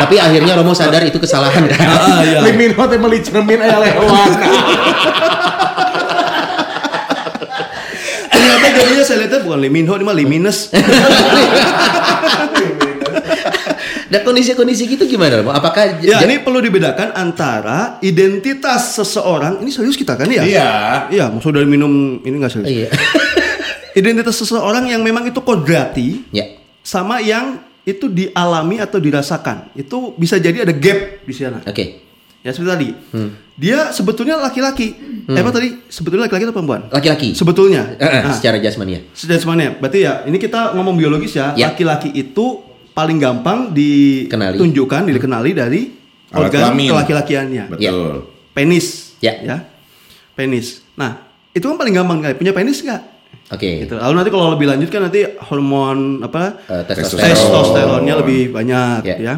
Tapi 0.00 0.16
akhirnya 0.16 0.56
Romo 0.56 0.72
sadar 0.72 1.04
itu 1.04 1.20
kesalahan 1.20 1.68
kan. 1.68 1.76
ah, 1.84 2.24
iya. 2.24 2.40
Limin 2.48 2.72
hote 2.72 2.96
beli 2.96 3.20
cermin 3.20 3.60
aya 3.60 3.76
lewan. 3.76 4.30
Ternyata 8.30 8.66
jadinya 8.72 9.04
saya 9.04 9.18
lihatnya 9.20 9.40
bukan 9.44 9.58
Lee 9.60 9.68
Min 9.68 9.84
Ho, 9.84 9.94
ini 9.94 10.04
mah 10.04 10.16
Lee 10.16 10.24
Minus. 10.24 10.72
Dan 14.10 14.26
kondisi-kondisi 14.26 14.90
gitu 14.90 15.06
gimana 15.06 15.38
Romo? 15.38 15.54
Apakah 15.54 16.02
Ya, 16.02 16.18
ini 16.26 16.42
perlu 16.42 16.58
dibedakan 16.58 17.14
antara 17.14 18.00
identitas 18.02 18.98
seseorang. 18.98 19.62
Ini 19.62 19.70
serius 19.70 19.94
kita 19.94 20.18
kan 20.18 20.26
ya? 20.26 20.42
Iya. 20.42 20.70
Iya, 21.12 21.24
maksud 21.30 21.54
dari 21.54 21.68
minum 21.68 22.18
ini 22.24 22.34
nggak 22.34 22.50
serius. 22.50 22.68
Iya. 22.68 22.88
Identitas 23.94 24.34
seseorang 24.34 24.90
yang 24.90 25.02
memang 25.02 25.26
itu 25.26 25.38
kodrati 25.42 26.26
ya. 26.30 26.46
sama 26.80 27.22
yang 27.22 27.58
itu 27.82 28.06
dialami 28.06 28.76
atau 28.78 28.96
dirasakan. 28.96 29.72
Itu 29.72 30.12
bisa 30.14 30.36
jadi 30.36 30.62
ada 30.62 30.72
gap 30.72 31.24
di 31.24 31.32
sana. 31.32 31.60
Oke. 31.64 32.06
Ya 32.40 32.56
seperti 32.56 32.70
tadi. 32.70 32.88
Dia 33.54 33.92
sebetulnya 33.92 34.40
laki-laki. 34.40 34.96
Eh, 35.28 35.36
apa 35.36 35.52
tadi? 35.52 35.76
Sebetulnya 35.86 36.24
laki-laki 36.24 36.48
atau 36.48 36.56
perempuan? 36.56 36.88
Laki-laki. 36.88 37.36
Sebetulnya. 37.36 38.00
Eh, 38.00 38.02
eh, 38.02 38.22
Nah, 38.24 38.32
secara 38.32 38.56
jasmani 38.56 38.92
ya. 38.96 39.00
Sedasmanya. 39.12 39.76
Berarti 39.76 40.08
ya, 40.08 40.24
ini 40.24 40.40
kita 40.40 40.72
ngomong 40.72 40.96
biologis 40.96 41.36
ya. 41.36 41.52
Ya. 41.52 41.68
Laki-laki 41.68 42.08
itu 42.10 42.64
paling 42.96 43.20
gampang 43.20 43.76
Kenali. 43.76 44.56
ditunjukkan, 44.56 45.04
dikenali 45.04 45.52
dari 45.52 45.80
Alat 46.32 46.48
organ 46.48 46.72
kelamin. 46.72 46.88
kelaki-lakiannya. 46.96 47.64
Betul. 47.76 48.16
Penis. 48.56 49.12
Ya. 49.20 49.68
Penis. 50.32 50.80
Nah, 50.96 51.20
itu 51.52 51.60
kan 51.62 51.76
paling 51.76 51.92
gampang 51.92 52.24
kali. 52.24 52.34
Punya 52.40 52.56
penis 52.56 52.80
nggak? 52.80 53.02
Oke. 53.50 53.82
Gitu. 53.82 53.94
Lalu 53.94 54.14
nanti 54.14 54.30
kalau 54.30 54.46
lebih 54.54 54.66
lanjut 54.66 54.88
kan 54.88 55.00
nanti 55.02 55.20
hormon 55.42 56.22
apa? 56.22 56.62
Eh, 56.64 56.82
testosteron. 56.86 57.26
testosteronnya 57.26 58.14
lebih 58.16 58.50
banyak 58.50 59.00
Ya. 59.02 59.16
ya. 59.18 59.34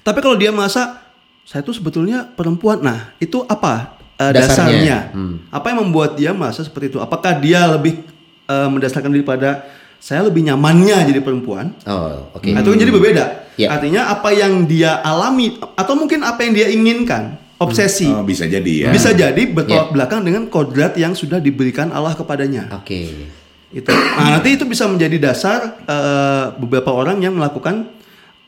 Tapi 0.00 0.18
kalau 0.20 0.36
dia 0.36 0.48
merasa 0.48 1.04
saya 1.44 1.60
tuh 1.60 1.76
sebetulnya 1.76 2.24
perempuan, 2.26 2.80
nah 2.80 3.12
itu 3.18 3.44
apa 3.44 4.00
eh, 4.16 4.32
Dasarnya. 4.32 4.40
dasarnya? 4.72 4.98
Hmm. 5.12 5.36
Apa 5.48 5.66
yang 5.68 5.84
membuat 5.84 6.16
dia 6.16 6.32
merasa 6.32 6.64
seperti 6.64 6.90
itu? 6.90 6.98
Apakah 6.98 7.36
dia 7.36 7.68
lebih 7.68 8.00
eh, 8.44 8.68
mendasarkan 8.68 9.12
daripada 9.12 9.64
saya 9.96 10.24
lebih 10.24 10.44
nyamannya 10.44 11.04
jadi 11.04 11.20
perempuan? 11.20 11.72
Oh, 11.84 12.28
oke. 12.32 12.48
Nah, 12.52 12.60
itu 12.60 12.68
kan 12.68 12.78
jadi 12.78 12.92
berbeda. 12.92 13.24
Ya. 13.56 13.68
Artinya 13.72 14.08
apa 14.08 14.32
yang 14.32 14.64
dia 14.64 14.96
alami 14.98 15.56
atau 15.76 15.94
mungkin 15.94 16.20
apa 16.20 16.40
yang 16.42 16.52
dia 16.52 16.66
inginkan, 16.68 17.36
obsesi. 17.56 18.08
Oh, 18.08 18.22
bisa 18.22 18.44
jadi 18.44 18.88
ya. 18.88 18.90
Bisa 18.90 19.10
jadi 19.10 19.42
bertolak 19.46 19.88
Ya. 19.88 19.92
belakang 19.92 20.20
dengan 20.22 20.46
kodrat 20.46 20.94
yang 20.94 21.12
sudah 21.12 21.38
diberikan 21.38 21.90
Allah 21.90 22.12
kepadanya. 22.12 22.68
Oke. 22.74 23.30
Itu. 23.70 23.90
Nah, 23.90 24.38
nanti 24.38 24.54
itu 24.54 24.62
bisa 24.64 24.86
menjadi 24.86 25.18
dasar 25.20 25.78
eh, 25.80 26.44
beberapa 26.54 26.90
orang 26.90 27.18
yang 27.18 27.34
melakukan 27.34 27.90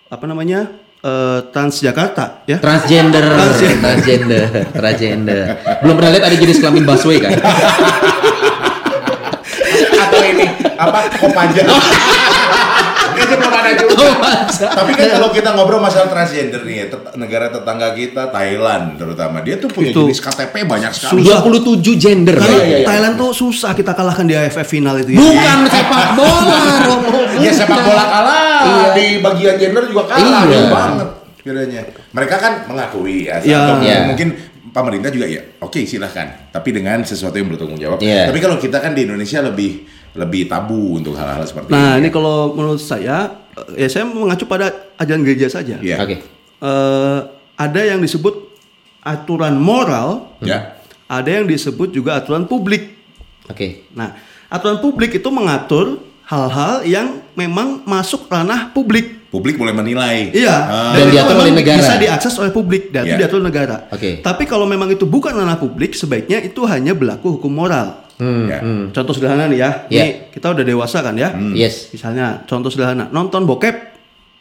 apa 0.07 0.25
namanya 0.25 0.71
eh, 1.03 1.41
Transjakarta, 1.51 2.47
ya. 2.47 2.59
Transgender, 2.59 3.27
Transgender. 3.27 3.83
transgender, 3.83 4.45
transgender. 4.73 5.43
Belum 5.83 5.95
pernah 5.95 6.11
lihat 6.15 6.25
ada 6.27 6.37
jenis 6.37 6.59
kelamin 6.59 6.85
busway 6.85 7.19
kan? 7.19 7.35
Atau 9.97 10.21
ini 10.23 10.47
apa? 10.79 10.99
Kopaja. 11.19 11.63
Itu 13.17 13.35
belum 13.35 13.53
ada 13.53 13.71
juga. 13.73 14.07
Tapi 14.47 14.91
kan 14.93 15.07
kalau 15.11 15.29
kita 15.31 15.49
ngobrol 15.51 15.79
masalah 15.79 16.07
transgender 16.07 16.63
nih, 16.63 16.87
tet- 16.87 17.17
negara 17.17 17.49
tetangga 17.49 17.91
kita 17.91 18.29
Thailand 18.29 18.95
terutama, 18.95 19.41
dia 19.41 19.57
tuh 19.57 19.69
punya 19.69 19.91
Itu. 19.91 20.05
jenis 20.05 20.21
KTP 20.21 20.55
banyak 20.63 20.93
sekali. 20.93 21.25
27 21.25 21.97
gender. 21.97 22.37
Karena 22.37 22.53
Iya, 22.53 22.63
iya, 22.63 22.77
iya. 22.77 22.87
Thailand 22.87 23.15
tuh 23.17 23.31
susah 23.33 23.73
kita 23.73 23.93
kalahkan 23.93 24.25
di 24.25 24.35
AFF 24.35 24.67
final 24.67 24.95
itu 24.99 25.11
ya. 25.11 25.19
Bukan 25.19 25.59
sepak 25.67 26.09
bola, 26.15 26.61
Romo. 26.85 27.19
Ya 27.45 27.51
sepak 27.51 27.81
bola 27.83 28.05
kalah 28.05 28.61
Iya. 28.63 28.87
di 28.93 29.07
bagian 29.19 29.57
gender 29.57 29.83
juga 29.85 30.03
kalah 30.07 30.45
Iya. 30.45 30.69
banget 30.69 31.09
bedanya. 31.39 31.81
Mereka 32.11 32.37
kan 32.37 32.53
mengakui 32.67 33.25
ya, 33.25 33.39
Iya. 33.39 33.57
atau 33.63 33.75
Iya. 33.79 33.99
mungkin 34.05 34.29
pemerintah 34.69 35.09
juga 35.09 35.25
ya, 35.25 35.41
oke 35.59 35.81
silahkan, 35.83 36.51
tapi 36.51 36.69
dengan 36.69 37.01
sesuatu 37.01 37.33
yang 37.33 37.49
bertanggung 37.49 37.79
jawab. 37.79 37.97
Iya. 37.99 38.29
Tapi 38.29 38.39
kalau 38.39 38.57
kita 38.57 38.77
kan 38.77 38.93
di 38.93 39.05
Indonesia 39.05 39.41
lebih 39.41 39.87
lebih 40.17 40.49
tabu 40.49 40.97
untuk 40.97 41.15
hal-hal 41.15 41.45
seperti 41.45 41.69
Nah, 41.71 41.97
ini 41.97 42.09
ini. 42.09 42.09
kalau 42.11 42.53
menurut 42.53 42.81
saya 42.81 43.37
ya 43.73 43.87
saya 43.87 44.05
mengacu 44.05 44.45
pada 44.45 44.73
ajaran 44.97 45.23
gereja 45.23 45.49
saja. 45.49 45.77
Iya. 45.79 45.97
Oke. 46.01 46.17
Eh, 46.57 47.19
ada 47.57 47.81
yang 47.81 48.01
disebut 48.01 48.53
aturan 49.01 49.57
moral, 49.57 50.35
Ya. 50.41 50.77
ada 51.07 51.31
yang 51.31 51.47
disebut 51.47 51.93
juga 51.93 52.17
aturan 52.17 52.45
publik. 52.45 52.97
Oke. 53.47 53.87
Nah, 53.93 54.17
aturan 54.49 54.81
publik 54.81 55.15
itu 55.15 55.29
mengatur 55.31 56.03
hal-hal 56.27 56.83
yang 56.83 57.23
memang 57.33 57.87
masuk 57.87 58.27
ranah 58.27 58.75
publik. 58.75 59.16
Publik 59.37 59.55
boleh 59.55 59.71
menilai. 59.71 60.33
Iya. 60.33 60.57
Ah. 60.57 60.97
Dan 60.97 61.13
diatur 61.13 61.37
oleh 61.37 61.53
negara. 61.53 61.77
Bisa 61.77 61.95
diakses 61.95 62.33
oleh 62.37 62.49
publik 62.49 62.89
dan 62.89 63.05
itu 63.05 63.13
Iya. 63.13 63.19
diatur 63.21 63.45
negara. 63.45 63.85
Oke. 63.87 64.25
Tapi 64.25 64.43
kalau 64.45 64.65
memang 64.65 64.89
itu 64.89 65.05
bukan 65.05 65.29
ranah 65.31 65.61
publik, 65.61 65.93
sebaiknya 65.93 66.41
itu 66.41 66.65
hanya 66.65 66.97
berlaku 66.97 67.37
hukum 67.37 67.53
moral. 67.53 68.09
Hmm, 68.17 68.49
Ya. 68.49 68.65
hmm. 68.65 68.85
Contoh 68.91 69.13
sederhana 69.13 69.45
nih 69.45 69.61
ya. 69.61 69.71
Iya. 69.87 70.01
Ini 70.01 70.33
kita 70.33 70.47
udah 70.51 70.65
dewasa 70.65 71.05
kan 71.05 71.13
ya. 71.15 71.37
Yes. 71.53 71.93
Misalnya 71.93 72.41
contoh 72.43 72.73
sederhana, 72.73 73.13
nonton 73.13 73.45
bokep. 73.45 73.77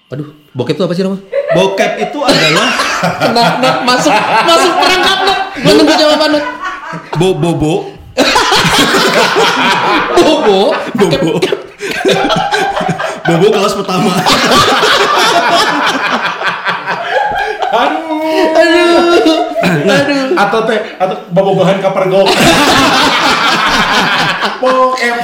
Aduh, 0.07 0.31
bokep 0.49 0.79
itu 0.79 0.83
apa 0.85 0.93
sih, 0.95 1.03
Romo? 1.03 1.19
Bokep 1.51 1.91
itu 1.99 2.19
adalah 2.21 2.69
Nah, 3.35 3.59
nah, 3.59 3.73
masuk 3.83 4.15
masuk 4.47 4.73
perangkap, 4.79 5.19
Nak. 5.21 5.39
Gua 5.59 5.73
nunggu 5.75 5.93
jawaban, 5.93 6.29
Nak. 6.31 6.45
bo 7.13 7.35
bobo 7.35 7.73
Bobo. 10.15 10.71
bobo. 10.95 11.31
bobo 13.25 13.47
kelas 13.51 13.73
pertama. 13.73 14.11
Atau 20.35 20.59
teh 20.67 20.79
atau 20.99 21.15
bobogohan 21.31 21.79
kapergok. 21.79 22.27
Bokep. 24.61 25.15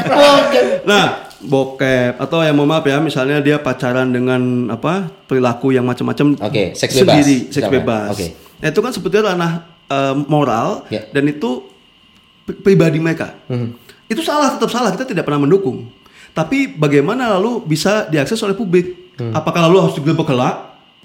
Nah, 0.83 1.05
bokep 1.41 2.13
atau 2.17 2.37
yang 2.41 2.55
mau 2.55 2.67
maaf 2.67 2.85
ya, 2.85 2.97
misalnya 2.99 3.39
dia 3.39 3.57
pacaran 3.57 4.09
dengan 4.09 4.71
apa 4.71 5.09
perilaku 5.25 5.71
yang 5.71 5.85
macam-macam. 5.85 6.37
Oke, 6.39 6.73
seks 6.73 6.93
bebas. 6.95 7.13
Sendiri, 7.15 7.37
seks 7.47 7.55
Misalkan. 7.63 7.75
bebas. 7.81 8.09
Oke. 8.11 8.27
Nah, 8.61 8.67
itu 8.69 8.79
kan 8.79 8.91
sebetulnya 8.93 9.23
ranah 9.33 9.51
eh, 9.89 10.15
moral 10.27 10.85
Ya. 10.87 11.01
dan 11.09 11.23
itu 11.25 11.65
pri- 12.45 12.59
pribadi 12.61 12.97
mereka. 13.01 13.33
Hmm. 13.49 13.73
Itu 14.05 14.21
salah, 14.21 14.53
tetap 14.53 14.69
salah. 14.69 14.91
Kita 14.91 15.07
tidak 15.07 15.23
pernah 15.23 15.47
mendukung. 15.47 15.87
Tapi 16.31 16.57
bagaimana 16.69 17.27
lalu 17.29 17.61
bisa 17.61 18.05
diakses 18.05 18.39
oleh 18.39 18.53
publik? 18.53 19.15
Hmm. 19.15 19.31
Apakah 19.31 19.67
lalu 19.67 19.77
harus 19.81 19.95
digerebek 19.95 20.23
kelak? 20.25 20.55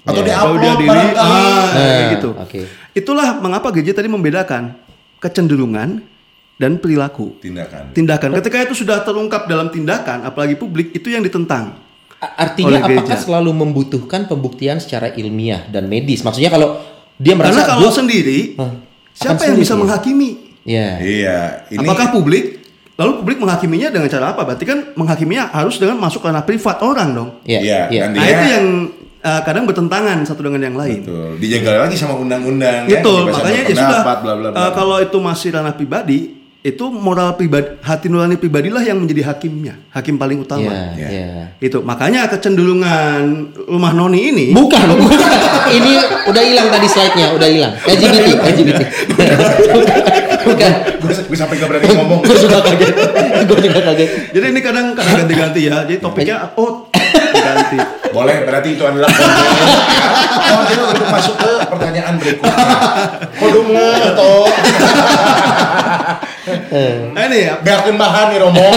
Atau 0.01 0.23
di-upload 0.23 0.55
Atau 0.55 0.55
dia 0.57 0.73
diri? 0.77 0.99
Ah, 1.13 1.67
kayak 1.67 1.75
Nah, 1.75 2.09
gitu. 2.11 2.29
oke. 2.33 2.61
Itulah 2.93 3.27
mengapa 3.37 3.67
gereja 3.69 3.91
tadi 3.91 4.07
membedakan 4.07 4.71
kecenderungan 5.17 5.99
dan 6.55 6.71
perilaku 6.75 7.37
Tindakan. 7.37 7.91
tindakan. 7.91 8.39
Ketika 8.39 8.57
itu 8.63 8.73
sudah 8.77 9.03
terungkap 9.03 9.45
dalam 9.45 9.67
tindakan, 9.67 10.23
apalagi 10.23 10.55
publik, 10.55 10.89
itu 10.91 11.07
yang 11.07 11.21
ditentang. 11.21 11.75
Artinya 12.17 12.71
Oleh 12.71 12.81
gereja. 12.81 13.03
apakah 13.03 13.19
selalu 13.19 13.51
membutuhkan 13.53 14.25
pembuktian 14.25 14.79
secara 14.79 15.13
ilmiah 15.13 15.67
dan 15.67 15.85
medis? 15.85 16.25
Maksudnya 16.25 16.49
kalau 16.49 16.81
dia 17.13 17.35
Karena 17.35 17.53
merasa 17.53 17.61
kalau 17.67 17.81
gua- 17.83 17.93
sendiri, 17.93 18.57
Hah, 18.57 18.73
siapa 19.13 19.37
yang 19.43 19.53
sulit 19.53 19.61
bisa 19.61 19.73
ya? 19.73 19.79
menghakimi? 19.79 20.29
Ya. 20.63 20.87
Iya, 20.97 21.37
ini 21.69 21.85
Apakah 21.85 22.09
publik? 22.09 22.66
Lalu 22.97 23.11
publik 23.15 23.37
menghakiminya 23.37 23.89
dengan 23.89 24.07
cara 24.07 24.33
apa? 24.33 24.41
Berarti 24.41 24.65
kan 24.65 24.79
menghakiminya 24.91 25.49
harus 25.49 25.77
dengan 25.77 25.97
masuk 25.97 26.21
ranah 26.21 26.41
privat 26.41 26.81
orang 26.81 27.09
dong. 27.11 27.29
Iya. 27.43 27.59
Iya, 27.59 27.79
Iya. 27.87 28.01
kan 28.01 28.09
Nah 28.11 28.19
Dia- 28.19 28.33
itu 28.33 28.45
yang 28.49 28.65
uh, 29.19 29.41
kadang 29.43 29.63
bertentangan 29.63 30.17
satu 30.23 30.41
dengan 30.41 30.61
yang 30.63 30.73
lain. 30.73 31.01
Betul. 31.01 31.29
Dijaga 31.37 31.85
lagi 31.85 31.93
sama 31.93 32.13
undang-undang 32.15 32.85
ya, 32.85 32.97
Betul, 32.97 33.19
kebebasan 33.23 33.37
makanya 33.39 33.53
ya 33.53 33.63
sudah. 33.63 33.77
berpendapat, 33.77 34.17
bla 34.19 34.33
bla 34.33 34.49
bla. 34.49 34.57
uh, 34.59 34.71
kalau 34.73 34.97
itu 34.97 35.17
masih 35.19 35.49
ranah 35.51 35.73
pribadi, 35.73 36.36
itu 36.65 36.85
moral 36.89 37.37
pribadi, 37.37 37.77
hati 37.85 38.09
nurani 38.09 38.35
pribadilah 38.35 38.81
yang 38.81 38.97
menjadi 38.97 39.29
hakimnya, 39.29 39.77
hakim 39.93 40.17
paling 40.17 40.41
utama. 40.41 40.67
Iya. 40.67 40.83
Iya. 40.97 41.07
Iya. 41.07 41.45
Itu 41.61 41.85
makanya 41.85 42.25
kecenderungan 42.27 43.53
rumah 43.69 43.93
noni 43.93 44.33
ini 44.33 44.45
Bukan, 44.51 44.85
bukan. 45.05 45.19
Ini 45.67 45.93
udah 46.25 46.43
hilang 46.43 46.67
tadi 46.73 46.87
slide-nya, 46.89 47.31
udah 47.37 47.47
hilang. 47.47 47.73
LGBT, 47.85 48.27
LGBT. 48.41 48.81
bukan. 50.47 50.71
gue, 50.97 51.37
sampai 51.37 51.55
gak 51.61 51.69
berani 51.69 51.87
ngomong. 51.93 52.19
Gue 52.25 52.37
juga 52.41 52.59
kaget. 52.63 52.93
Gue 53.45 53.59
juga 53.61 53.79
kaget. 53.93 54.09
Jadi 54.33 54.45
ini 54.49 54.59
kadang 54.63 54.97
kadang 54.97 55.23
ganti-ganti 55.23 55.61
ya. 55.69 55.85
Jadi 55.85 56.01
topiknya 56.01 56.57
oh 56.57 56.89
diganti. 56.91 57.77
Boleh, 58.11 58.37
berarti 58.47 58.69
itu 58.73 58.83
adalah 58.83 59.09
kode. 59.11 59.75
Kode 60.47 60.75
untuk 60.95 61.07
masuk 61.11 61.35
ke 61.37 61.51
pertanyaan 61.69 62.13
berikutnya. 62.17 62.65
Kode 63.37 63.59
atau 64.09 64.31
Nah, 67.13 67.23
ini 67.27 67.37
ya, 67.47 67.59
beakeun 67.59 67.97
bahan 67.99 68.25
nih 68.33 68.39
Romo. 68.43 68.67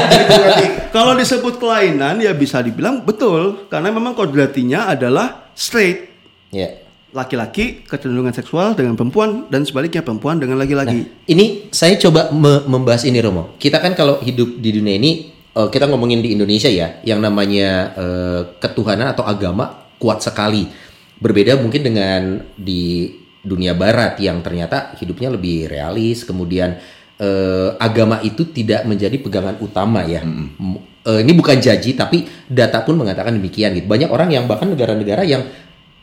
Kalau 0.91 1.15
disebut 1.15 1.63
kelainan 1.63 2.19
ya 2.19 2.35
bisa 2.35 2.59
dibilang 2.59 3.07
betul 3.07 3.71
karena 3.71 3.95
memang 3.95 4.19
kodratinya 4.19 4.91
adalah 4.91 5.51
straight. 5.55 6.11
Ya. 6.51 6.83
Laki-laki 7.11 7.83
kecenderungan 7.91 8.31
seksual 8.31 8.79
dengan 8.79 8.95
perempuan 8.95 9.51
dan 9.51 9.67
sebaliknya 9.67 10.03
perempuan 10.03 10.39
dengan 10.39 10.59
laki-laki. 10.63 11.11
Ini 11.27 11.71
saya 11.75 11.99
coba 11.99 12.31
me- 12.31 12.67
membahas 12.67 13.03
ini 13.03 13.19
Romo. 13.19 13.59
Kita 13.59 13.83
kan 13.83 13.99
kalau 13.99 14.23
hidup 14.23 14.63
di 14.63 14.71
dunia 14.71 14.95
ini 14.95 15.31
eh, 15.35 15.69
kita 15.71 15.91
ngomongin 15.91 16.23
di 16.23 16.35
Indonesia 16.35 16.71
ya, 16.71 17.03
yang 17.03 17.19
namanya 17.19 17.95
eh, 17.99 18.41
ketuhanan 18.63 19.11
atau 19.11 19.27
agama 19.27 19.91
kuat 19.99 20.23
sekali. 20.23 20.71
Berbeda 21.19 21.59
mungkin 21.59 21.83
dengan 21.83 22.47
di 22.55 23.11
dunia 23.41 23.73
barat 23.73 24.21
yang 24.21 24.41
ternyata 24.45 24.95
hidupnya 25.01 25.33
lebih 25.33 25.67
realis, 25.67 26.23
kemudian 26.29 26.77
eh, 27.21 27.69
agama 27.77 28.25
itu 28.25 28.49
tidak 28.49 28.89
menjadi 28.89 29.21
pegangan 29.21 29.61
utama 29.61 30.03
ya. 30.09 30.25
M- 30.25 30.81
eh, 31.05 31.21
ini 31.21 31.33
bukan 31.37 31.61
janji 31.61 31.93
tapi 31.93 32.25
data 32.49 32.81
pun 32.81 32.97
mengatakan 32.97 33.37
demikian 33.37 33.77
gitu. 33.77 33.87
Banyak 33.87 34.09
orang 34.09 34.33
yang 34.33 34.49
bahkan 34.49 34.73
negara-negara 34.73 35.23
yang 35.29 35.45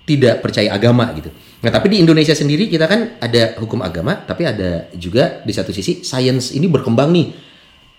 tidak 0.08 0.40
percaya 0.40 0.72
agama 0.72 1.12
gitu. 1.20 1.28
Nah, 1.60 1.68
tapi 1.74 1.92
di 1.92 1.98
Indonesia 2.00 2.32
sendiri 2.32 2.72
kita 2.72 2.88
kan 2.88 3.20
ada 3.20 3.60
hukum 3.60 3.84
agama, 3.84 4.16
tapi 4.16 4.48
ada 4.48 4.88
juga 4.96 5.44
di 5.44 5.52
satu 5.52 5.76
sisi 5.76 6.06
sains 6.06 6.56
ini 6.56 6.70
berkembang 6.72 7.12
nih. 7.12 7.28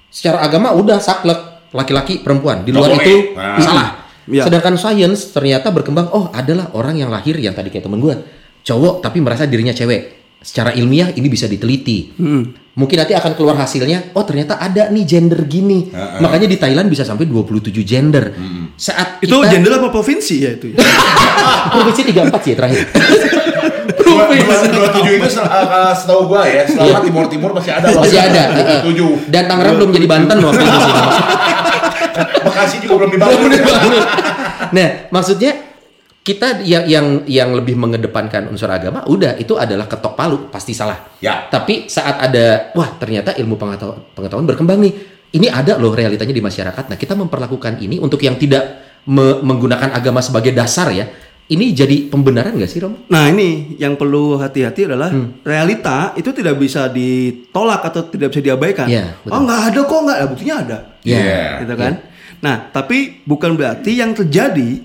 Secara 0.09 0.41
agama 0.41 0.73
udah 0.73 0.97
saklek 1.03 1.69
laki-laki 1.77 2.25
perempuan. 2.25 2.65
Di 2.65 2.73
luar 2.73 2.97
Nggak 2.97 3.05
itu. 3.05 3.17
Nah. 3.37 3.61
salah. 3.61 3.89
Iya. 4.29 4.43
Sedangkan 4.49 4.75
sains 4.81 5.21
ternyata 5.37 5.69
berkembang, 5.69 6.09
oh 6.17 6.33
adalah 6.33 6.73
orang 6.73 6.97
yang 6.97 7.13
lahir 7.13 7.37
yang 7.37 7.53
tadi 7.53 7.69
kayak 7.69 7.85
temen 7.85 8.01
gue, 8.01 8.15
cowok 8.65 9.05
tapi 9.05 9.21
merasa 9.21 9.45
dirinya 9.45 9.77
cewek. 9.77 10.17
Secara 10.41 10.73
ilmiah 10.73 11.13
ini 11.13 11.29
bisa 11.29 11.45
diteliti. 11.45 12.15
Mungkin 12.79 12.95
nanti 12.95 13.11
akan 13.11 13.35
keluar 13.35 13.59
hasilnya, 13.59 14.15
oh 14.15 14.23
ternyata 14.23 14.55
ada 14.55 14.87
nih 14.87 15.03
gender 15.03 15.43
gini. 15.45 15.91
Makanya 16.23 16.47
di 16.47 16.55
Thailand 16.55 16.87
bisa 16.87 17.03
sampai 17.03 17.27
27 17.27 17.75
gender. 17.83 18.31
Saat 18.79 19.19
Itu 19.19 19.43
kita- 19.43 19.51
gender 19.51 19.73
apa 19.75 19.91
provinsi 19.91 20.35
ya 20.39 20.55
itu? 20.55 20.71
ya? 20.71 20.79
Provinsi 21.75 22.07
34 22.07 22.39
sih 22.39 22.55
terakhir. 22.55 22.87
dua 24.09 24.25
dua 24.73 24.89
tujuh 24.95 25.13
itu 25.21 25.29
setelah, 25.29 25.93
setahu 25.93 26.33
gua 26.33 26.47
ya, 26.49 26.65
selama 26.65 27.05
Timur 27.05 27.25
Timur 27.29 27.51
masih 27.53 27.77
ada 27.77 27.93
loh. 27.93 28.01
Masih 28.01 28.17
ada. 28.17 28.43
tujuh. 28.81 29.27
Dan 29.29 29.45
Tangerang 29.45 29.77
belum 29.77 29.91
jadi 29.93 30.07
Banten 30.09 30.39
waktu 30.41 30.63
itu 30.65 30.79
sih. 30.81 30.95
Bekasi 32.41 32.77
juga 32.81 32.95
belum 33.05 33.11
dibangun. 33.13 33.51
Nah, 34.73 34.89
maksudnya 35.11 35.68
kita 36.29 36.61
yang 36.61 36.85
yang 36.85 37.07
yang 37.25 37.51
lebih 37.57 37.73
mengedepankan 37.81 38.53
unsur 38.53 38.69
agama, 38.69 39.01
udah 39.09 39.41
itu 39.41 39.57
adalah 39.57 39.89
ketok 39.89 40.13
palu, 40.13 40.53
pasti 40.53 40.77
salah. 40.77 41.17
Ya. 41.25 41.49
Tapi 41.49 41.89
saat 41.89 42.21
ada, 42.21 42.69
wah 42.77 42.93
ternyata 43.01 43.33
ilmu 43.33 43.57
pengetahuan, 43.57 44.13
pengetahuan 44.13 44.45
berkembang 44.45 44.77
nih. 44.85 44.93
Ini 45.29 45.49
ada 45.49 45.81
loh 45.81 45.93
realitanya 45.93 46.33
di 46.33 46.41
masyarakat. 46.41 46.89
Nah, 46.89 46.97
kita 46.97 47.13
memperlakukan 47.13 47.85
ini 47.85 48.01
untuk 48.01 48.21
yang 48.25 48.41
tidak 48.41 48.65
me- 49.09 49.41
menggunakan 49.41 49.93
agama 49.97 50.21
sebagai 50.21 50.53
dasar 50.53 50.93
ya. 50.93 51.09
Ini 51.49 51.73
jadi 51.73 52.13
pembenaran 52.13 52.61
nggak 52.61 52.69
sih, 52.69 52.85
Rom? 52.85 53.09
Nah 53.09 53.25
ini 53.33 53.81
yang 53.81 53.97
perlu 53.97 54.37
hati-hati 54.37 54.85
adalah 54.85 55.09
realita 55.41 56.13
itu 56.13 56.29
tidak 56.37 56.61
bisa 56.61 56.93
ditolak 56.93 57.89
atau 57.89 58.05
tidak 58.05 58.37
bisa 58.37 58.45
diabaikan. 58.45 58.85
Iya, 58.85 59.17
betul. 59.25 59.33
oh 59.33 59.41
nggak 59.49 59.61
ada 59.73 59.81
kok 59.81 60.01
nggak 60.05 60.19
buktinya 60.29 60.57
ada. 60.61 60.79
Iya. 61.09 61.65
gitu 61.65 61.75
kan. 61.81 61.93
Nah 62.45 62.69
tapi 62.69 63.25
bukan 63.25 63.57
berarti 63.57 63.97
yang 63.97 64.13
terjadi 64.13 64.85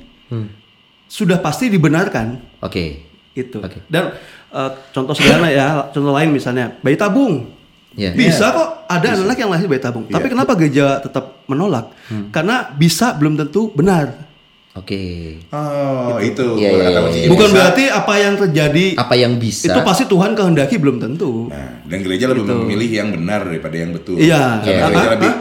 sudah 1.14 1.38
pasti 1.38 1.70
dibenarkan 1.70 2.58
Oke. 2.66 3.06
itu. 3.38 3.62
Oke. 3.62 3.86
Dan 3.86 4.18
eh, 4.50 4.72
contoh 4.90 5.14
sederhana 5.14 5.54
ya, 5.54 5.68
contoh 5.94 6.10
lain 6.10 6.34
misalnya 6.34 6.74
bayi 6.82 6.98
tabung. 6.98 7.54
Ya. 7.94 8.10
Bisa 8.18 8.50
kok 8.50 8.90
ada 8.90 9.14
anak 9.14 9.38
yang 9.38 9.54
lahir 9.54 9.70
bayi 9.70 9.78
tabung. 9.78 10.10
Tapi 10.10 10.26
kenapa 10.26 10.58
gereja 10.58 10.98
tetap 10.98 11.46
menolak? 11.46 11.94
Karena 12.34 12.74
bisa 12.74 13.14
belum 13.14 13.38
tentu 13.38 13.70
benar. 13.70 14.33
Oke. 14.74 15.38
Oh, 15.48 16.18
itu. 16.18 16.58
Iya, 16.58 16.66
iya, 16.68 16.82
kata 16.82 16.90
iya, 16.90 17.00
kuncinya. 17.00 17.22
iya. 17.22 17.30
Bukan 17.30 17.46
Bisa. 17.46 17.56
berarti 17.56 17.84
apa 17.88 18.14
yang 18.18 18.34
terjadi 18.36 18.86
Apa 18.98 19.14
yang 19.14 19.34
bisa? 19.38 19.70
itu 19.70 19.80
pasti 19.80 20.04
Tuhan 20.06 20.34
kehendaki 20.34 20.76
belum 20.76 20.98
tentu. 20.98 21.46
Nah, 21.46 21.86
dan 21.86 22.00
gereja 22.02 22.26
lebih 22.26 22.42
memilih 22.44 22.90
yang 22.92 23.10
benar 23.12 23.46
daripada 23.46 23.76
yang 23.76 23.94
betul. 23.94 24.18
Iya. 24.18 24.60
Karena 24.60 24.74
Iya. 24.82 24.86
gereja 24.90 24.98
Hah? 24.98 25.06
lebih 25.14 25.32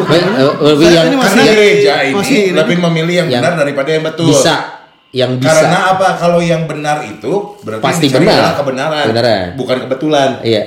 Eh, 0.00 0.16
eh, 0.16 0.52
lebih 0.64 0.86
Saya 0.86 0.96
yang 0.96 1.04
karena 1.06 1.20
Masih- 1.20 1.44
gereja 1.46 1.94
ini 2.02 2.14
masih 2.14 2.38
ini. 2.42 2.56
lebih 2.56 2.76
memilih 2.80 3.14
yang, 3.14 3.28
Yang 3.28 3.42
benar 3.42 3.54
daripada 3.58 3.88
yang 3.90 4.02
betul. 4.02 4.26
bisa, 4.26 4.54
yang 5.10 5.30
bisa. 5.36 5.52
Karena 5.52 5.78
apa? 5.90 6.08
Kalau 6.16 6.40
yang 6.40 6.62
benar 6.64 7.04
itu 7.04 7.32
berarti 7.60 7.84
Pasti 7.84 8.06
benar. 8.08 8.32
adalah 8.32 8.52
kebenaran, 8.56 9.04
Kebenaran. 9.06 9.44
bukan 9.54 9.76
kebetulan. 9.78 10.28
Iya. 10.40 10.62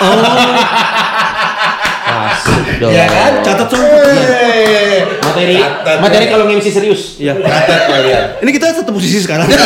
Masuk 0.00 0.24
dong. 2.78 2.90
Ya 2.90 3.04
kan? 3.06 3.32
Catat. 3.42 3.68
Hei. 3.72 4.98
Materi, 5.18 5.54
Catat, 5.56 5.96
materi 6.00 6.24
ya. 6.24 6.30
kalau 6.30 6.44
nge-MC 6.46 6.68
serius. 6.68 7.02
Iya. 7.18 7.36
Catat 7.36 7.80
kalian. 7.86 8.24
Ini 8.42 8.50
kita 8.50 8.66
satu 8.74 8.90
posisi 8.90 9.18
sekarang. 9.18 9.46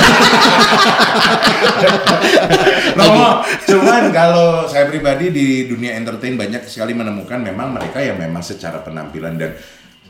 Romo, 2.93 3.41
cuman 3.65 4.03
kalau 4.13 4.69
saya 4.69 4.85
pribadi 4.87 5.33
di 5.33 5.47
dunia 5.67 5.97
entertain 5.97 6.37
banyak 6.37 6.67
sekali 6.67 6.93
menemukan 6.93 7.41
memang 7.41 7.73
mereka 7.73 7.99
yang 7.99 8.21
memang 8.21 8.45
secara 8.45 8.81
penampilan 8.81 9.35
dan 9.37 9.57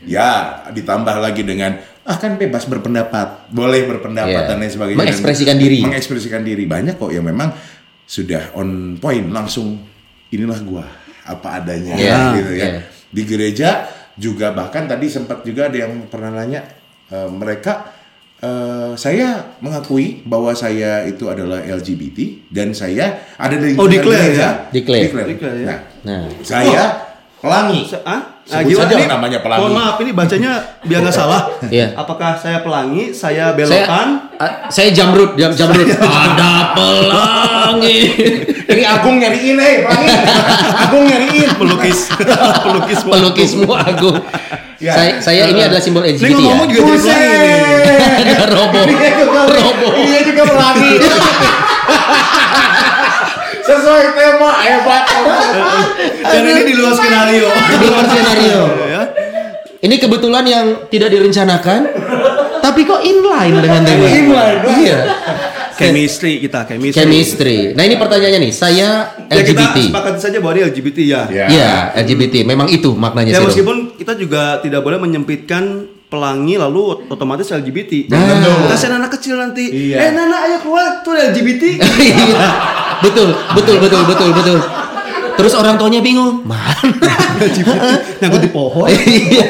ya 0.02 0.60
ditambah 0.68 1.16
lagi 1.22 1.46
dengan 1.46 1.78
ah 2.02 2.18
kan 2.18 2.34
bebas 2.34 2.66
berpendapat, 2.66 3.46
boleh 3.54 3.86
berpendapat 3.86 4.34
Iya. 4.34 4.48
dan 4.50 4.58
lain 4.58 4.72
sebagainya. 4.72 4.98
Mengekspresikan 4.98 5.54
Dan- 5.54 5.62
diri. 5.62 5.78
Mengekspresikan 5.80 6.42
diri 6.42 6.64
banyak 6.66 6.98
kok 6.98 7.14
yang 7.14 7.22
memang 7.22 7.54
sudah 8.02 8.50
on 8.58 8.98
point 8.98 9.30
langsung 9.30 9.78
inilah 10.28 10.58
gua 10.66 10.84
apa 11.24 11.48
adanya 11.56 11.94
Iya, 11.94 12.20
gitu 12.36 12.52
ya. 12.52 12.66
iya. 12.68 12.80
Di 13.08 13.22
gereja 13.22 13.68
juga 14.14 14.50
bahkan 14.50 14.84
tadi 14.84 15.06
sempat 15.06 15.40
juga 15.40 15.66
ada 15.66 15.78
yang 15.78 16.06
pernah 16.06 16.32
nanya 16.32 16.64
eh, 17.08 17.28
mereka 17.28 17.92
eh, 18.38 18.92
saya 18.94 19.56
mengakui 19.58 20.20
bahwa 20.22 20.50
saya 20.52 21.04
itu 21.04 21.26
adalah 21.26 21.60
LGBT 21.60 22.18
dan 22.48 22.72
saya 22.72 23.22
ada 23.36 23.54
di 23.54 23.72
Oh, 23.74 23.86
declare 23.86 24.32
gereja. 24.32 24.40
ya? 24.40 24.50
Declare. 24.68 25.02
Declare 25.28 25.58
ya? 25.58 25.66
Nah, 25.68 25.78
Nah, 26.02 26.22
saya 26.42 26.82
pelangi. 27.42 27.80
Se- 27.84 28.00
ah? 28.06 28.20
Sebut 28.42 28.74
saja 28.74 29.06
namanya 29.06 29.38
pelangi. 29.38 29.60
Mohon 29.62 29.74
maaf 29.74 29.96
ini 29.98 30.10
bacanya 30.10 30.52
biar 30.82 31.02
nggak 31.02 31.14
salah. 31.14 31.46
Iya. 31.74 31.94
Apakah 31.94 32.34
saya 32.34 32.62
pelangi? 32.62 33.10
Saya 33.10 33.50
saya, 33.50 33.54
belokan? 33.54 34.08
ah, 34.38 34.52
saya 34.66 34.88
jamrut, 34.90 35.34
jam 35.34 35.50
jamrut. 35.50 35.86
Ada 36.26 36.74
pelangi. 36.74 37.98
Ini 38.72 38.82
Agung 38.88 39.20
nyariin, 39.20 39.58
eh 39.58 39.84
pelangi. 39.84 40.08
Agung 40.80 41.04
nyariin. 41.04 41.48
pelukis, 41.54 42.08
pelukis, 42.62 42.98
Pelukismu 43.04 43.68
Agung. 43.68 44.16
Ya. 44.82 44.96
Saya, 44.98 45.12
saya 45.22 45.42
ini 45.46 45.62
adalah 45.62 45.78
simbol 45.78 46.02
Ini 46.02 46.18
LGBT 46.18 46.34
ya. 46.34 46.46
ngomong 46.50 46.68
juga 46.72 46.92
jadi 46.98 47.28
pelangi. 47.86 48.32
Ada 48.32 48.46
robo. 48.50 48.80
Dia 48.82 49.10
juga, 49.14 49.40
Robo. 49.46 49.88
dia 50.02 50.20
juga 50.26 50.42
pelangi. 50.48 50.92
Sesuai 53.72 54.04
tema 54.12 54.50
hebat. 54.60 55.02
Dan 56.20 56.42
ini 56.44 56.62
di 56.68 56.74
luar 56.76 56.92
skenario. 56.92 57.46
Di 57.48 57.86
luar 57.88 58.04
skenario. 58.04 58.60
ya. 58.92 59.02
Ini 59.82 59.94
kebetulan 59.98 60.44
yang 60.46 60.66
tidak 60.92 61.10
direncanakan, 61.10 61.80
tapi 62.62 62.86
kok 62.86 63.00
inline 63.02 63.56
dengan 63.58 63.80
tema. 63.82 64.06
Inline. 64.06 64.60
Iya. 64.78 64.98
Chemistry 65.72 66.38
kita, 66.38 66.68
chemistry. 66.68 66.94
Chemistry. 67.02 67.58
Nah 67.74 67.82
ini 67.82 67.98
pertanyaannya 67.98 68.40
nih, 68.46 68.52
saya 68.54 69.10
Ya 69.26 69.42
kita 69.42 69.72
LGBT. 69.74 69.78
sepakat 69.90 70.14
saja 70.20 70.38
bahwa 70.38 70.54
dia 70.54 70.64
LGBT 70.70 70.98
ya. 71.02 71.22
Ya. 71.26 71.46
Iya, 71.48 71.72
LGBT. 71.98 72.46
Memang 72.46 72.70
itu 72.70 72.94
maknanya 72.94 73.34
Ya 73.34 73.40
meskipun 73.42 73.96
kita 73.98 74.14
juga 74.14 74.62
tidak 74.62 74.84
boleh 74.86 75.02
menyempitkan 75.02 75.90
pelangi 76.12 76.60
lalu 76.60 77.08
otomatis 77.08 77.48
LGBT. 77.48 78.12
Nah. 78.12 78.68
Kasihan 78.68 79.00
anak 79.00 79.16
kecil 79.16 79.40
nanti. 79.40 79.72
Iya. 79.72 79.96
Eh 79.96 80.10
Nana 80.12 80.44
ayo 80.44 80.60
keluar 80.60 81.00
tuh 81.00 81.16
LGBT. 81.16 81.80
Iya. 82.02 82.48
betul, 83.00 83.32
betul, 83.56 83.76
betul, 83.80 84.02
betul, 84.04 84.28
betul. 84.36 84.58
Terus 85.32 85.56
orang 85.56 85.80
tuanya 85.80 86.04
bingung, 86.04 86.44
mana? 86.44 86.76
Nyangkut 88.20 88.42
di 88.44 88.50
pohon. 88.52 88.84
Iya. 88.86 89.48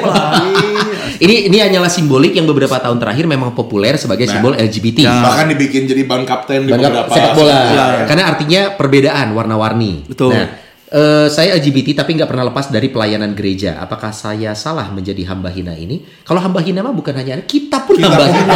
Ini 1.19 1.51
ini 1.51 1.59
hanyalah 1.59 1.91
simbolik 1.91 2.35
yang 2.35 2.47
beberapa 2.47 2.79
tahun 2.79 2.99
terakhir 2.99 3.27
memang 3.27 3.51
populer 3.53 3.95
sebagai 3.95 4.27
Nah. 4.27 4.33
simbol 4.33 4.55
LGBT. 4.55 5.07
Bahkan 5.07 5.47
dibikin 5.51 5.87
jadi 5.87 6.07
ban 6.07 6.23
kapten 6.23 6.67
di 6.67 6.71
beberapa 6.71 7.07
sepak 7.07 7.35
bola. 7.35 7.53
Ya. 7.53 7.85
Karena 8.07 8.23
artinya 8.31 8.61
perbedaan 8.75 9.35
warna-warni. 9.35 10.07
Betul. 10.07 10.35
Nah, 10.35 10.47
eh, 10.93 11.27
saya 11.33 11.57
LGBT 11.57 12.05
tapi 12.05 12.15
nggak 12.15 12.29
pernah 12.29 12.45
lepas 12.53 12.69
dari 12.69 12.93
pelayanan 12.93 13.33
gereja. 13.33 13.81
Apakah 13.81 14.13
saya 14.13 14.53
salah 14.53 14.93
menjadi 14.93 15.25
hamba 15.33 15.49
hina 15.49 15.73
ini? 15.73 16.05
Kalau 16.23 16.39
hamba 16.45 16.61
hina 16.61 16.85
mah 16.85 16.93
bukan 16.93 17.17
hanya 17.17 17.41
kita 17.43 17.89
pun 17.89 17.97
hamba 17.97 18.29
hina. 18.29 18.55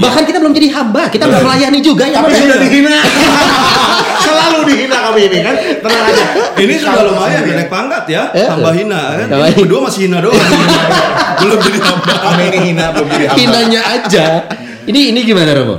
Bahkan 0.00 0.22
kita 0.24 0.40
belum 0.40 0.54
jadi 0.56 0.68
hamba, 0.72 1.12
kita 1.12 1.28
belum 1.28 1.44
melayani 1.44 1.78
juga 1.84 2.08
ya. 2.08 2.24
Tapi 2.24 2.32
sudah 2.32 2.58
dihina. 2.58 3.00
Selalu 4.26 4.58
dihina 4.70 4.96
kami 5.12 5.20
ini 5.28 5.38
kan. 5.44 5.54
Tenang 5.82 6.04
aja. 6.08 6.24
Ini 6.56 6.74
sudah 6.80 7.02
lumayan 7.04 7.42
naik 7.44 7.68
pangkat 7.68 8.04
ya, 8.08 8.22
Eh, 8.32 8.46
tambah 8.48 8.72
hina 8.72 9.00
kan. 9.18 9.26
tambah 9.28 9.46
Ini 9.52 9.56
berdua 9.60 9.80
masih 9.90 10.00
hina 10.08 10.18
doang. 10.24 10.38
Belum 11.42 11.58
jadi 11.58 11.78
hamba. 11.82 12.12
Kami 12.22 12.42
ini 12.48 12.58
hina 12.70 12.84
belum 12.94 13.06
jadi 13.10 13.24
hamba. 13.28 13.38
Hinanya 13.42 13.80
aja. 13.82 14.24
Ini 14.86 15.00
ini 15.10 15.20
gimana 15.26 15.50
Romo? 15.58 15.76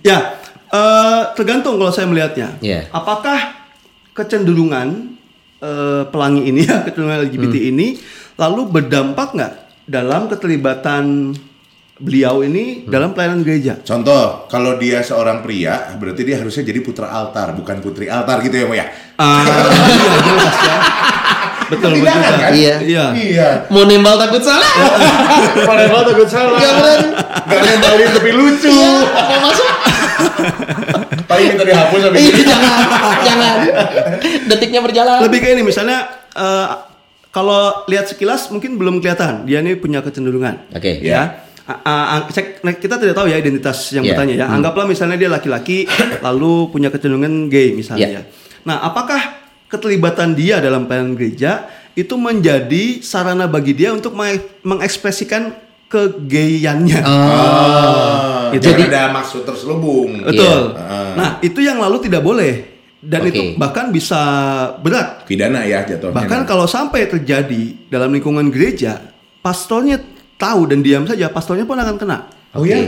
Ya, 0.00 0.40
eh, 0.72 1.20
tergantung 1.36 1.76
kalau 1.76 1.92
saya 1.92 2.08
melihatnya. 2.08 2.56
Iya. 2.64 2.88
Apakah 2.90 3.55
kecenderungan 4.16 4.88
eh, 5.56 6.02
pelangi 6.08 6.42
ini 6.46 6.64
ya, 6.64 6.80
kecenderungan 6.84 7.28
LGBT 7.28 7.54
Hmm. 7.54 7.70
ini 7.70 7.86
lalu 8.34 8.60
berdampak 8.66 9.28
nggak 9.32 9.52
dalam 9.84 10.26
keterlibatan 10.26 11.36
beliau 11.96 12.40
ini 12.40 12.84
Hmm. 12.84 12.90
dalam 12.90 13.10
pelayanan 13.12 13.40
gereja? 13.40 13.76
Contoh, 13.78 14.44
kalau 14.46 14.76
dia 14.76 15.00
seorang 15.00 15.40
pria, 15.40 15.96
berarti 15.96 16.22
dia 16.22 16.36
harusnya 16.36 16.60
jadi 16.62 16.80
putra 16.80 17.08
altar, 17.08 17.52
bukan 17.52 17.80
putri 17.80 18.04
altar 18.06 18.40
gitu 18.40 18.52
ya, 18.54 18.66
Mo 18.66 18.74
ya? 18.74 18.84
Ah, 19.16 19.40
iya, 19.40 20.16
jelas 20.26 20.56
ya. 20.58 20.76
Betul 21.66 21.98
betul. 21.98 22.14
Kan? 22.14 22.52
Iya. 22.52 22.74
Iya. 22.78 23.04
Iya. 23.10 23.48
Mau 23.68 23.82
nembal 23.82 24.14
takut 24.16 24.38
salah. 24.38 24.70
Padahal 25.58 26.06
takut 26.06 26.28
salah. 26.28 26.54
Iya 26.56 26.70
benar. 26.72 27.00
Gak 27.42 27.60
nembalin 27.60 28.08
tapi 28.12 28.30
lucu. 28.30 28.70
Mau 28.70 29.38
masuk? 29.42 29.66
Paling 31.26 31.46
minta 31.50 31.64
dihapus 31.64 32.00
habis 32.02 32.20
Iya, 32.20 32.30
itu. 32.32 32.42
jangan, 32.44 32.78
jangan. 33.20 33.56
Detiknya 34.46 34.80
berjalan. 34.80 35.18
Lebih 35.22 35.38
kayak 35.40 35.54
ini 35.54 35.64
misalnya 35.64 35.98
eh, 36.30 36.68
kalau 37.28 37.84
lihat 37.84 38.06
sekilas 38.06 38.48
mungkin 38.48 38.74
belum 38.74 38.98
kelihatan 38.98 39.44
dia 39.44 39.58
ini 39.58 39.74
punya 39.74 40.00
kecenderungan. 40.00 40.70
Oke. 40.70 41.00
Ya. 41.00 41.44
A- 41.66 41.82
a- 41.82 42.08
a- 42.16 42.26
saya- 42.30 42.62
nah, 42.62 42.72
kita 42.72 42.94
tidak 42.94 43.12
tahu 43.12 43.26
ya 43.26 43.36
identitas 43.36 43.90
yang 43.90 44.02
Iya. 44.02 44.14
bertanya 44.14 44.34
ya. 44.36 44.46
Anggaplah 44.48 44.86
misalnya 44.86 45.16
dia 45.16 45.26
laki-laki 45.26 45.84
lalu 46.26 46.70
punya 46.70 46.88
kecenderungan 46.88 47.46
gay 47.46 47.74
misalnya 47.74 48.06
Iya. 48.06 48.16
ya. 48.16 48.22
Nah, 48.62 48.82
apakah 48.82 49.18
keterlibatan 49.66 50.32
dia 50.32 50.62
dalam 50.62 50.86
pelayanan 50.86 51.12
gereja 51.12 51.66
itu 51.92 52.14
menjadi 52.14 53.02
sarana 53.02 53.46
bagi 53.46 53.74
dia 53.74 53.90
untuk 53.90 54.14
meng- 54.14 54.38
mengekspresikan 54.62 55.50
kegayannya? 55.88 57.00
Ah, 57.00 58.50
Gitu. 58.50 58.62
jadi 58.70 58.82
Jadi- 58.86 58.94
ada 58.94 59.02
maksud 59.12 59.42
terselubung. 59.42 60.22
Betul. 60.22 60.76
Iya. 60.76 61.14
Nah, 61.18 61.28
itu 61.40 61.58
yang 61.58 61.78
lalu 61.78 61.98
tidak 62.02 62.22
boleh 62.22 62.54
dan 62.98 63.20
Oke. 63.22 63.30
itu 63.30 63.42
bahkan 63.54 63.90
bisa 63.90 64.20
berat 64.80 65.26
Pidana 65.26 65.62
ya 65.62 65.82
jatuhnya. 65.82 66.14
Bahkan 66.14 66.40
kalau 66.44 66.66
sampai 66.66 67.06
terjadi 67.06 67.90
dalam 67.90 68.10
lingkungan 68.10 68.48
gereja, 68.48 69.02
pastornya 69.40 69.98
tahu 70.36 70.70
dan 70.70 70.80
diam 70.82 71.04
saja, 71.04 71.26
pastornya 71.28 71.66
pun 71.66 71.76
akan 71.76 71.96
kena. 71.96 72.18
Oh 72.54 72.62
ya? 72.62 72.78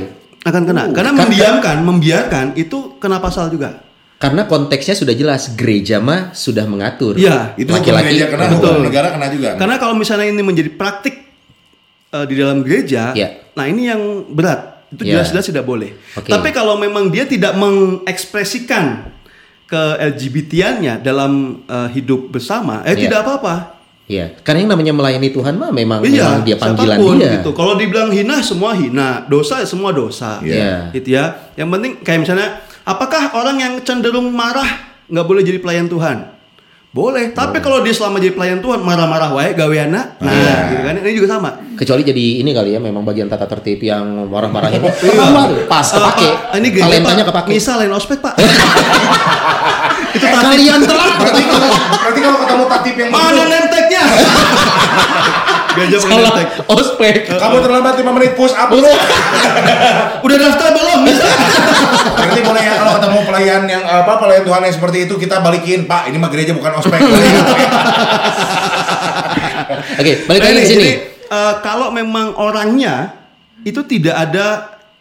Akan 0.42 0.62
kena. 0.64 0.88
Karena 0.94 1.10
kan- 1.12 1.26
mendiamkan, 1.26 1.76
membiarkan 1.82 2.46
itu 2.54 2.96
kena 2.98 3.18
pasal 3.18 3.50
juga. 3.50 3.82
Karena 4.18 4.50
konteksnya 4.50 4.98
sudah 4.98 5.14
jelas, 5.14 5.54
gereja 5.54 6.02
mah 6.02 6.34
sudah 6.34 6.66
mengatur. 6.66 7.14
Iya. 7.14 7.54
Itu 7.54 7.70
laki-laki. 7.70 8.18
kena, 8.18 8.50
Betul. 8.50 8.82
negara 8.82 9.14
kena 9.14 9.30
juga. 9.30 9.54
Karena 9.54 9.78
kalau 9.78 9.94
misalnya 9.94 10.26
ini 10.26 10.42
menjadi 10.42 10.74
praktik 10.74 11.17
eh, 12.08 12.24
di 12.24 12.34
dalam 12.34 12.60
gereja, 12.60 13.12
Iya. 13.12 13.52
nah 13.52 13.64
ini 13.64 13.86
yang 13.86 14.00
berat. 14.28 14.88
Itu 14.88 15.04
Iya. 15.04 15.20
jelas-jelas 15.20 15.44
tidak 15.46 15.64
boleh. 15.64 15.92
Oke. 16.16 16.26
Tapi 16.26 16.48
kalau 16.48 16.74
memang 16.74 17.12
dia 17.12 17.24
tidak 17.24 17.52
mengekspresikan 17.54 19.12
ke 19.64 19.82
LGBT-annya 20.00 20.96
dalam 20.98 21.60
eh, 21.64 21.88
hidup 21.92 22.32
bersama, 22.32 22.80
eh 22.82 22.92
Iya. 22.92 23.00
tidak 23.04 23.18
apa-apa. 23.22 23.54
Iya, 24.08 24.40
karena 24.40 24.64
yang 24.64 24.72
namanya 24.72 24.92
melayani 24.96 25.28
Tuhan 25.28 25.60
mah 25.60 25.68
memang, 25.68 26.00
Iya, 26.00 26.40
memang 26.40 26.40
dia 26.40 26.56
panggilan 26.56 26.96
siapa 26.96 27.04
pun 27.04 27.16
dia. 27.20 27.32
gitu. 27.36 27.50
Kalau 27.52 27.76
dibilang 27.76 28.08
hina 28.08 28.40
semua 28.40 28.72
hina, 28.72 29.28
dosa 29.28 29.60
ya 29.60 29.68
semua 29.68 29.92
dosa. 29.92 30.40
Iya. 30.40 30.88
Gitu 30.96 31.12
ya. 31.12 31.52
Yang 31.52 31.68
penting 31.68 31.92
kayak 32.00 32.20
misalnya, 32.24 32.48
apakah 32.88 33.36
orang 33.36 33.60
yang 33.60 33.74
cenderung 33.84 34.32
marah 34.32 34.64
nggak 35.04 35.26
boleh 35.28 35.44
jadi 35.44 35.60
pelayan 35.60 35.92
Tuhan? 35.92 36.24
Boleh, 36.88 37.36
tapi 37.36 37.60
kalau 37.60 37.84
dia 37.84 37.92
selama 37.92 38.16
jadi 38.16 38.32
pelayan 38.32 38.64
Tuhan 38.64 38.80
marah-marah 38.80 39.28
wae 39.30 39.52
gaweana, 39.52 40.16
nah 40.18 40.32
Iya. 40.32 40.56
gitu 40.72 40.82
kan. 40.82 40.94
Ini 40.96 41.12
juga 41.12 41.28
sama. 41.28 41.50
Kecuali 41.76 42.00
jadi 42.00 42.40
ini 42.40 42.50
kali 42.50 42.72
ya, 42.72 42.80
memang 42.80 43.04
bagian 43.04 43.28
tata 43.28 43.44
tertib 43.44 43.84
yang 43.84 44.24
marah-marahin. 44.24 44.80
Tuh? 45.04 45.12
Pas 45.68 45.84
kepake. 45.84 46.56
Eh, 46.56 46.58
ini 46.58 46.68
Talentanya 46.74 47.28
Pak, 47.28 47.44
kepake. 47.44 47.48
Misal 47.52 47.84
lain 47.84 47.92
ospek 47.92 48.24
Pak. 48.24 48.34
Itu 50.16 50.24
kalian 50.24 50.80
telat. 50.80 51.12
berarti 51.20 51.42
kalau 51.44 51.68
berarti 51.92 52.20
kalau 52.24 52.38
ketemu 52.40 52.64
tatip 52.72 52.94
yang 52.96 53.10
Mana 53.12 53.42
nenteknya? 53.44 54.02
Gereja 55.78 55.96
pakai 55.96 56.10
Salah 56.10 56.32
ospek. 56.68 57.14
kamu 57.30 57.56
terlambat 57.60 57.94
5 57.96 58.10
menit 58.12 58.32
push 58.34 58.52
up. 58.52 58.68
Udah 60.18 60.36
daftar 60.42 60.68
belum? 60.70 61.00
Nanti 62.20 62.40
boleh 62.42 62.60
ya 62.60 62.74
kalau 62.76 62.92
ketemu 62.96 63.18
pelayan 63.22 63.62
yang 63.64 63.82
apa 63.82 64.12
pelayan 64.18 64.42
Tuhan 64.42 64.60
yang 64.60 64.74
seperti 64.74 64.98
itu 65.06 65.14
kita 65.14 65.38
balikin, 65.38 65.86
Pak. 65.86 66.10
Ini 66.10 66.16
mah 66.16 66.28
gereja 66.28 66.52
bukan 66.52 66.72
ospek. 66.76 66.98
Oke, 69.98 70.12
balik 70.24 70.40
Nah, 70.40 70.48
lagi 70.48 70.58
ke 70.58 70.66
sini. 70.66 70.78
Jadi 70.78 70.92
eh, 71.28 71.54
kalau 71.60 71.88
memang 71.90 72.34
orangnya 72.34 73.14
itu 73.62 73.82
tidak 73.84 74.16
ada 74.16 74.46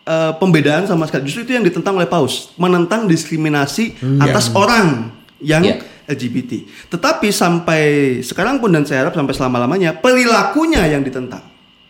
eh, 0.03 0.31
pembedaan 0.35 0.85
sama 0.85 1.05
sekali. 1.05 1.25
Justru 1.25 1.43
itu 1.43 1.53
yang 1.53 1.63
ditentang 1.63 1.95
oleh 1.95 2.07
Paus, 2.07 2.53
menentang 2.55 3.05
diskriminasi 3.05 3.97
atas 4.19 4.51
orang 4.53 5.13
yang 5.39 5.63
Iya. 5.63 5.75
LGBT. 6.07 6.51
Tetapi 6.87 7.27
sampai 7.29 7.81
sekarang 8.23 8.57
pun 8.57 8.71
dan 8.71 8.87
saya 8.87 9.05
harap 9.05 9.13
sampai 9.13 9.35
selama-lamanya 9.35 9.93
perilakunya 9.93 10.87
yang 10.87 11.03
ditentang. 11.03 11.43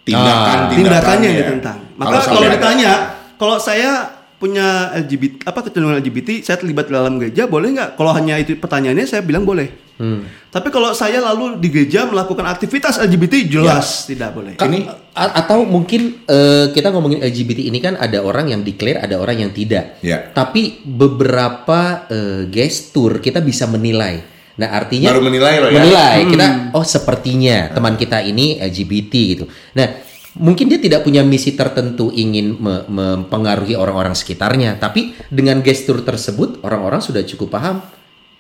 Tindakan, 0.04 0.58
Ah. 0.58 0.74
Tindakannya 0.74 1.28
yang 1.28 1.38
ya. 1.38 1.44
ditentang. 1.46 1.78
Maka 1.96 2.18
kalau 2.26 2.42
ada- 2.42 2.54
ditanya, 2.58 2.92
kalau 3.36 3.58
saya 3.60 4.10
punya 4.38 4.94
LGBT 4.94 5.46
apa 5.46 5.60
kecenderungan 5.62 5.98
LGBT, 5.98 6.30
saya 6.42 6.58
terlibat 6.58 6.88
dalam 6.88 7.18
gereja, 7.18 7.46
boleh 7.46 7.74
nggak? 7.74 7.90
Kalau 7.98 8.12
hanya 8.14 8.38
itu 8.38 8.54
pertanyaannya, 8.56 9.06
saya 9.06 9.22
bilang 9.22 9.44
boleh. 9.44 9.87
Hmm. 9.98 10.30
Tapi 10.48 10.70
kalau 10.70 10.94
saya 10.94 11.18
lalu 11.20 11.58
di 11.58 11.74
gereja 11.74 12.06
melakukan 12.06 12.46
aktivitas 12.46 13.02
LGBT, 13.02 13.50
jelas 13.50 14.06
tidak 14.06 14.30
boleh. 14.32 14.54
Ka- 14.54 14.70
a- 15.12 15.34
atau 15.42 15.66
mungkin 15.66 16.22
eh, 16.24 16.70
kita 16.70 16.94
ngomongin 16.94 17.20
LGBT 17.20 17.66
ini 17.66 17.82
kan 17.82 17.98
ada 17.98 18.22
orang 18.22 18.54
yang 18.54 18.62
declare, 18.62 19.02
ada 19.02 19.18
orang 19.18 19.42
yang 19.42 19.52
tidak. 19.52 19.98
Ya. 20.00 20.30
Tapi 20.30 20.86
beberapa 20.86 22.06
eh, 22.08 22.42
gestur 22.46 23.18
kita 23.18 23.42
bisa 23.42 23.66
menilai. 23.66 24.22
Nah 24.58 24.74
artinya 24.74 25.14
Baru 25.14 25.26
menilai 25.26 25.62
loh 25.62 25.70
ya. 25.70 25.82
menilai 25.82 26.18
kita 26.30 26.48
oh 26.74 26.86
sepertinya 26.86 27.70
teman 27.70 27.94
kita 27.94 28.22
ini 28.22 28.58
LGBT 28.58 29.14
gitu. 29.34 29.46
Nah 29.74 29.98
mungkin 30.38 30.70
dia 30.70 30.78
tidak 30.78 31.02
punya 31.02 31.26
misi 31.26 31.54
tertentu 31.54 32.10
ingin 32.10 32.54
me- 32.56 32.86
mempengaruhi 32.88 33.74
orang-orang 33.74 34.14
sekitarnya, 34.14 34.78
tapi 34.78 35.18
dengan 35.30 35.62
gestur 35.62 36.02
tersebut 36.02 36.62
orang-orang 36.62 37.02
sudah 37.02 37.26
cukup 37.26 37.58
paham. 37.58 37.82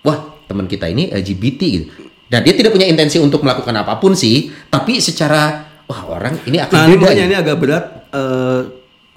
Wah 0.05 0.36
teman 0.47 0.65
kita 0.65 0.87
ini 0.87 1.07
LGBT 1.07 1.61
gitu. 1.69 1.85
Dan 2.25 2.41
dia 2.41 2.51
tidak 2.51 2.71
punya 2.71 2.83
intensi 2.83 3.15
untuk 3.17 3.39
melakukan 3.39 3.71
apa 3.73 3.95
pun 3.95 4.11
sih, 4.11 4.51
tapi 4.67 4.99
secara 4.99 5.63
wah 5.83 6.01
orang 6.09 6.35
ini 6.43 6.57
akan 6.57 6.73
Nah, 6.73 6.87
beda. 6.89 6.99
makanya 7.01 7.15
nih. 7.17 7.25
ini 7.25 7.35
agak 7.37 7.55
berat 7.57 7.85
eh 8.09 8.61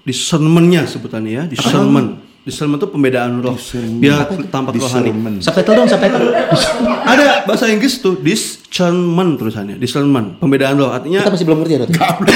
discernmentnya 0.01 0.85
sebutannya 0.85 1.33
ya, 1.33 1.45
discernment. 1.45 2.23
Discernment 2.41 2.81
itu 2.81 2.89
pembedaan 2.89 3.37
roh. 3.39 3.53
Biar 4.01 4.25
tampak 4.49 4.73
rohani. 4.75 5.13
Subtitle 5.39 5.75
dong, 5.77 5.87
subtitle. 5.87 6.33
Ada 7.13 7.45
bahasa 7.45 7.69
Inggris 7.69 8.01
tuh 8.01 8.17
discernment 8.17 9.37
tulisannya, 9.37 9.77
discernment, 9.77 10.41
pembedaan 10.41 10.81
roh. 10.81 10.89
Artinya 10.89 11.21
Kita 11.21 11.31
masih 11.31 11.45
belum 11.45 11.59
ngerti 11.61 11.73
ya, 11.77 11.79
Dot? 11.85 11.91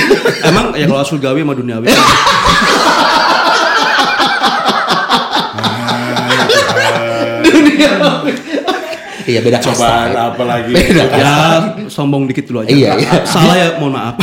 emang 0.51 0.77
ya 0.77 0.85
kalau 0.85 1.07
surgawi 1.09 1.41
sama 1.41 1.55
duniawi. 1.57 1.89
Iya 9.25 9.41
beda 9.41 9.59
kasta. 9.59 9.73
Cobaan 9.75 10.09
ya. 10.11 10.21
apa 10.31 10.43
lagi? 10.45 10.73
Beda 10.73 11.05
ya 11.11 11.35
sombong 11.89 12.29
dikit 12.29 12.45
dulu 12.47 12.63
aja. 12.63 12.71
Iya, 12.71 12.91
iya. 12.97 13.13
Salah 13.25 13.57
ya 13.57 13.69
mohon 13.77 13.97
maaf. 13.97 14.15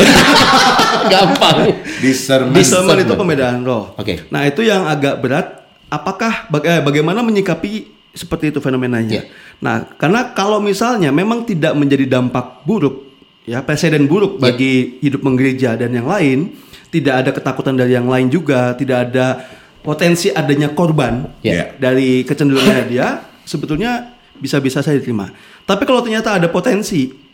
Gampang. 1.12 1.58
Discernment. 2.00 2.56
Discernment 2.56 3.00
itu 3.02 3.14
pembedaan 3.14 3.62
roh. 3.62 3.94
Oke. 3.96 4.28
Nah 4.30 4.46
itu 4.46 4.62
yang 4.62 4.86
agak 4.86 5.18
berat. 5.20 5.48
Apakah 5.88 6.48
baga- 6.48 6.80
eh, 6.80 6.82
bagaimana 6.82 7.20
menyikapi 7.20 7.84
seperti 8.12 8.50
itu 8.50 8.64
fenomenanya? 8.64 9.28
Iya. 9.28 9.32
Nah 9.60 9.92
karena 9.96 10.32
kalau 10.32 10.64
misalnya 10.64 11.12
memang 11.12 11.44
tidak 11.44 11.76
menjadi 11.76 12.08
dampak 12.08 12.64
buruk, 12.64 13.12
ya 13.44 13.60
presiden 13.60 14.08
buruk 14.08 14.40
Iya. 14.40 14.42
bagi 14.42 14.74
hidup 15.00 15.20
menggereja 15.20 15.76
dan 15.76 15.92
yang 15.92 16.08
lain, 16.08 16.56
tidak 16.88 17.26
ada 17.26 17.30
ketakutan 17.36 17.76
dari 17.76 17.92
yang 17.92 18.08
lain 18.08 18.32
juga, 18.32 18.72
tidak 18.72 19.12
ada 19.12 19.44
potensi 19.84 20.32
adanya 20.32 20.72
korban 20.72 21.28
Iya. 21.44 21.76
dari 21.76 22.24
kecenderungannya 22.24 22.86
dia, 22.88 23.08
sebetulnya 23.44 24.16
bisa-bisa 24.42 24.82
saya 24.82 24.98
diterima. 24.98 25.30
Tapi 25.64 25.86
kalau 25.86 26.02
ternyata 26.02 26.36
ada 26.36 26.50
potensi 26.50 27.30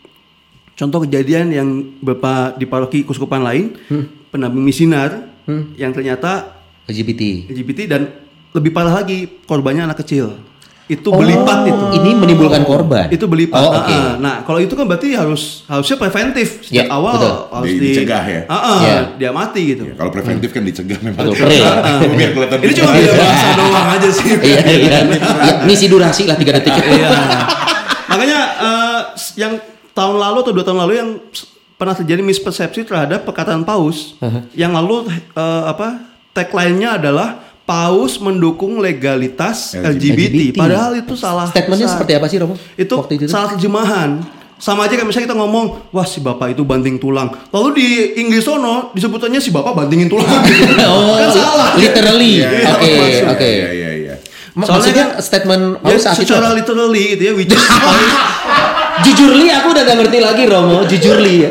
Contoh 0.78 1.02
kejadian 1.02 1.50
yang 1.50 1.68
beberapa 1.98 2.54
di 2.54 2.62
paroki 2.62 3.02
kuskupan 3.02 3.42
lain, 3.42 3.74
pendamping 4.30 4.62
misinar 4.62 5.26
yang 5.74 5.90
ternyata 5.90 6.54
LGBT. 6.86 7.50
LGBT 7.50 7.80
dan 7.90 8.06
lebih 8.54 8.70
parah 8.70 9.02
lagi 9.02 9.42
korbannya 9.42 9.90
anak 9.90 10.06
kecil. 10.06 10.38
Itu 10.88 11.04
berlipat 11.04 11.68
itu. 11.68 11.84
Ini 12.00 12.10
menimbulkan 12.16 12.64
korban. 12.64 13.12
Itu 13.12 13.28
berlipat. 13.28 13.60
Oh, 13.60 13.76
oke. 13.76 13.92
Ah, 13.92 14.00
ah. 14.00 14.12
Nah, 14.16 14.36
kalau 14.40 14.56
itu 14.56 14.72
kan 14.72 14.88
berarti 14.88 15.12
harus 15.12 15.62
harusnya 15.68 16.00
preventif 16.00 16.64
sejak 16.64 16.88
Ya, 16.88 16.92
awal 16.92 17.14
betul. 17.20 17.34
harus 17.52 17.68
Di- 17.68 17.76
di, 17.76 17.88
dicegah 17.92 18.24
ya? 18.24 18.40
Ah, 18.48 18.56
ah, 18.56 18.78
Ya. 18.80 18.98
dia 19.14 19.30
mati 19.30 19.60
gitu. 19.68 19.84
Ya, 19.84 19.94
kalau 19.94 20.08
preventif 20.08 20.48
kan 20.48 20.64
dicegah 20.64 20.96
memang. 20.98 21.28
Betul, 21.28 21.44
pre. 21.44 21.58
Biar 22.08 22.30
kelihatan 22.32 22.58
Ini 22.64 22.72
cuma 22.72 22.90
beda 22.90 23.12
bahasa 23.14 23.48
doang 23.54 23.88
aja 23.92 24.08
sih. 24.10 24.26
Iya, 24.32 24.60
iya. 24.64 24.98
Ya, 25.12 25.52
misi 25.62 25.86
durasi 25.86 26.24
lah 26.24 26.34
tiga 26.34 26.56
detik. 26.56 26.72
Iya. 26.72 27.08
Makanya 28.08 28.40
eh, 28.58 29.00
yang 29.36 29.52
tahun 29.92 30.16
lalu 30.16 30.38
atau 30.40 30.52
dua 30.56 30.64
tahun 30.64 30.80
lalu 30.82 30.92
yang 30.96 31.10
pernah 31.76 31.94
terjadi 31.94 32.24
mispersepsi 32.24 32.82
terhadap 32.82 33.22
perkataan 33.22 33.62
paus. 33.62 34.16
Yang 34.52 34.72
lalu 34.72 34.94
eh, 35.36 35.62
apa 35.68 36.00
tagline-nya 36.32 36.96
adalah 36.96 37.44
paus 37.68 38.16
mendukung 38.16 38.80
legalitas 38.80 39.76
LGBT. 39.76 40.16
LGBT. 40.16 40.56
Padahal 40.56 40.92
itu 40.96 41.12
salah. 41.14 41.44
Statementnya 41.44 41.84
salah. 41.84 41.94
seperti 41.94 42.12
apa 42.16 42.26
sih, 42.26 42.36
Romo? 42.38 42.54
Itu 42.74 42.94
Waktu 42.96 43.12
itu 43.14 43.24
salah 43.28 43.52
terjemahan. 43.52 44.24
Sama 44.56 44.82
aja 44.82 44.96
kayak 44.96 45.06
misalnya 45.06 45.28
kita 45.28 45.36
ngomong, 45.36 45.86
wah 45.92 46.02
si 46.02 46.18
bapak 46.18 46.50
itu 46.50 46.64
banting 46.64 46.96
tulang. 46.96 47.30
Lalu 47.48 47.68
di 47.76 47.86
Inggris 48.18 48.42
sono 48.42 48.90
disebutannya 48.90 49.38
si 49.38 49.52
bapak 49.52 49.76
bantingin 49.76 50.08
tulang. 50.08 50.26
Oh, 50.82 51.14
kan 51.14 51.30
salah. 51.30 51.70
literally. 51.76 52.42
Iya, 52.42 52.66
Oke, 52.72 52.90
maksudnya. 52.90 53.30
oke. 53.30 53.46
Iya, 53.46 53.70
iya, 53.70 53.90
iya. 53.94 54.14
Ma- 54.50 54.64
Soalnya 54.64 54.74
Maksudnya 54.74 55.04
kan- 55.06 55.22
statement 55.22 55.62
Ya, 55.76 55.82
Paus 55.86 56.00
saat 56.02 56.16
itu 56.16 56.22
secara 56.24 56.46
apa? 56.48 56.56
literally 56.58 57.02
gitu 57.14 57.22
ya, 57.22 57.32
which 57.36 57.52
is 57.52 57.62
paus, 57.86 58.12
Jujur 58.98 59.30
li 59.30 59.46
aku 59.46 59.70
udah 59.70 59.82
gak 59.84 59.96
ngerti 59.96 60.18
lagi 60.18 60.42
Romo, 60.44 60.82
jujur 60.84 61.16
li. 61.20 61.46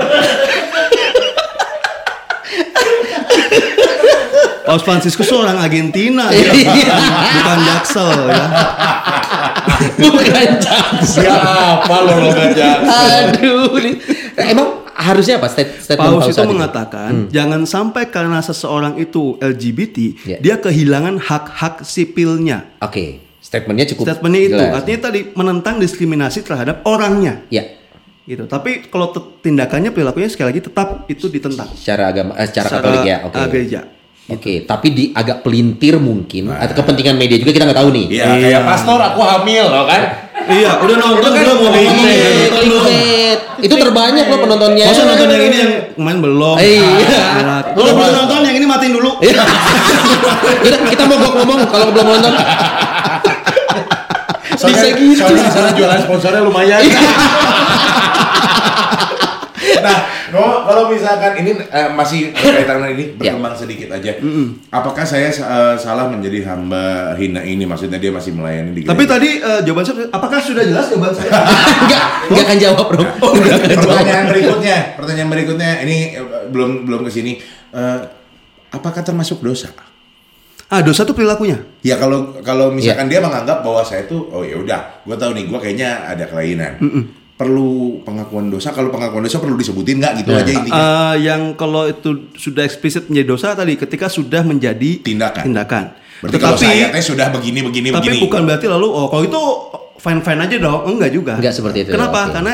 Paus 4.67 4.83
Franciscus 4.83 5.23
tuh 5.23 5.39
orang 5.39 5.55
Argentina, 5.57 6.27
Iya. 6.27 6.51
ya. 6.51 6.97
bukan 7.33 7.59
Jaksel 7.63 8.11
ya. 8.27 8.45
Bukan 9.97 10.47
jaksa. 10.59 11.21
Siapa 11.21 11.95
lo 12.01 12.13
lo 12.19 12.29
Aduh. 12.33 13.77
li- 13.77 13.99
Emang 14.37 14.85
harusnya 14.91 15.37
apa 15.37 15.47
state- 15.47 15.79
statement 15.79 16.17
Paus 16.17 16.27
itu 16.27 16.35
saat 16.35 16.49
mengatakan 16.49 17.11
jangan 17.29 17.61
sampai 17.63 18.09
karena 18.09 18.39
seseorang 18.39 18.97
itu 18.97 19.37
LGBT 19.37 19.97
Ya. 20.25 20.37
dia 20.37 20.55
kehilangan 20.57 21.17
hak-hak 21.17 21.81
sipilnya. 21.81 22.65
Oke, 22.79 23.21
statementnya 23.39 23.85
cukup 23.87 24.03
Statementnya 24.05 24.41
itu 24.43 24.57
jelas. 24.57 24.73
artinya 24.75 24.99
tadi 25.03 25.19
menentang 25.31 25.75
diskriminasi 25.77 26.41
terhadap 26.41 26.83
orangnya. 26.83 27.45
Ya, 27.47 27.65
Gitu. 28.27 28.43
Tapi 28.43 28.91
kalau 28.91 29.09
tindakannya 29.15 29.89
perilakunya 29.89 30.27
sekali 30.27 30.51
lagi 30.51 30.61
tetap 30.61 31.07
itu 31.07 31.31
ditentang. 31.31 31.71
secara 31.71 32.11
agama, 32.11 32.35
eh, 32.35 32.43
secara 32.43 32.67
Secara, 32.67 32.83
Katolik 32.83 33.03
ya. 33.05 33.17
Oke. 33.23 33.35
ah, 33.35 33.47
gereja. 33.47 33.79
Oke, 34.27 34.67
tapi 34.67 34.91
di 34.91 35.03
agak 35.15 35.39
pelintir 35.39 35.95
mungkin 36.03 36.51
atau 36.51 36.75
kepentingan 36.75 37.15
media 37.15 37.39
juga 37.39 37.55
kita 37.55 37.63
nggak 37.63 37.79
tahu 37.79 37.89
nih. 37.95 38.05
Iya, 38.11 38.25
kayak 38.27 38.61
pastor 38.67 38.99
aku 38.99 39.23
hamil 39.23 39.71
loh 39.71 39.87
kan. 39.87 40.01
Iya, 40.51 40.83
udah 40.83 40.95
nonton 40.99 41.31
kan 41.31 41.43
belum 41.47 41.71
clickbait. 41.71 43.39
Itu 43.63 43.75
terbanyak 43.79 44.27
loh 44.27 44.39
penontonnya. 44.43 44.85
Masa 44.91 45.07
nonton 45.07 45.27
yang 45.31 45.43
ini 45.47 45.57
yang 45.63 45.71
main 45.95 46.19
belum? 46.19 46.55
Iya. 46.59 47.23
Ah, 47.39 47.61
Kalau 47.71 47.93
belum 47.95 48.11
nonton 48.19 48.39
yang 48.43 48.55
ini 48.59 48.65
matiin 48.67 48.93
dulu. 48.99 49.15
kita, 49.23 49.43
kita 50.91 51.03
mau 51.07 51.15
gua 51.23 51.31
ngomong 51.39 51.59
kalau 51.71 51.87
belum 51.95 52.07
nonton. 52.19 52.33
Soalnya, 54.57 54.75
Bisa 54.75 54.89
gitu. 54.91 55.21
soalnya 55.21 55.43
di 55.45 55.53
sana 55.53 55.69
jualan 55.71 55.99
sponsornya 56.03 56.41
lumayan. 56.43 56.81
nah, 59.83 59.97
kalau 60.31 60.65
kalau 60.67 60.83
misalkan 60.89 61.33
ini 61.41 61.51
eh, 61.57 61.89
masih 61.91 62.31
berkaitan 62.33 62.81
dengan 62.81 62.91
ini 62.95 63.05
berkembang 63.17 63.55
sedikit 63.55 63.93
aja. 63.93 64.17
Apakah 64.73 65.05
saya 65.05 65.29
eh, 65.29 65.75
salah 65.75 66.07
menjadi 66.09 66.43
hamba 66.47 67.13
hina 67.15 67.41
ini? 67.43 67.63
Maksudnya 67.63 68.01
dia 68.01 68.11
masih 68.13 68.35
melayani 68.35 68.71
di 68.73 68.81
Tapi 68.85 69.03
tadi 69.03 69.39
eh, 69.39 69.61
jawaban 69.63 69.83
saya, 69.85 70.07
apakah 70.11 70.39
sudah 70.39 70.63
jelas 70.63 70.87
jawaban 70.89 71.13
saya? 71.13 71.31
Enggak, 71.87 72.05
enggak 72.27 72.43
akan 72.47 72.57
jawab, 72.59 72.85
Bro. 72.91 73.03
Enggak 73.03 73.55
akan 73.57 73.69
jawab. 73.69 73.85
pertanyaan 73.87 74.25
berikutnya, 74.27 74.77
pertanyaan 74.99 75.29
berikutnya 75.29 75.71
ini 75.85 75.97
eh, 76.17 76.45
belum 76.51 76.85
belum 76.89 77.01
ke 77.07 77.11
sini. 77.11 77.39
Eh, 77.73 77.99
apakah 78.73 79.01
termasuk 79.03 79.39
dosa? 79.43 79.71
ah, 80.67 80.83
dosa 80.83 81.07
itu 81.07 81.15
perilakunya. 81.15 81.63
Ya 81.79 81.95
kalau 81.95 82.35
kalau 82.43 82.75
misalkan 82.75 83.07
dia 83.07 83.23
menganggap 83.23 83.63
bahwa 83.63 83.79
saya 83.87 84.03
tuh 84.03 84.27
oh 84.31 84.43
ya 84.43 84.59
udah, 84.59 85.03
gue 85.07 85.15
tahu 85.15 85.31
nih 85.31 85.45
gue 85.47 85.59
kayaknya 85.59 85.89
ada 86.03 86.27
kelainan. 86.27 86.73
Perlu 87.37 88.01
pengakuan 88.01 88.49
dosa. 88.49 88.73
Kalau 88.73 88.89
pengakuan 88.89 89.21
dosa 89.21 89.37
perlu 89.37 89.53
disebutin 89.53 89.97
nggak 89.97 90.13
gitu 90.19 90.29
aja 90.31 90.51
intinya. 90.51 90.73
Eh, 90.73 91.15
yang 91.23 91.53
kalau 91.53 91.85
itu 91.85 92.33
sudah 92.33 92.65
eksplisit 92.65 93.05
menjadi 93.07 93.27
dosa 93.27 93.53
tadi 93.53 93.73
ketika 93.73 94.09
sudah 94.09 94.41
menjadi 94.41 94.99
Tindakan. 94.99 95.43
tindakan. 95.45 95.85
Berarti 96.17 96.37
kalau 96.39 96.57
Tetapi 96.57 96.65
saya 96.67 96.85
teh 96.89 97.03
sudah 97.03 97.29
begini 97.29 97.61
begini 97.61 97.87
tapi 97.91 98.09
begini. 98.09 98.25
bukan 98.25 98.41
berarti 98.43 98.65
lalu 98.65 98.87
oh 98.89 99.05
kalau 99.05 99.23
itu 99.23 99.41
fine 99.97 100.19
fine 100.19 100.41
aja 100.41 100.55
dong. 100.57 100.81
Enggak 100.87 101.11
juga. 101.11 101.33
Enggak 101.37 101.53
seperti 101.53 101.77
itu, 101.85 101.89
Kenapa? 101.93 102.19
oke. 102.25 102.33
Karena 102.33 102.53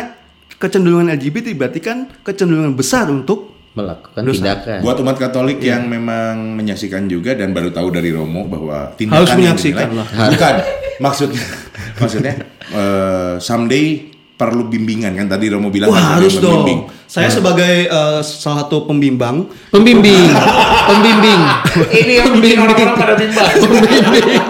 kecenderungan 0.53 1.07
LGBT 1.13 1.47
berarti 1.53 1.79
kan 1.79 1.97
kecenderungan 2.19 2.75
besar 2.75 3.07
untuk 3.07 3.55
Melakukan 3.73 4.21
Dosa. 4.21 4.35
tindakan. 4.37 4.77
Buat 4.83 4.97
umat 4.99 5.17
Katolik 5.17 5.57
yang 5.59 5.87
memang 5.87 6.53
menyaksikan 6.53 7.07
juga 7.07 7.33
dan 7.33 7.49
baru 7.49 7.71
tahu 7.71 7.89
dari 7.89 8.11
Romo 8.11 8.45
bahwa 8.45 8.93
tindakan 8.93 9.17
Harus 9.17 9.29
yang 9.31 9.39
menyaksikan 9.39 9.87
dinilai- 9.87 10.11
lah. 10.13 10.27
Bukan. 10.29 10.55
Maksudnya 10.99 11.41
maksudnya 12.03 12.33
eh, 12.69 13.33
someday 13.39 14.12
perlu 14.43 14.67
bimbingan 14.67 15.15
kan 15.15 15.27
tadi 15.29 15.47
Romo 15.47 15.71
bilang 15.71 15.87
Wah 15.87 15.95
kan 15.95 16.19
harus 16.19 16.35
ada 16.35 16.43
yang 16.43 16.59
membimbing. 16.59 16.79
dong. 16.83 17.07
Saya 17.07 17.29
sebagai 17.29 17.73
eh, 17.85 18.19
salah 18.19 18.65
satu 18.65 18.83
pembimbang, 18.83 19.47
Pembimbing, 19.69 20.27
pembimbing. 20.89 21.41
Ini 21.87 22.13
yang 22.19 22.29
bikin 22.35 22.57
orang-orang 22.59 22.95
pada 22.97 23.13
bimbang. 23.15 23.49
Pembimbing. 23.55 24.41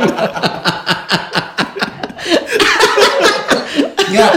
Ya. 4.10 4.30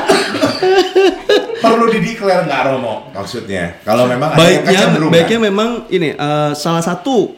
perlu 1.56 1.90
dideklar 1.90 2.46
nggak 2.46 2.60
Romo 2.64 3.10
maksudnya? 3.12 3.76
Kalau 3.82 4.06
memang 4.06 4.32
ada 4.32 4.38
baiknya 4.38 4.72
kecenderungan. 4.86 5.12
baiknya 5.12 5.38
memang 5.42 5.68
ini 5.90 6.08
eh, 6.14 6.50
salah 6.54 6.80
satu 6.80 7.36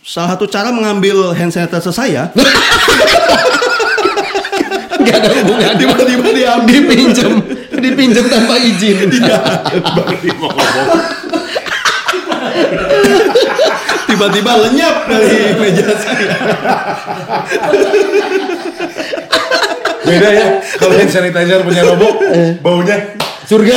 salah 0.00 0.36
satu 0.36 0.44
cara 0.46 0.68
mengambil 0.68 1.32
hand 1.32 1.48
sanitizer 1.48 1.92
saya 1.92 2.28
Enggak 4.94 5.16
ada 5.20 5.28
hubungan. 5.42 5.74
tiba-tiba 5.74 6.28
diambil 6.30 6.70
Dipinjem, 6.70 7.32
dipinjem 7.74 8.24
tanpa 8.30 8.54
izin. 8.62 9.10
tiba-tiba 14.06 14.52
lenyap 14.68 14.96
dari 15.10 15.58
meja 15.58 15.88
saya. 15.98 16.34
Beda 20.04 20.28
ya. 20.30 20.46
Kalau 20.78 20.94
hand 20.94 21.10
sanitizer 21.10 21.64
punya 21.64 21.82
Romo 21.82 22.08
baunya 22.60 22.96
Surga. 23.44 23.76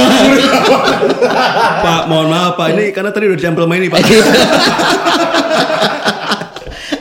Pak, 1.84 2.07
mohon 2.07 2.32
maaf 2.32 2.55
Pak, 2.55 2.72
ini 2.72 2.95
karena 2.95 3.11
tadi 3.11 3.28
udah 3.28 3.36
dicampur 3.36 3.68
sama 3.68 3.76
ini 3.76 3.91
Pak. 3.91 3.99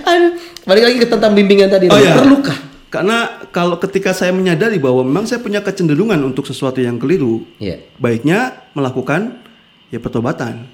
Aduh, 0.07 0.33
balik 0.67 0.85
lagi 0.91 0.99
ke 0.99 1.07
tentang 1.07 1.31
bimbingan 1.35 1.71
tadi. 1.71 1.87
Oh 1.87 1.95
ya. 1.95 2.19
Perlukah? 2.19 2.66
Karena 2.87 3.27
kalau 3.51 3.77
ketika 3.77 4.15
saya 4.15 4.31
menyadari 4.31 4.79
bahwa 4.79 5.03
memang 5.03 5.27
saya 5.27 5.39
punya 5.39 5.59
kecenderungan 5.59 6.23
untuk 6.23 6.47
sesuatu 6.47 6.79
yang 6.79 6.97
keliru, 6.97 7.43
Iya. 7.59 7.83
baiknya 7.99 8.71
melakukan 8.73 9.43
ya 9.91 9.99
pertobatan. 9.99 10.71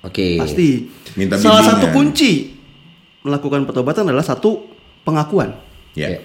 Oke. 0.00 0.36
Pasti. 0.36 0.92
Minta 1.16 1.40
Salah 1.40 1.64
bimbingan. 1.64 1.70
satu 1.72 1.86
kunci 1.90 2.32
melakukan 3.24 3.64
pertobatan 3.64 4.04
adalah 4.04 4.22
satu 4.22 4.68
pengakuan. 5.02 5.56
Ya. 5.96 6.12
Iya. 6.12 6.20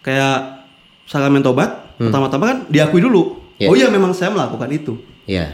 Kayak 0.00 0.36
sakramen 1.04 1.44
tobat, 1.44 1.92
pertama-tama 2.00 2.44
kan 2.46 2.58
diakui 2.66 2.98
dulu. 2.98 3.38
Iya. 3.60 3.68
Oh 3.68 3.76
iya 3.76 3.92
memang 3.92 4.16
saya 4.16 4.32
melakukan 4.32 4.72
itu. 4.72 4.96
Iya. 5.28 5.52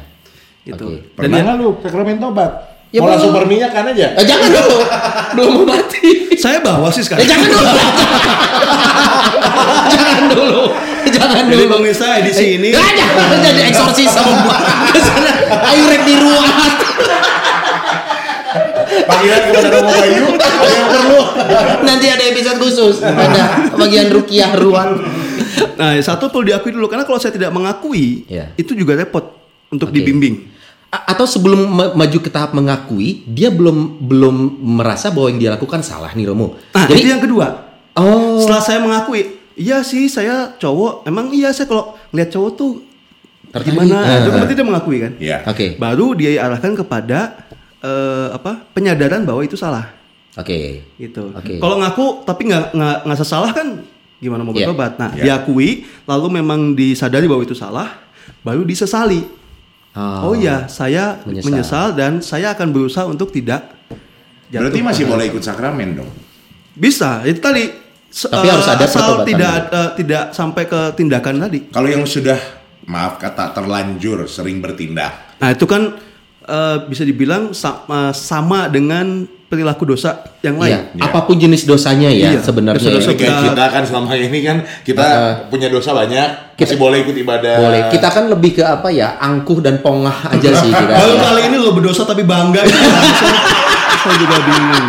Itu. 0.62 0.94
Oke. 0.94 1.10
Dan 1.18 1.26
Pernah 1.26 1.36
ya, 1.36 1.44
nggak 1.44 1.56
lu 1.58 1.68
sakramen 1.82 2.16
tobat? 2.16 2.52
Ya, 2.88 2.98
Mau 2.98 3.06
langsung 3.06 3.30
berminyak 3.30 3.68
kan 3.68 3.84
aja? 3.86 4.16
Eh, 4.16 4.24
jangan 4.24 4.48
dulu. 4.48 4.76
Belum 5.36 5.50
mau 5.54 5.64
mati. 5.68 6.24
saya 6.34 6.58
bawa 6.58 6.88
sih 6.88 7.00
Eh, 7.00 7.04
sekarang. 7.04 7.22
jangan 7.26 7.46
dulu. 7.46 7.68
jangan 9.92 10.22
dulu. 10.26 10.62
Jangan 11.08 11.42
Jadi 11.42 11.54
dulu. 11.58 11.64
pemirsa 11.74 12.04
edisi 12.16 12.44
ini 12.56 12.68
Ah, 12.70 12.90
jangan 12.90 13.38
jadi 13.40 13.60
eksorsis 13.66 14.08
sama 14.08 14.30
gua. 14.40 14.54
Ke 14.88 14.98
sana, 15.00 15.30
ayo 15.66 15.82
rek 15.86 16.02
di 16.02 16.14
ruang. 16.16 16.48
Panggilan 19.04 19.40
kepada 19.46 19.68
Romo 19.70 19.90
Bayu 19.90 20.22
ada 20.34 20.66
yang 20.66 20.86
perlu. 20.90 21.20
Nanti 21.82 22.06
ada 22.08 22.22
episode 22.26 22.58
khusus. 22.58 22.94
Ada 23.00 23.72
bagian 23.74 24.06
rukiah 24.08 24.50
ruang. 24.54 25.02
Nah, 25.76 25.90
satu 25.98 26.28
perlu 26.28 26.46
diakui 26.46 26.70
dulu 26.70 26.86
karena 26.86 27.02
kalau 27.02 27.16
saya 27.16 27.30
tidak 27.30 27.50
mengakui, 27.50 28.22
Iya. 28.26 28.52
itu 28.54 28.72
juga 28.72 28.94
repot 28.94 29.22
untuk 29.68 29.88
Oke. 29.88 29.96
dibimbing. 29.96 30.57
A- 30.88 31.12
atau 31.12 31.24
sebelum 31.24 31.68
ma- 31.68 31.92
maju 31.94 32.18
ke 32.18 32.26
tahap 32.26 32.50
mengakui, 32.50 33.20
dia 33.24 33.48
belum 33.48 34.00
belum 34.00 34.36
merasa 34.74 35.08
bahwa 35.08 35.28
yang 35.28 35.38
dia 35.38 35.50
lakukan 35.52 35.80
salah 35.80 36.08
nih 36.10 36.24
Romo. 36.24 36.56
Nah, 36.72 36.86
Jadi 36.86 36.98
itu 36.98 37.08
yang 37.08 37.20
kedua. 37.20 37.46
oh 37.92 38.40
Setelah 38.40 38.62
saya 38.62 38.78
mengakui, 38.78 39.20
iya 39.54 39.82
sih 39.82 40.06
saya 40.06 40.54
cowok, 40.54 41.04
emang 41.04 41.28
iya 41.30 41.50
saya 41.50 41.66
kalau 41.66 41.92
ngeliat 42.08 42.30
cowok 42.30 42.50
tuh 42.54 42.70
Tertarik. 43.48 43.68
gimana? 43.70 43.96
Ah. 43.98 44.16
Itu 44.18 44.30
berarti 44.30 44.52
dia 44.52 44.64
mengakui 44.64 44.96
kan? 44.98 45.12
Ya. 45.18 45.38
Oke. 45.44 45.76
Baru 45.76 46.12
dia 46.12 46.40
arahkan 46.40 46.72
kepada 46.74 47.36
eh, 47.78 48.28
apa? 48.32 48.64
penyadaran 48.70 49.22
bahwa 49.22 49.40
itu 49.40 49.54
salah. 49.54 49.92
Oke. 50.34 50.88
Gitu. 50.94 51.30
Oke. 51.30 51.58
Kalau 51.58 51.76
ngaku 51.78 52.24
tapi 52.24 52.48
nggak 52.48 52.72
nggak 52.72 52.96
nggak 53.04 53.18
sesalah 53.18 53.52
kan 53.52 53.84
gimana 54.16 54.40
mau 54.40 54.50
Iya. 54.50 54.66
bertobat. 54.66 54.96
Nah, 54.96 55.10
Iya. 55.12 55.36
diakui, 55.36 55.84
lalu 56.04 56.26
memang 56.32 56.72
disadari 56.72 57.28
bahwa 57.28 57.42
itu 57.42 57.52
salah, 57.52 57.92
baru 58.40 58.64
disesali. 58.64 59.36
Oh. 59.90 60.30
Oh, 60.30 60.34
ya, 60.34 60.66
saya 60.66 61.18
Menyesal. 61.22 61.46
menyesal. 61.48 61.86
dan 61.92 62.12
saya 62.20 62.52
akan 62.52 62.68
berusaha 62.70 63.04
untuk 63.04 63.28
tidak 63.28 63.72
jatuh. 64.46 64.68
Berarti 64.68 64.80
masih 64.80 65.04
boleh 65.04 65.26
ikut 65.26 65.40
sakramen 65.40 65.96
dong. 65.96 66.10
bisa. 66.72 67.20
Itu 67.22 67.40
tadi 67.40 67.66
se- 68.06 68.28
Tapi 68.28 68.46
eh, 68.46 68.52
harus 68.52 68.68
ada 68.68 68.84
asal 68.84 69.00
pertobatan 69.18 69.26
tidak 69.26 69.52
eh, 69.68 69.90
tidak 69.96 70.22
sampai 70.30 70.62
ke 70.64 70.80
tindakan 70.94 71.34
tadi. 71.40 71.58
Kalau 71.68 71.88
yang 71.88 72.04
sudah 72.04 72.38
maaf 72.84 73.16
kata 73.16 73.50
terlanjur 73.50 74.24
sering 74.24 74.58
bertindak. 74.58 75.36
Nah, 75.36 75.50
itu 75.50 75.64
kan 75.64 75.98
eh, 76.42 76.76
bisa 76.86 77.02
dibilang 77.02 77.50
sama, 77.50 78.12
sama 78.12 78.68
dengan 78.68 79.26
perilaku 79.48 79.88
dosa 79.88 80.28
yang 80.44 80.60
lain. 80.60 80.76
Iya, 80.76 80.80
Iya. 80.92 81.02
apa 81.08 81.24
pun 81.24 81.40
jenis 81.40 81.64
dosanya 81.64 82.12
ya 82.12 82.36
Iya. 82.36 82.40
sebenarnya. 82.44 82.84
Jadi 83.00 83.00
kayak 83.00 83.16
Kita- 83.16 83.44
kita 83.48 83.64
kan 83.72 83.82
selama 83.88 84.12
ini 84.12 84.38
kan 84.44 84.60
kita 84.84 85.06
punya 85.48 85.72
dosa 85.72 85.96
banyak, 85.96 86.52
Kita- 86.52 86.68
masih 86.68 86.78
boleh 86.78 86.98
ikut 87.00 87.16
ibadah. 87.16 87.56
Boleh. 87.56 87.80
Kita 87.88 88.08
kan 88.12 88.28
lebih 88.28 88.60
ke 88.60 88.62
apa 88.62 88.92
ya? 88.92 89.16
Angkuh 89.16 89.64
dan 89.64 89.80
pongah 89.80 90.28
aja 90.28 90.52
sih 90.52 90.68
kita. 90.68 90.94
Baru 91.00 91.16
kali 91.16 91.40
ini 91.48 91.56
lo 91.56 91.72
berdosa 91.72 92.04
tapi 92.04 92.28
bangga. 92.28 92.60
saya, 93.98 94.14
juga 94.20 94.36
bingung. 94.44 94.88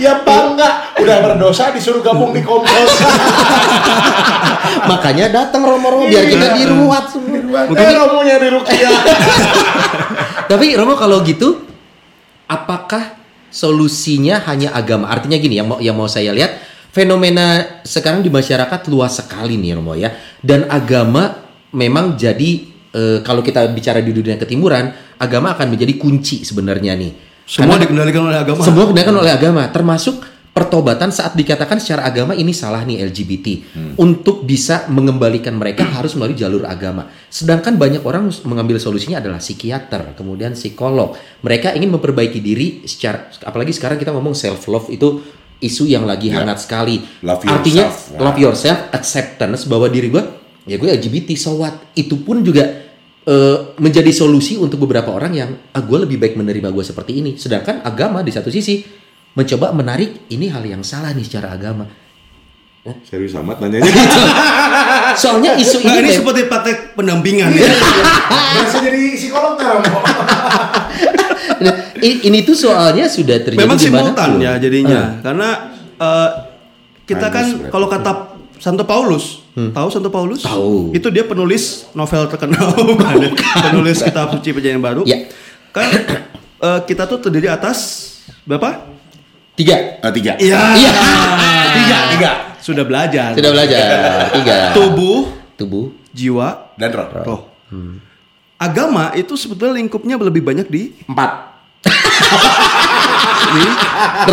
Ya 0.00 0.18
bangga, 0.24 0.96
udah 0.98 1.16
berdosa 1.20 1.70
disuruh 1.70 2.00
gabung 2.00 2.32
di 2.32 2.40
kompos. 2.40 2.90
Makanya 4.90 5.30
datang 5.30 5.62
Romo-Romo 5.62 6.08
biar 6.08 6.26
kita 6.26 6.58
diruat 6.58 7.06
semua. 7.06 7.68
Mungkin 7.68 7.86
eh, 7.86 7.94
romonya 7.94 8.36
di 8.40 8.48
Rukiah. 8.50 8.98
Tapi 10.50 10.66
Romo 10.74 10.98
kalau 10.98 11.22
gitu, 11.22 11.71
apakah 12.52 13.16
solusinya 13.48 14.44
hanya 14.48 14.76
agama? 14.76 15.08
Artinya 15.08 15.40
gini, 15.40 15.56
yang 15.56 15.68
mau 15.68 15.78
yang 15.80 15.96
mau 15.96 16.08
saya 16.08 16.32
lihat 16.36 16.60
fenomena 16.92 17.80
sekarang 17.82 18.20
di 18.20 18.28
masyarakat 18.28 18.80
luas 18.92 19.16
sekali 19.16 19.56
nih 19.56 19.80
Romo 19.80 19.96
ya. 19.96 20.12
Dan 20.44 20.68
agama 20.68 21.32
memang 21.72 22.20
jadi 22.20 22.50
eh, 22.92 23.18
kalau 23.24 23.40
kita 23.40 23.64
bicara 23.72 24.04
di 24.04 24.12
dunia 24.12 24.36
ketimuran, 24.36 24.92
agama 25.16 25.56
akan 25.56 25.72
menjadi 25.72 25.96
kunci 25.96 26.44
sebenarnya 26.44 26.92
nih. 26.92 27.12
Semua 27.48 27.74
Karena- 27.76 27.82
dikendalikan 27.88 28.22
oleh 28.28 28.38
agama. 28.38 28.60
Semua 28.62 28.82
dikendalikan 28.86 29.16
oleh 29.18 29.32
agama, 29.32 29.62
termasuk 29.72 30.22
pertobatan 30.52 31.08
saat 31.08 31.32
dikatakan 31.32 31.80
secara 31.80 32.04
agama 32.04 32.36
ini 32.36 32.52
salah 32.52 32.84
nih 32.84 33.08
LGBT. 33.08 33.46
Untuk 33.96 34.44
bisa 34.44 34.84
mengembalikan 34.88 35.56
mereka 35.56 35.84
harus 35.96 36.12
melalui 36.12 36.36
jalur 36.36 36.68
agama. 36.68 37.08
Sedangkan 37.26 37.80
banyak 37.80 38.04
orang 38.04 38.28
mengambil 38.44 38.76
solusinya 38.76 39.18
adalah 39.18 39.40
psikiater, 39.40 40.12
kemudian 40.12 40.52
psikolog. 40.52 41.16
Mereka 41.40 41.72
ingin 41.72 41.88
memperbaiki 41.90 42.38
diri 42.38 42.84
secara 42.84 43.32
apalagi 43.42 43.72
sekarang 43.72 43.96
kita 43.96 44.12
ngomong 44.12 44.36
self 44.36 44.68
love 44.68 44.88
itu 44.88 45.24
isu 45.58 45.86
yang 45.86 46.04
lagi 46.04 46.28
Ya. 46.28 46.42
hangat 46.42 46.60
sekali. 46.60 47.00
Love 47.22 47.46
Artinya 47.46 47.88
yourself. 47.88 48.20
love 48.20 48.38
yourself, 48.38 48.78
acceptance 48.92 49.64
bahwa 49.64 49.88
diri 49.88 50.10
gue 50.10 50.22
ya 50.62 50.76
gue 50.76 50.90
LGBT, 50.92 51.32
so 51.34 51.56
what? 51.56 51.74
Itu 51.94 52.20
pun 52.20 52.44
juga 52.44 52.66
eh, 53.22 53.58
menjadi 53.78 54.10
solusi 54.10 54.58
untuk 54.58 54.82
beberapa 54.82 55.08
orang 55.08 55.32
yang 55.32 55.50
ah 55.70 55.80
gue 55.80 55.98
lebih 56.02 56.18
baik 56.18 56.34
menerima 56.34 56.68
gue 56.68 56.84
seperti 56.84 57.24
ini. 57.24 57.38
Sedangkan 57.38 57.80
agama 57.80 58.20
di 58.20 58.34
satu 58.34 58.50
sisi 58.50 58.82
mencoba 59.32 59.72
menarik 59.72 60.28
ini 60.28 60.48
hal 60.52 60.64
yang 60.64 60.84
salah 60.84 61.16
nih 61.16 61.24
secara 61.24 61.56
agama. 61.56 61.88
Serius 63.06 63.38
amat 63.38 63.62
nanyanya. 63.62 63.86
Soalnya 65.22 65.54
isu 65.54 65.86
Nah, 65.86 66.02
ini, 66.02 66.10
seperti 66.10 66.50
praktek 66.50 66.98
pendampingan 66.98 67.54
ya. 67.54 67.70
Bisa 68.66 68.78
jadi 68.82 69.14
psikolog 69.14 69.54
kan? 69.54 69.78
Nah, 71.62 71.74
ini 72.02 72.42
tuh 72.42 72.58
soalnya 72.58 73.06
sudah 73.06 73.38
terjadi 73.38 73.62
Memang 73.62 73.78
simultan 73.78 74.42
ya 74.42 74.58
jadinya. 74.58 75.22
Karena 75.22 75.70
eh, 75.94 76.30
kita 77.06 77.30
kan 77.30 77.70
kalau 77.70 77.86
kata 77.86 78.34
Santo 78.58 78.82
Paulus, 78.82 79.46
tahu 79.54 79.88
Santo 79.90 80.10
Paulus? 80.10 80.42
Tahu. 80.42 80.90
Itu 80.90 81.14
dia 81.14 81.22
penulis 81.22 81.86
novel 81.94 82.26
terkenal 82.26 82.74
bukan? 82.90 83.30
ya? 83.30 83.30
penulis 83.70 84.02
kitab 84.02 84.34
suci 84.34 84.50
perjanjian 84.50 84.82
baru. 84.82 85.06
Ya. 85.06 85.30
Kan 85.70 85.86
eh, 86.66 86.80
kita 86.82 87.06
tuh 87.06 87.22
terdiri 87.22 87.46
atas 87.46 88.10
berapa? 88.42 88.91
Tiga. 89.62 89.78
Eh, 90.02 90.10
tiga. 90.10 90.32
Iya. 90.42 90.58
Iya. 90.74 90.90
Tiga, 91.78 91.98
tiga. 92.10 92.30
Sudah 92.58 92.82
belajar. 92.82 93.30
Sudah 93.30 93.50
belajar. 93.54 93.86
Tiga. 94.34 94.74
Tubuh, 94.74 95.30
Tubuh. 95.54 95.94
jiwa, 96.10 96.74
Dan 96.74 96.90
roh. 96.90 97.06
roh. 97.22 97.40
Agama 98.58 99.14
itu 99.14 99.38
sebetulnya 99.38 99.78
lingkupnya 99.78 100.18
lebih 100.18 100.42
banyak 100.42 100.66
di 100.66 100.98
Empat. 101.06 101.30
di 103.54 103.62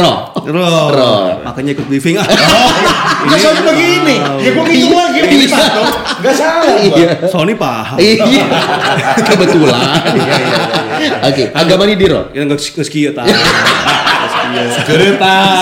Roh. 0.02 0.34
roh. 0.50 0.86
Roh. 0.98 1.22
Makanya 1.46 1.78
ikut 1.78 1.86
briefing 1.86 2.18
ah. 2.18 2.26
Nggak 3.30 3.38
soalnya 3.38 3.64
begini. 3.70 4.16
Ya 4.42 4.50
gue 4.50 4.64
ngitung 4.66 4.94
lagi. 4.98 5.20
Empat 5.46 5.70
dong. 5.78 5.90
Nggak 6.26 6.34
salah. 6.34 6.74
gua. 6.74 6.98
Iya. 6.98 7.10
Sony 7.30 7.54
paham. 7.54 7.98
Iya. 8.02 8.46
Kebetulan. 9.22 9.82
Oke, 11.22 11.44
agama 11.54 11.86
ini 11.86 11.96
di 12.02 12.06
roh. 12.10 12.34
Kita 12.34 12.44
nggak 12.50 12.58
nggak 12.58 12.86
ski 12.90 13.00
tahu. 15.24 15.54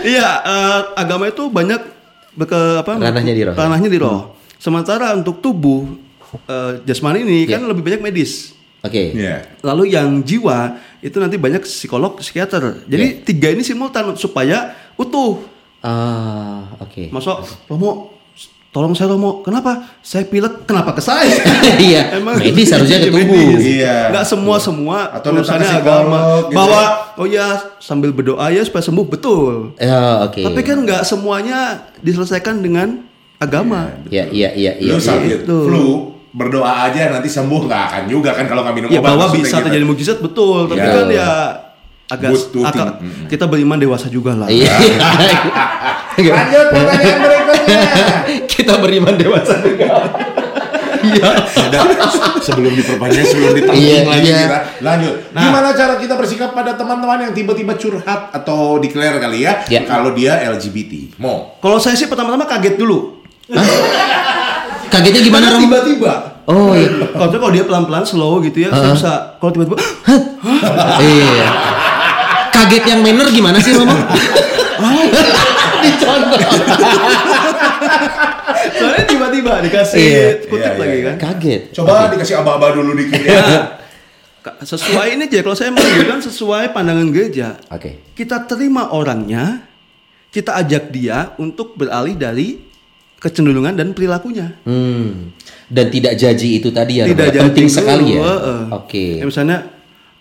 Iya, 0.00 0.28
eh, 0.42 0.80
agama 0.96 1.28
itu 1.28 1.44
banyak 1.52 1.80
ke 2.40 2.60
apa? 2.80 2.92
Ranahnya 2.96 3.34
di 3.36 3.42
roh. 3.44 3.54
Ranahnya 3.54 3.90
di 3.92 3.98
roh. 4.00 4.36
Sementara 4.56 5.12
untuk 5.16 5.44
tubuh 5.44 5.84
eh, 6.48 6.80
jasmani 6.88 7.24
ini 7.24 7.38
kan 7.48 7.64
lebih 7.64 7.84
banyak 7.84 8.00
medis. 8.00 8.56
Oke. 8.80 9.12
Iya. 9.12 9.60
Lalu 9.60 9.92
yang 9.92 10.24
jiwa 10.24 10.80
itu 11.04 11.16
nanti 11.20 11.36
banyak 11.36 11.64
psikolog, 11.64 12.16
psikiater. 12.16 12.88
Jadi 12.88 13.24
tiga 13.24 13.52
ini 13.52 13.60
simultan 13.60 14.16
supaya 14.16 14.72
utuh. 14.96 15.44
Ah, 15.80 16.76
oke. 16.80 17.08
Masuk 17.12 17.40
Romo, 17.68 18.19
tolong 18.70 18.94
saya 18.94 19.10
Romo. 19.10 19.42
Kenapa? 19.42 19.82
Saya 20.00 20.22
pilek. 20.24 20.62
Kenapa 20.62 20.94
ke 20.94 21.02
saya? 21.02 21.26
Iya, 21.80 22.16
medis 22.38 22.70
harusnya 22.70 22.98
ke 22.98 23.08
tubuh. 23.08 23.56
Iya. 23.56 24.10
Nggak 24.10 24.24
semua 24.24 24.56
semua 24.56 24.98
Atau 25.10 25.34
urusannya 25.34 25.66
agama. 25.66 26.18
gitu. 26.40 26.54
Bahwa 26.54 26.82
oh 27.14 27.26
ya 27.26 27.46
sambil 27.78 28.10
berdoa 28.10 28.46
ya 28.48 28.62
supaya 28.62 28.82
sembuh 28.82 29.06
betul. 29.06 29.74
Ya, 29.76 30.22
oke. 30.24 30.40
Tapi 30.40 30.60
kan 30.60 30.78
nggak 30.80 31.02
semuanya 31.02 31.58
diselesaikan 31.98 32.58
dengan 32.58 33.02
agama. 33.36 33.90
Ya, 34.06 34.28
iya, 34.28 34.52
iya, 34.52 34.72
iya. 34.76 34.92
Lu 34.92 35.00
sakit 35.00 35.44
Itu. 35.44 35.56
flu, 35.64 35.88
berdoa 36.30 36.86
aja 36.86 37.10
nanti 37.10 37.26
sembuh 37.26 37.66
nggak 37.66 37.82
akan 37.88 38.02
juga 38.06 38.30
kan 38.32 38.46
kalau 38.46 38.62
nggak 38.62 38.76
minum 38.76 38.88
Ya 38.88 39.00
obat. 39.00 39.08
bahwa 39.10 39.26
bisa 39.32 39.56
gitu. 39.56 39.66
terjadi 39.66 39.84
mukjizat 39.84 40.18
betul, 40.20 40.68
tapi 40.68 40.78
Ya. 40.78 40.92
kan 40.92 41.06
ya 41.10 41.30
agak 42.10 42.30
agak-. 42.60 42.96
Mm-mm. 42.98 43.26
kita 43.26 43.44
beriman 43.46 43.78
dewasa 43.78 44.06
juga 44.06 44.34
lah. 44.34 44.46
Iya. 44.46 44.74
Lanjut 46.20 46.66
pertanyaan 46.68 47.18
berikutnya. 47.22 47.80
Kita 48.52 48.74
beriman 48.76 49.14
dewasa 49.16 49.54
juga. 49.62 49.88
Iya. 51.00 51.30
Sebelum 52.40 52.76
diperpanjang, 52.76 53.24
sebelum 53.24 53.50
ditanggung 53.56 53.80
Iya, 53.80 54.04
lagi 54.04 54.20
iya. 54.22 54.40
kita 54.44 54.58
lanjut. 54.80 55.14
Gimana 55.32 55.68
cara 55.72 55.94
kita 55.96 56.12
bersikap 56.12 56.52
pada 56.52 56.76
teman-teman 56.76 57.24
yang 57.24 57.32
tiba-tiba 57.32 57.72
curhat 57.72 58.28
atau 58.30 58.76
declare 58.76 59.16
kali 59.16 59.48
ya, 59.48 59.64
Iya. 59.64 59.88
kalau 59.88 60.12
dia 60.12 60.44
LGBT? 60.44 61.16
Mau? 61.16 61.56
Kalau 61.56 61.80
saya 61.80 61.96
sih 61.96 62.04
pertama-tama 62.04 62.44
kaget 62.44 62.76
dulu. 62.76 63.16
Kagetnya 64.90 65.22
gimana, 65.22 65.54
Rom? 65.54 65.60
Tiba-tiba. 65.64 66.12
Oh, 66.44 66.74
iya. 66.74 66.90
Kalau 67.16 67.48
dia 67.48 67.64
pelan-pelan 67.64 68.04
slow 68.04 68.42
gitu 68.42 68.60
ya, 68.60 68.68
saya 68.68 68.92
bisa. 68.92 69.12
Kalau 69.38 69.50
tiba-tiba, 69.54 69.78
Iya. 71.00 71.48
Kaget 72.60 72.84
yang 72.86 73.00
manner 73.00 73.28
gimana 73.28 73.56
sih, 73.58 73.72
Romo? 73.72 73.92
Dicontoh. 75.80 76.40
soalnya 78.70 79.04
tiba-tiba 79.06 79.52
dikasih 79.64 79.96
Iya. 79.98 80.28
kutip 80.44 80.60
Iya, 80.66 80.76
lagi 80.76 80.92
iya. 80.94 81.06
kan. 81.06 81.14
Kaget. 81.18 81.62
Coba 81.72 82.12
dikasih 82.12 82.34
aba-aba 82.36 82.66
dulu 82.72 82.92
dikit 82.94 83.16
ya. 83.18 83.80
Ka- 84.40 84.60
Sesuai 84.60 85.16
ini 85.16 85.24
aja 85.24 85.40
kalau 85.40 85.56
saya 85.56 85.70
menunjukkan 85.70 86.20
sesuai 86.22 86.72
pandangan 86.72 87.08
gereja. 87.08 87.56
Oke. 87.68 88.12
Kita 88.12 88.44
terima 88.44 88.92
orangnya, 88.92 89.64
kita 90.28 90.56
ajak 90.58 90.88
dia 90.90 91.32
untuk 91.36 91.76
beralih 91.76 92.12
dari 92.12 92.60
kecenderungan 93.16 93.72
dan 93.72 93.92
perilakunya. 93.92 94.52
Hmm. 94.64 95.32
Dan 95.64 95.86
tidak 95.88 96.16
jaji 96.16 96.56
itu 96.56 96.68
tadi 96.68 97.00
ya, 97.00 97.04
Tidak 97.06 97.26
jadi 97.26 97.40
penting 97.42 97.68
sekali 97.68 98.16
ya. 98.16 98.20
heeh. 98.20 98.60
Oke. 98.70 99.04
Ya, 99.16 99.24
misalnya 99.24 99.64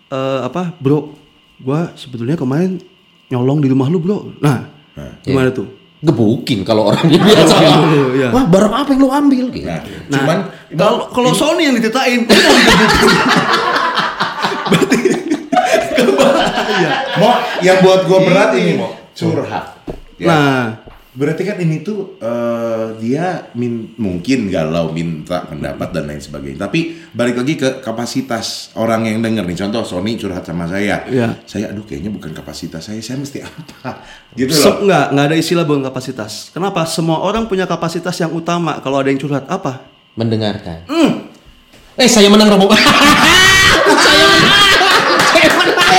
eh, 0.07 0.39
apa, 0.41 0.71
bro? 0.79 1.15
Gua 1.59 1.91
sebetulnya 1.93 2.39
kemarin 2.39 2.79
nyolong 3.29 3.59
di 3.59 3.67
rumah 3.67 3.87
lu, 3.91 3.99
bro. 3.99 4.31
Nah, 4.39 4.67
gimana 5.21 5.51
tuh? 5.51 5.67
Gebukin 5.99 6.63
kalau 6.63 6.87
orangnya 6.87 7.19
biasa. 7.19 7.55
dulu, 7.59 8.15
iya. 8.15 8.31
Wah, 8.31 8.47
barang 8.47 8.71
apa 8.71 8.89
yang 8.95 9.01
lu 9.03 9.11
ambil 9.11 9.45
gitu. 9.51 9.67
Nah, 9.67 9.83
Nah, 9.83 10.15
cuman 10.15 10.37
kalau 10.79 11.11
kalau 11.11 11.31
Sony 11.35 11.67
yang 11.67 11.75
dititain, 11.75 12.23
itu 12.23 12.31
mau 12.31 12.55
digebukin. 12.55 13.11
mau 17.19 17.33
yang 17.59 17.77
buat 17.83 18.07
gue 18.07 18.19
berat 18.23 18.51
ini 18.55 18.79
mau 18.79 18.95
curhat. 19.11 19.75
Ya. 20.19 20.27
Nah, 20.27 20.78
Berarti 21.09 21.41
kan 21.41 21.57
ini 21.57 21.81
tuh 21.81 22.21
eh, 22.21 22.85
dia 23.01 23.49
min- 23.57 23.97
mungkin 23.97 24.45
galau 24.45 24.93
minta 24.93 25.41
pendapat 25.41 25.89
dan 25.89 26.05
lain 26.05 26.21
sebagainya. 26.21 26.69
Tapi 26.69 27.09
balik 27.09 27.41
lagi 27.41 27.57
ke 27.57 27.81
kapasitas 27.81 28.69
orang 28.77 29.09
yang 29.09 29.17
denger 29.25 29.41
nih. 29.41 29.57
Contoh 29.57 29.81
Sony 29.81 30.21
curhat 30.21 30.45
sama 30.45 30.69
saya. 30.69 31.01
Iya. 31.09 31.41
Saya 31.49 31.73
aduh 31.73 31.81
kayaknya 31.81 32.13
bukan 32.13 32.29
kapasitas 32.29 32.85
saya. 32.85 33.01
Saya 33.01 33.17
mesti 33.17 33.41
apa? 33.41 34.05
Gitu 34.37 34.53
loh. 34.53 34.85
nggak, 34.85 35.05
nggak 35.17 35.25
ada 35.33 35.35
istilah 35.35 35.65
bukan 35.65 35.81
kapasitas. 35.89 36.53
Kenapa? 36.53 36.85
Semua 36.85 37.25
orang 37.25 37.49
punya 37.49 37.65
kapasitas 37.65 38.13
yang 38.21 38.29
utama. 38.29 38.77
Kalau 38.79 39.01
ada 39.01 39.09
yang 39.09 39.17
curhat 39.17 39.49
apa? 39.49 39.89
mendengarkan. 40.13 40.83
Eh 41.95 42.09
saya 42.11 42.27
menang 42.27 42.51
Romo. 42.51 42.67
saya 44.03 44.25
menang. 44.27 44.77
Saya 45.31 45.47
menang. 45.55 45.89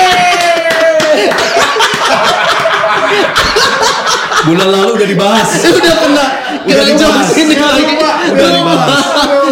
Bulan 4.41 4.67
lalu 4.69 4.89
udah 4.97 5.07
dibahas. 5.07 5.49
Udah 5.71 5.95
kena. 5.97 6.25
Udah 6.61 6.85
dibahas. 6.85 7.27
ini 7.33 7.55
lagi. 7.55 7.83
Udah 8.31 8.49
dibahas. 8.51 9.05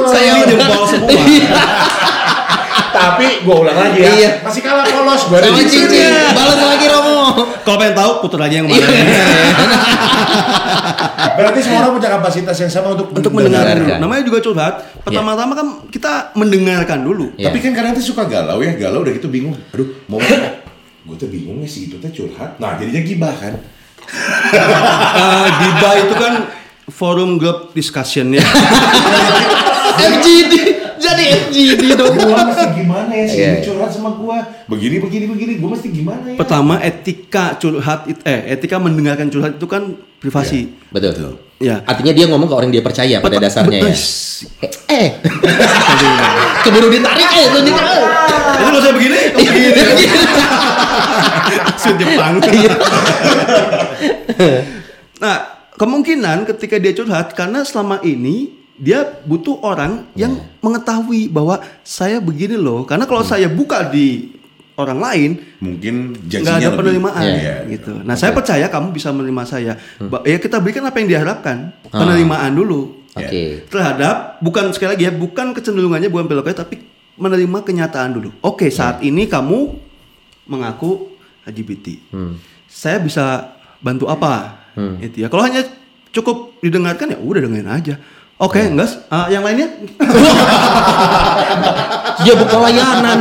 Saya 0.06 0.32
Ini 0.36 0.44
menang. 0.44 0.50
jempol 0.66 0.84
semua. 0.86 1.10
Iya. 1.10 1.50
Tapi 2.90 3.46
gue 3.46 3.56
ulang 3.56 3.78
lagi 3.78 4.00
ya. 4.02 4.12
Iya. 4.12 4.30
Masih 4.42 4.62
kalah 4.62 4.84
polos. 4.84 5.22
Gue 5.24 5.38
Sama 5.40 5.62
cincin. 5.62 6.12
Balas 6.34 6.58
lagi 6.60 6.86
Romo. 6.86 7.20
Kalau 7.62 7.78
pengen 7.78 7.96
tahu 7.96 8.12
putar 8.20 8.40
aja 8.44 8.56
yang 8.60 8.68
Iya. 8.68 8.82
mana. 8.82 9.78
Berarti 11.38 11.60
semua 11.62 11.78
orang 11.82 11.94
punya 11.96 12.10
kapasitas 12.12 12.58
yang 12.58 12.72
sama 12.72 12.88
untuk 12.94 13.08
Untuk 13.14 13.32
mendengar 13.32 13.64
dulu. 13.64 13.72
Mendengarkan. 13.78 13.98
Namanya 14.02 14.24
juga 14.26 14.40
curhat. 14.42 14.74
Pertama-tama 15.00 15.54
kan 15.54 15.68
kita 15.88 16.12
mendengarkan 16.34 17.00
dulu. 17.00 17.32
Iya. 17.36 17.48
Tapi 17.48 17.58
kan 17.62 17.72
kadang 17.72 17.94
tuh 17.94 18.04
suka 18.04 18.24
galau 18.26 18.60
ya, 18.60 18.74
galau 18.76 19.06
udah 19.06 19.14
gitu 19.14 19.30
bingung. 19.30 19.56
Aduh, 19.72 19.88
mau? 20.06 20.20
Gue 20.20 21.16
tuh 21.16 21.30
bingung 21.30 21.58
nih 21.58 21.70
si 21.70 21.88
itu 21.88 21.96
tuh 21.98 22.10
curhat. 22.10 22.58
Nah, 22.58 22.76
jadinya 22.76 23.02
gibah 23.02 23.34
kan. 23.34 23.54
Eh, 25.20 25.48
Giba 25.60 25.90
itu 26.00 26.16
kan 26.16 26.34
forum 26.90 27.38
group 27.38 27.72
discussion 27.72 28.34
ya. 28.34 28.42
FGD. 30.00 30.54
Jadi 31.06 31.24
FGD 31.48 31.96
dong. 31.96 32.12
Gue 32.12 32.36
mesti 32.36 32.66
gimana 32.76 33.12
ya 33.14 33.26
si 33.26 33.38
Iya. 33.40 33.50
ini 33.56 33.60
curhat 33.64 33.90
sama 33.90 34.10
gue? 34.12 34.38
Begini, 34.68 34.96
begini, 35.00 35.26
begini. 35.26 35.54
Gue 35.56 35.70
mesti 35.72 35.88
gimana 35.88 36.26
ya? 36.28 36.36
Pertama 36.36 36.76
etika 36.80 37.56
curhat 37.56 38.04
eh 38.26 38.52
etika 38.52 38.76
mendengarkan 38.78 39.32
curhat 39.32 39.56
itu 39.56 39.64
kan 39.64 39.84
privasi. 40.20 40.76
Betul. 40.92 41.40
Ya. 41.60 41.84
Artinya 41.84 42.12
dia 42.12 42.26
ngomong 42.28 42.48
ke 42.48 42.56
orang 42.56 42.70
dia 42.70 42.84
percaya 42.84 43.20
pada 43.20 43.40
Betul. 43.40 43.44
dasarnya 43.48 43.80
ya. 43.80 43.92
Betul. 43.92 44.76
Eh. 44.92 45.10
Keburu 46.64 46.88
ditarik 46.92 47.30
eh 47.30 47.46
tunjuk. 47.48 47.76
Itu 48.30 48.64
kalau 48.64 48.80
saya 48.80 48.94
begini, 48.94 49.20
begini. 49.34 49.70
Aksud 51.70 51.96
Jepang. 51.96 52.34
nah, 55.18 55.38
kemungkinan 55.76 56.38
ketika 56.46 56.76
dia 56.78 56.94
curhat 56.94 57.34
karena 57.34 57.64
selama 57.64 58.00
ini 58.02 58.52
dia 58.76 59.04
butuh 59.22 59.60
orang 59.60 60.08
yang 60.14 60.34
mengetahui 60.60 61.28
bahwa 61.28 61.60
saya 61.82 62.20
begini 62.20 62.56
loh. 62.56 62.84
Karena 62.84 63.04
kalau 63.04 63.22
saya 63.22 63.48
buka 63.48 63.84
di 63.84 64.32
orang 64.76 64.96
lain 64.98 65.32
Mungkin 65.60 66.16
nggak 66.24 66.40
ada 66.56 66.64
lebih- 66.64 66.78
penerimaan 66.80 67.24
Iya. 67.28 67.56
gitu. 67.68 68.00
Nah, 68.00 68.16
saya 68.16 68.32
percaya 68.32 68.64
kamu 68.66 68.96
bisa 68.96 69.12
menerima 69.12 69.44
saya. 69.44 69.74
Ba- 70.00 70.24
Ya 70.24 70.40
kita 70.40 70.56
berikan 70.58 70.88
apa 70.88 70.96
yang 70.98 71.12
diharapkan, 71.12 71.76
penerimaan 71.92 72.56
dulu 72.56 73.04
Oke. 73.12 73.68
terhadap 73.68 74.40
bukan 74.40 74.72
sekali 74.72 74.96
lagi 74.96 75.04
ya, 75.04 75.12
bukan 75.12 75.52
kecenderungannya 75.52 76.08
bukan 76.08 76.26
beloknya 76.26 76.64
tapi 76.64 76.80
menerima 77.20 77.60
kenyataan 77.62 78.16
dulu. 78.16 78.30
Oke, 78.42 78.72
saat 78.72 79.04
ini 79.04 79.28
kamu 79.28 79.76
mengaku 80.48 81.12
LGBT. 81.44 82.00
Saya 82.66 82.98
bisa 82.98 83.54
bantu 83.80 84.08
apa? 84.08 84.66
Itu 84.98 85.20
ya. 85.20 85.28
Kalau 85.28 85.44
hanya 85.44 85.68
cukup 86.10 86.58
didengarkan 86.60 87.12
ya 87.12 87.18
udah 87.20 87.42
dengerin 87.44 87.70
aja. 87.70 87.96
Oke, 88.40 88.64
enggak. 88.64 89.12
Ah, 89.12 89.28
yang 89.28 89.44
lainnya? 89.44 89.68
Dia 92.20 92.34
buka 92.36 92.56
layanan. 92.60 93.20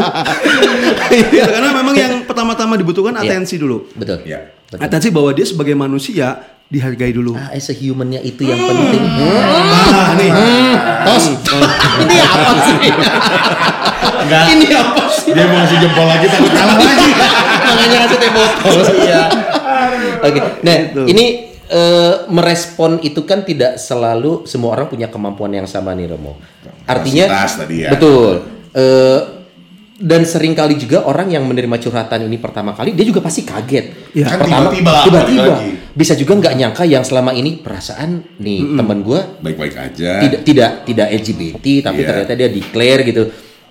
Gitu, 1.10 1.42
karena 1.54 1.70
memang 1.74 1.94
yang 1.94 2.14
pertama-tama 2.22 2.74
dibutuhkan 2.74 3.14
Iya. 3.18 3.26
atensi 3.26 3.58
dulu. 3.58 3.86
Betul. 3.94 4.22
Iya. 4.26 4.54
Betul. 4.70 4.78
Atensi 4.78 5.08
bahwa 5.10 5.30
dia 5.32 5.46
sebagai 5.46 5.74
manusia 5.74 6.38
dihargai 6.68 7.10
dulu. 7.10 7.32
Ah, 7.32 7.50
as 7.50 7.66
a 7.66 7.74
humannya 7.74 8.20
itu 8.20 8.44
yang 8.44 8.58
penting. 8.58 9.04
Ah, 9.90 10.12
nih. 10.14 10.30
Tos. 11.02 11.24
Ini 12.04 12.16
apa 12.20 12.52
sih? 12.62 12.76
Ini 14.28 14.66
apa 14.72 15.02
sih? 15.08 15.30
Dia 15.30 15.44
mau 15.44 15.56
ngasih 15.56 15.78
jempol 15.78 16.04
lagi 16.04 16.26
takut 16.26 16.50
kalah 16.50 16.76
lagi. 16.76 17.10
Makanya 17.68 17.96
ngasih 17.98 18.16
teh 18.16 18.30
botol. 18.30 18.76
Iya. 18.98 19.22
Oke. 20.20 20.38
Nah, 20.60 20.76
Gitu. 20.82 21.00
ini 21.06 21.24
eh, 21.66 22.14
merespon 22.26 22.98
itu 23.00 23.22
kan 23.22 23.42
tidak 23.42 23.76
selalu 23.76 24.44
semua 24.44 24.72
orang 24.72 24.86
punya 24.86 25.06
kemampuan 25.06 25.52
yang 25.52 25.66
sama 25.66 25.92
nih 25.92 26.08
Romo. 26.08 26.36
Artinya 26.84 27.24
tadi 27.44 27.84
ya. 27.84 27.90
betul. 27.92 28.40
Eh, 28.70 29.20
dan 29.98 30.22
sering 30.22 30.54
kali 30.54 30.78
juga 30.78 31.02
orang 31.02 31.26
yang 31.26 31.42
menerima 31.42 31.74
curhatan 31.76 32.22
ini 32.22 32.38
pertama 32.38 32.70
kali 32.70 32.94
dia 32.94 33.02
juga 33.02 33.18
pasti 33.18 33.42
kaget. 33.42 34.14
Iya. 34.14 34.24
Kan 34.28 34.38
Pertama, 34.40 34.70
tiba-tiba. 34.70 35.58
Bisa 35.90 36.14
juga 36.14 36.38
nggak 36.38 36.54
nyangka 36.54 36.86
yang 36.86 37.02
selama 37.02 37.34
ini 37.34 37.58
perasaan 37.58 38.38
nih 38.38 38.78
teman 38.78 39.02
gue 39.02 39.18
Baik-baik 39.42 39.74
aja. 39.74 40.22
tidak 40.22 40.40
tidak 40.46 40.70
tidak 40.86 41.06
LGBT 41.12 41.66
tapi 41.82 42.00
Iya. 42.00 42.08
ternyata 42.08 42.32
dia 42.32 42.48
declare 42.48 43.02
gitu. 43.02 43.22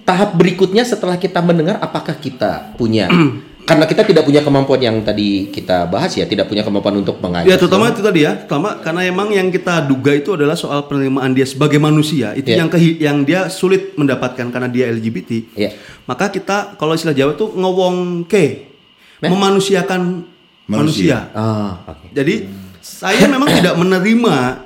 Tahap 0.08 0.34
berikutnya 0.34 0.82
setelah 0.82 1.20
kita 1.20 1.44
mendengar 1.44 1.76
apakah 1.78 2.16
kita 2.16 2.72
punya 2.74 3.12
karena 3.68 3.84
kita 3.84 4.02
tidak 4.02 4.24
punya 4.24 4.40
kemampuan 4.40 4.80
yang 4.80 5.04
tadi 5.04 5.52
kita 5.52 5.84
bahas 5.86 6.16
ya, 6.16 6.24
tidak 6.24 6.48
punya 6.48 6.64
kemampuan 6.64 6.96
untuk 6.98 7.20
mengajak. 7.20 7.44
Ya 7.46 7.60
terutama 7.60 7.92
itu 7.92 8.00
tadi 8.00 8.24
ya, 8.24 8.40
terutama 8.40 8.80
karena 8.80 9.04
emang 9.04 9.28
yang 9.28 9.52
kita 9.52 9.84
duga 9.84 10.16
itu 10.16 10.32
adalah 10.32 10.56
soal 10.56 10.88
penerimaan 10.88 11.36
dia 11.36 11.44
sebagai 11.44 11.76
manusia 11.76 12.32
itu 12.32 12.48
Iya. 12.48 12.58
yang 12.58 12.70
kehi- 12.72 12.98
yang 12.98 13.18
dia 13.22 13.52
sulit 13.52 13.92
mendapatkan 13.94 14.48
karena 14.48 14.72
dia 14.72 14.88
LGBT. 14.88 15.52
Iya. 15.52 15.76
Maka 16.06 16.32
kita 16.32 16.80
kalau 16.80 16.96
istilah 16.96 17.12
Jawa 17.12 17.36
tuh 17.36 17.52
ngewongke, 17.52 18.72
Nah. 19.20 19.28
memanusiakan 19.28 20.24
Manusia. 20.66 21.28
manusia. 21.28 21.36
Ah, 21.36 21.84
oke. 21.86 22.08
Jadi 22.14 22.48
saya 22.80 23.28
memang 23.28 23.52
tidak 23.52 23.76
menerima 23.76 24.64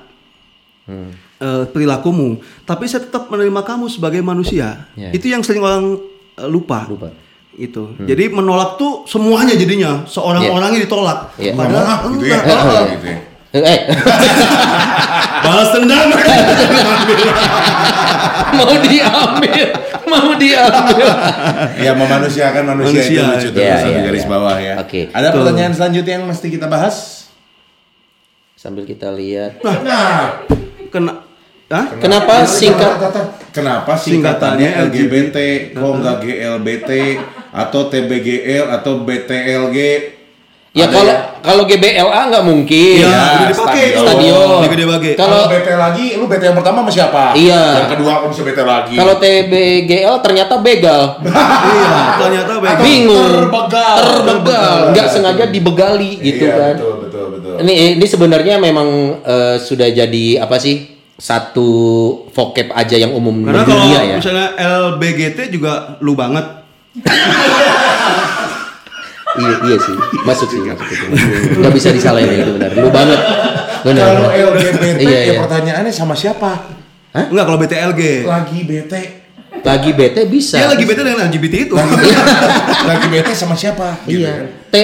Hmm. 0.82 1.10
Eh, 1.42 1.64
perilakumu, 1.68 2.38
tapi 2.64 2.86
saya 2.86 3.02
tetap 3.04 3.28
menerima 3.28 3.66
kamu 3.66 3.90
sebagai 3.90 4.22
manusia. 4.22 4.86
Iya. 4.94 5.10
Itu 5.12 5.26
yang 5.28 5.42
sering 5.42 5.66
orang 5.66 5.98
eh, 6.38 6.46
lupa. 6.48 6.86
Lupa. 6.86 7.10
Itu. 7.52 7.98
Jadi 8.00 8.32
menolak 8.32 8.80
tuh 8.80 9.04
semuanya 9.04 9.52
jadinya 9.58 10.08
seorang 10.08 10.48
Iya. 10.48 10.52
orangnya 10.56 10.80
ditolak. 10.86 11.20
Iya. 11.36 11.52
Padahal 11.58 11.84
Maaf 11.84 12.02
gitu 12.16 12.24
ya. 12.30 12.40
enggak. 12.40 12.62
Oh, 12.64 12.86
Gitu 12.88 13.08
ya. 13.10 13.20
Eh, 13.52 13.80
Balas 15.44 15.70
dendam. 15.76 16.08
mau 18.56 18.76
diambil, 18.80 19.68
mau 20.08 20.30
diambil. 20.38 21.08
Ya 21.80 21.92
memanusiakan 21.92 22.64
manusia, 22.76 23.02
Manusia. 23.02 23.12
itu 23.12 23.22
lucu 23.28 23.50
terus 23.52 23.82
di 23.84 23.92
iya, 23.92 24.02
garis 24.06 24.24
iya. 24.24 24.32
bawah 24.32 24.58
ya. 24.60 24.74
Oke. 24.80 25.02
Ada 25.12 25.28
Tuh. 25.32 25.44
pertanyaan 25.44 25.74
selanjutnya 25.76 26.14
yang 26.20 26.26
mesti 26.30 26.48
kita 26.48 26.68
bahas? 26.72 27.28
Sambil 28.56 28.86
kita 28.86 29.10
lihat. 29.12 29.60
Nah, 29.66 30.46
Kena 30.92 31.24
Hah? 31.72 31.86
Kenapa 32.04 32.44
singkat 32.44 33.00
Kenapa 33.52 34.00
Singkatannya 34.00 34.70
LGBT 34.92 35.38
kok 35.76 35.94
nggak 36.00 36.18
GLBT 36.24 36.90
atau 37.52 37.92
TBGL 37.92 38.72
atau 38.80 39.04
BTLG? 39.04 39.78
Ya 40.72 40.88
Ada 40.88 40.96
kalau 40.96 41.16
kalau 41.44 41.64
GBLA 41.68 42.22
nggak 42.32 42.46
mungkin. 42.48 43.04
Iya, 43.04 43.12
Ya, 43.12 43.24
udah 43.28 43.50
dipakai. 43.52 43.84
stadion. 43.92 44.04
Stadion. 44.08 44.60
Gede 44.72 44.86
bage. 44.88 45.12
Kalau 45.20 45.42
BT 45.52 45.68
lagi, 45.76 46.06
lu 46.16 46.26
BT 46.32 46.44
yang 46.48 46.56
pertama 46.56 46.78
sama 46.80 46.92
siapa? 46.96 47.24
Iya. 47.36 47.64
Yang 47.76 47.90
kedua 48.00 48.12
kamu 48.24 48.28
bisa 48.32 48.44
BT 48.48 48.60
lagi. 48.64 48.96
kalau 48.96 49.16
TBGL 49.20 50.16
ternyata 50.24 50.54
begal. 50.64 51.02
iya, 51.76 51.96
ternyata 52.24 52.52
baik. 52.56 52.72
Atau 52.72 52.84
Bingung. 52.88 53.20
Terbegal. 53.36 53.96
Terbegal, 54.00 54.76
nggak 54.96 55.08
sengaja 55.12 55.44
dibegali 55.52 56.12
gitu 56.24 56.46
iya, 56.48 56.56
kan. 56.56 56.76
Betul, 56.80 56.96
betul, 57.04 57.26
betul. 57.36 57.54
Ini 57.68 57.74
ini 58.00 58.06
sebenarnya 58.08 58.56
memang 58.56 58.88
eh, 59.28 59.56
sudah 59.60 59.92
jadi 59.92 60.40
apa 60.40 60.56
sih? 60.56 61.01
Satu 61.22 61.70
vocab 62.34 62.74
aja 62.74 62.98
yang 62.98 63.14
umum 63.14 63.46
Karena 63.46 63.62
kalau 63.62 63.78
dunia 63.78 64.00
ya. 64.02 64.16
misalnya 64.18 64.48
LBGT 64.58 65.54
juga 65.54 66.02
lu 66.02 66.18
banget. 66.18 66.66
Iya, 69.32 69.54
iya 69.64 69.78
sih. 69.80 69.96
Masuk 70.26 70.48
sih, 70.50 70.60
masuk 70.60 70.82
itu. 70.84 71.06
Nggak 71.56 71.72
bisa 71.72 71.94
disalahin 71.94 72.36
itu 72.36 72.52
benar. 72.52 72.72
Lu 72.76 72.90
banget. 72.90 73.20
Benar. 73.82 74.06
Kalau. 74.12 74.30
LGBT 74.30 74.84
Iya, 74.98 75.10
ya 75.10 75.22
iya. 75.24 75.40
pertanyaannya 75.40 75.94
sama 75.94 76.14
siapa? 76.14 76.52
Enggak 77.14 77.46
kalau 77.46 77.58
BTLG. 77.58 78.02
Lagi 78.26 78.60
BT. 78.66 78.94
Lagi 79.62 79.92
bete 79.94 80.26
bisa. 80.26 80.58
Dia 80.58 80.68
lagi 80.68 80.84
bete 80.84 81.06
dengan 81.06 81.30
LGBT 81.30 81.56
itu. 81.64 81.76
Lagi 82.82 83.08
BT 83.08 83.30
sama 83.32 83.54
siapa? 83.54 83.94
Gitu 84.04 84.26
Iya. 84.26 84.50
T 84.68 84.76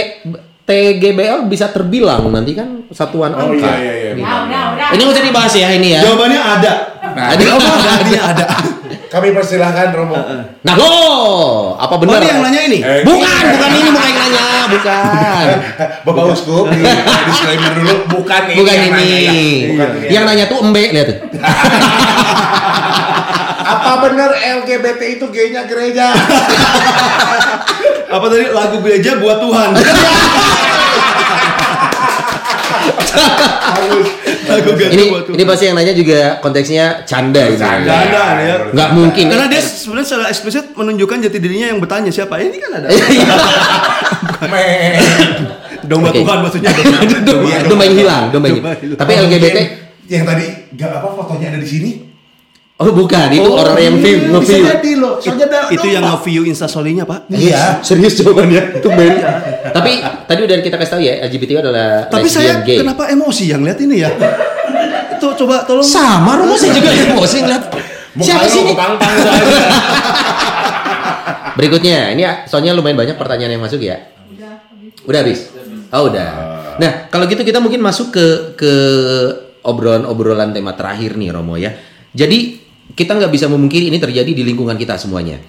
TGBL 0.68 1.47
bisa 1.47 1.72
terbilang 1.72 2.28
nanti 2.28 2.51
kan 2.51 2.84
satuan 2.91 3.32
Oh 3.32 3.47
angka. 3.49 3.72
iya 3.72 3.93
iya 3.93 4.11
iya. 4.11 4.11
Udah, 4.13 4.38
udah, 4.43 4.63
udah. 4.76 4.88
Ini 4.91 5.03
usah 5.05 5.24
dibahas 5.24 5.53
ya 5.53 5.68
ini 5.72 5.95
ya. 5.95 6.01
Jawabannya 6.03 6.39
ada. 6.39 6.74
Nah, 7.07 7.26
Ada 7.34 7.43
apa? 7.49 7.72
Ada, 7.97 8.20
ada. 8.28 8.45
Kami 9.07 9.32
persilahkan 9.32 9.88
Romo. 9.89 10.20
Nah 10.59 10.74
lo, 10.76 10.91
apa 11.74 11.95
Oh, 11.95 11.97
benar? 11.97 12.20
ini 12.20 12.28
yang 12.28 12.41
nanya 12.43 12.61
ini? 12.61 12.80
Eh, 12.80 13.01
Bukan, 13.01 13.43
bukan 13.49 13.70
ini 13.74 13.89
bukan 13.89 14.03
yang 14.05 14.20
nanya, 14.22 14.45
bukan. 14.68 15.47
Bapak 16.05 16.24
Uskup, 16.30 16.68
di- 16.70 16.84
disclaimer 17.32 17.72
dulu, 17.74 17.93
bukan 18.11 18.41
ini. 18.45 18.57
Bukan 18.59 18.74
yang 18.76 18.84
ini. 18.86 18.97
nanya, 18.99 19.18
ya. 19.18 19.34
Bukan 19.65 19.88
ini. 19.95 20.07
Yang 20.11 20.24
nanya 20.26 20.45
tuh 20.45 20.57
embe 20.59 20.84
lihat 20.91 21.07
tuh. 21.07 21.18
Apa 23.63 23.93
benar 24.03 24.30
LGBT 24.36 25.01
itu 25.13 25.26
gaynya 25.30 25.63
gereja? 25.63 26.11
Apa 28.08 28.26
tadi 28.28 28.45
lagu 28.49 28.80
gereja 28.80 29.12
buat 29.18 29.38
Tuhan? 29.38 29.70
lagu 34.47 34.70
gereja 34.74 34.93
Ini 34.93 35.03
buat 35.08 35.24
Tuhan. 35.26 35.36
ini 35.36 35.43
pasti 35.43 35.64
yang 35.68 35.76
nanya 35.76 35.91
juga 35.91 36.20
konteksnya 36.39 36.86
canda 37.03 37.41
ini. 37.45 37.58
Canda. 37.58 37.91
Canda, 37.91 38.24
ya. 38.39 38.55
Nggak 38.72 38.89
mungkin. 38.93 39.26
Karena 39.28 39.45
dia 39.47 39.62
sebenarnya 39.62 40.08
secara 40.08 40.26
eksplisit 40.28 40.66
menunjukkan 40.74 41.18
jati 41.22 41.38
dirinya 41.38 41.68
yang 41.68 41.80
bertanya 41.80 42.10
siapa. 42.10 42.39
Ini 42.39 42.58
kan 42.58 42.72
ada. 42.74 42.88
Men. 44.47 45.03
Domba 45.88 46.12
Oke. 46.12 46.20
Tuhan 46.20 46.38
maksudnya. 46.41 46.70
domba, 46.74 47.47
Iya, 47.47 47.60
domba 47.64 47.84
yang 47.86 47.95
domba. 47.95 48.01
hilang, 48.01 48.24
domba 48.28 48.47
yang 48.47 48.58
Domba 48.58 48.72
hilang. 48.72 48.78
hilang. 48.82 48.99
Tapi 48.99 49.12
LGBT 49.16 49.58
yang 50.08 50.24
tadi 50.24 50.45
nggak 50.74 50.89
apa 50.93 51.08
fotonya 51.14 51.47
ada 51.51 51.60
di 51.60 51.68
sini. 51.68 51.91
Oh 52.78 52.93
bukan, 52.93 53.34
itu 53.34 53.41
Oh, 53.41 53.57
orang 53.57 53.73
yang 53.82 53.97
view, 53.97 54.30
nge-view. 54.30 54.61
jadi 54.69 54.91
loh. 55.01 55.17
Soalnya 55.17 55.49
ada 55.49 55.59
Itu 55.73 55.88
yang 55.89 56.05
nge-view 56.05 56.45
instastory-nya, 56.45 57.09
Pak. 57.09 57.25
Iya. 57.34 57.82
Serius 57.82 58.21
jawabannya, 58.21 58.78
itu 58.78 58.89
men. 58.93 59.17
Tapi 59.73 59.91
tadi 60.30 60.39
udah 60.45 60.55
kita 60.61 60.78
kasih 60.78 60.91
tahu 60.93 61.01
ya, 61.01 61.13
LGBT 61.25 61.65
adalah 61.65 62.05
Tapi 62.05 62.30
saya 62.30 62.61
gay. 62.61 62.78
kenapa 62.86 63.09
emosi 63.09 63.49
yang 63.49 63.65
lihat 63.65 63.82
ini 63.82 64.05
ya? 64.05 64.13
Itu 65.17 65.34
coba 65.34 65.65
tolong. 65.65 65.82
Sama, 65.82 66.38
Romo 66.38 66.53
saya 66.53 66.78
juga 66.78 66.93
emosi 66.93 67.38
ngeliat. 67.41 67.63
Siapa 68.21 68.45
sih 68.45 68.61
ini? 68.61 68.73
Berikutnya, 71.57 72.13
ini 72.13 72.21
soalnya 72.45 72.78
lumayan 72.78 72.93
banyak 72.93 73.17
pertanyaan 73.17 73.57
yang 73.57 73.63
masuk 73.65 73.82
ya. 73.82 73.97
Udah 75.09 75.25
habis. 75.25 75.49
Oh 75.89 76.13
udah. 76.13 76.30
Nah 76.78 77.09
kalau 77.09 77.25
gitu 77.25 77.41
kita 77.41 77.57
mungkin 77.57 77.82
masuk 77.82 78.13
ke 78.13 78.25
ke 78.53 78.73
obrolan-obrolan 79.65 80.53
tema 80.53 80.78
terakhir 80.78 81.17
nih 81.17 81.34
Romo 81.34 81.57
ya. 81.57 81.73
Jadi 82.13 82.66
kita 82.94 83.12
nggak 83.14 83.32
bisa 83.32 83.50
memungkiri 83.50 83.90
ini 83.90 83.98
terjadi 83.98 84.32
di 84.32 84.44
lingkungan 84.44 84.78
kita 84.78 84.96
semuanya. 84.96 85.42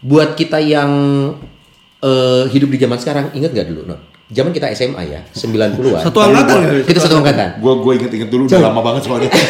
Buat 0.00 0.32
kita 0.32 0.56
yang 0.62 0.90
eh, 2.00 2.44
hidup 2.48 2.72
di 2.72 2.78
zaman 2.80 2.96
sekarang, 2.96 3.24
ingat 3.36 3.52
nggak 3.52 3.68
dulu, 3.68 3.82
Non? 3.84 4.00
Zaman 4.30 4.54
kita 4.54 4.70
SMA 4.70 5.10
ya, 5.10 5.20
90-an. 5.34 6.06
Satu 6.06 6.22
angkatan 6.22 6.58
ya? 6.62 6.70
Kita 6.86 7.02
satu 7.02 7.18
angkatan. 7.18 7.58
Gue 7.58 7.82
gue 7.82 7.92
inget-inget 7.98 8.30
dulu 8.30 8.46
udah 8.46 8.62
lama 8.62 8.78
banget 8.78 9.02
soalnya. 9.10 9.26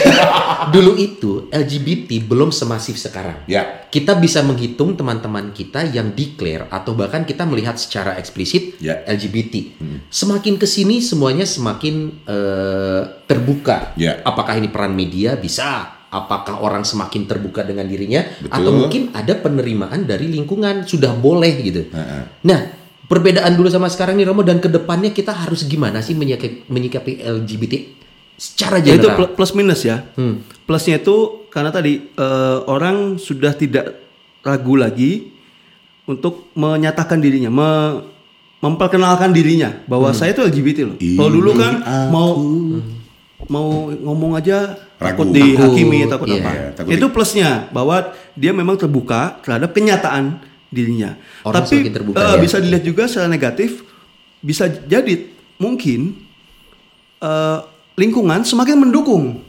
Dulu 0.73 0.97
itu 0.97 1.53
LGBT 1.53 2.25
belum 2.25 2.49
semasif 2.49 2.97
sekarang. 2.97 3.45
ya. 3.45 3.85
Kita 3.91 4.17
bisa 4.17 4.41
menghitung 4.41 4.97
teman-teman 4.97 5.53
kita 5.53 5.85
yang 5.85 6.17
declare 6.17 6.65
atau 6.73 6.97
bahkan 6.97 7.29
kita 7.29 7.45
melihat 7.45 7.77
secara 7.77 8.17
eksplisit 8.17 8.81
Ya. 8.81 9.05
LGBT. 9.05 9.77
Semakin 10.09 10.57
ke 10.57 10.65
sini 10.65 11.05
semuanya 11.05 11.45
semakin 11.45 12.25
eh, 12.25 13.03
terbuka. 13.29 13.93
Ya. 14.01 14.25
Apakah 14.25 14.57
ini 14.57 14.73
peran 14.73 14.97
media 14.97 15.37
bisa? 15.37 16.00
Apakah 16.11 16.59
orang 16.59 16.83
semakin 16.83 17.25
terbuka 17.25 17.63
dengan 17.63 17.87
dirinya? 17.87 18.27
Betul. 18.37 18.51
Atau 18.51 18.71
mungkin 18.73 19.03
ada 19.13 19.31
penerimaan 19.33 20.05
dari 20.05 20.27
lingkungan 20.27 20.83
sudah 20.83 21.15
boleh 21.15 21.53
gitu. 21.61 21.87
Heeh. 21.87 22.23
Nah, 22.43 22.61
perbedaan 23.07 23.55
dulu 23.55 23.67
sama 23.67 23.87
sekarang 23.87 24.15
nih 24.15 24.27
Romo 24.27 24.43
dan 24.43 24.59
ke 24.59 24.67
depannya 24.67 25.11
kita 25.11 25.31
harus 25.31 25.63
gimana 25.65 25.99
sih 25.99 26.13
menyikapi, 26.13 26.67
menyikapi 26.67 27.13
LGBT 27.23 27.75
secara 28.35 28.79
Ya 28.79 28.95
itu 28.95 29.07
general? 29.07 29.17
pl- 29.23 29.33
plus 29.35 29.53
minus 29.53 29.83
ya. 29.83 30.03
Hmm. 30.15 30.43
Plusnya 30.63 30.99
itu 30.99 31.47
karena 31.47 31.71
tadi 31.71 32.03
eh, 32.03 32.59
orang 32.65 33.15
sudah 33.15 33.55
tidak 33.55 34.03
ragu 34.41 34.75
lagi 34.75 35.31
untuk 36.05 36.51
menyatakan 36.53 37.19
dirinya, 37.19 37.49
me- 37.49 38.03
memperkenalkan 38.59 39.31
dirinya 39.31 39.73
bahwa 39.87 40.11
saya 40.11 40.35
itu 40.35 40.43
LGBT 40.43 40.79
loh. 40.85 40.97
Kalau 40.99 41.31
dulu 41.31 41.51
kan 41.55 41.73
mau 42.11 42.35
mau 43.49 43.89
ngomong 43.89 44.37
aja 44.37 44.77
Ragu. 45.01 45.25
takut 45.25 45.29
dihakimi, 45.33 46.05
Takut, 46.05 46.13
takut 46.13 46.29
iya. 46.29 46.43
apa. 46.43 46.51
Iya, 46.53 46.67
takut 46.77 46.91
itu 46.93 47.07
plusnya 47.09 47.51
bahwa 47.73 48.13
dia 48.37 48.53
memang 48.53 48.77
terbuka 48.77 49.41
terhadap 49.41 49.71
kenyataan 49.73 50.43
dirinya. 50.69 51.17
Orang 51.47 51.65
Tapi 51.65 51.89
terbuka, 51.89 52.19
eh, 52.21 52.35
ya. 52.37 52.41
bisa 52.43 52.57
dilihat 52.61 52.85
juga 52.85 53.09
secara 53.09 53.27
negatif 53.27 53.87
bisa 54.41 54.69
jadi 54.69 55.31
mungkin 55.57 56.21
eh, 57.21 57.59
lingkungan 57.97 58.45
semakin 58.45 58.77
mendukung. 58.89 59.45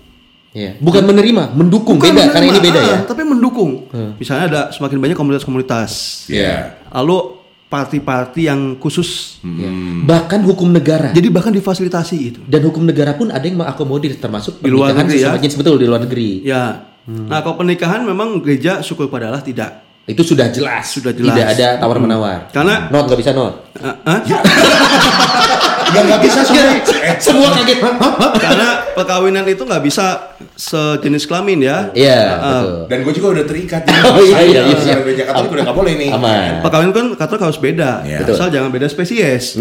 Iya. 0.52 0.76
Bukan 0.84 1.08
menerima, 1.08 1.56
mendukung 1.56 1.96
Bukan 1.96 2.12
beda 2.12 2.28
karena 2.36 2.44
ini 2.44 2.60
menerima, 2.60 2.68
beda 2.68 2.80
ah, 2.80 2.92
ya. 2.92 2.98
Tapi 3.08 3.22
mendukung. 3.24 3.72
Misalnya 4.20 4.46
ada 4.52 4.62
semakin 4.76 5.00
banyak 5.00 5.16
komunitas-komunitas. 5.16 5.92
Iya. 6.28 6.76
Lalu 6.92 7.40
parti-parti 7.72 8.52
yang 8.52 8.76
khusus. 8.76 9.40
Hmm. 9.40 10.04
Bahkan 10.04 10.44
hukum 10.44 10.68
negara. 10.68 11.16
Jadi 11.16 11.32
bahkan 11.32 11.56
difasilitasi 11.56 12.16
itu. 12.20 12.40
Dan 12.44 12.68
hukum 12.68 12.84
negara 12.84 13.16
pun 13.16 13.32
ada 13.32 13.40
yang 13.40 13.64
mengakomodir 13.64 14.20
termasuk 14.20 14.60
Di 14.60 14.68
luar 14.68 14.92
negeri 14.92 15.24
ya. 15.24 15.40
jenis 15.40 15.56
betul 15.56 15.80
di 15.80 15.88
luar 15.88 16.04
negeri. 16.04 16.44
Ya. 16.44 16.92
Nah, 17.08 17.40
kalau 17.40 17.56
pernikahan 17.56 18.04
memang 18.04 18.44
gereja 18.44 18.84
syukur 18.84 19.08
pada 19.08 19.32
Allah 19.32 19.40
tidak. 19.40 19.88
Itu 20.04 20.28
sudah 20.28 20.52
jelas. 20.52 20.92
Sudah 20.92 21.16
jelas. 21.16 21.32
Tidak 21.32 21.48
ada 21.48 21.68
tawar 21.80 21.98
menawar. 22.04 22.52
Karena- 22.52 22.92
not 22.92 23.08
nggak 23.08 23.20
bisa 23.24 23.32
not. 23.32 23.72
Ah, 23.80 23.96
ah? 24.04 24.20
Ya 25.92 26.02
nggak 26.02 26.22
bisa 26.22 26.40
semua. 26.42 26.64
Eh, 27.02 27.16
Semua 27.18 27.50
kaget. 27.52 27.80
Karena 28.38 28.68
perkawinan 28.92 29.44
itu 29.46 29.62
nggak 29.62 29.82
bisa 29.82 30.36
sejenis 30.54 31.26
kelamin 31.26 31.60
ya. 31.62 31.78
Iya, 31.92 32.22
Ah, 32.32 32.40
betul. 32.40 32.72
Dan 32.88 32.98
gue 33.02 33.14
juga 33.14 33.28
udah 33.34 33.46
terikat. 33.46 33.82
Oh, 34.08 34.18
iya, 34.20 34.40
iya, 34.42 34.62
iya. 34.66 34.76
Secara 34.76 35.02
gereja 35.02 35.24
Katolik 35.26 35.52
udah 35.52 35.64
nggak 35.66 35.78
boleh 35.78 35.94
nih. 35.96 36.10
Aman. 36.12 36.52
Perkawinan 36.62 36.92
kan 36.92 37.06
kata 37.16 37.34
harus 37.38 37.60
beda. 37.60 38.02
Iya. 38.02 38.18
Betul. 38.24 38.36
Asal 38.36 38.48
jangan 38.50 38.70
beda 38.70 38.88
spesies. 38.88 39.60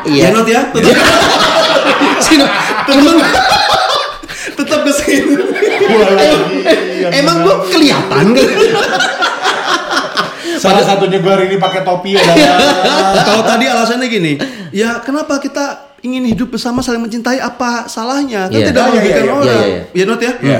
Iya. 0.00 0.22
Ya 0.22 0.28
not 0.32 0.46
ya. 0.46 0.62
Tetap, 0.70 0.96
Sino, 2.20 2.46
emang, 2.88 3.16
tetap 4.54 4.80
ke 4.80 4.92
sini. 4.94 5.36
emang 7.12 7.36
gua 7.42 7.56
kelihatan 7.66 8.24
gak? 8.32 8.48
Salah 10.60 10.84
satunya 10.84 11.18
gue 11.18 11.32
hari 11.32 11.48
ini 11.48 11.56
pakai 11.56 11.80
topi 11.80 12.12
adalah 12.12 12.36
Kalau 13.26 13.42
tadi 13.42 13.64
alasannya 13.64 14.06
gini, 14.06 14.32
ya 14.70 15.00
kenapa 15.00 15.40
kita 15.40 15.96
ingin 16.00 16.24
hidup 16.26 16.52
bersama 16.52 16.80
saling 16.80 17.00
mencintai 17.00 17.40
apa 17.40 17.88
salahnya? 17.88 18.48
Kan 18.48 18.60
Iya. 18.60 18.66
tidak 18.68 18.80
Oh, 18.80 18.86
iya, 18.86 18.92
merugikan 18.92 19.16
iya, 19.16 19.24
iya. 19.24 19.32
orang. 19.32 19.48
Iya, 19.48 19.64
iya, 19.64 19.80
Ya 19.96 20.04
not 20.04 20.20
ya? 20.20 20.32
Iya. 20.36 20.58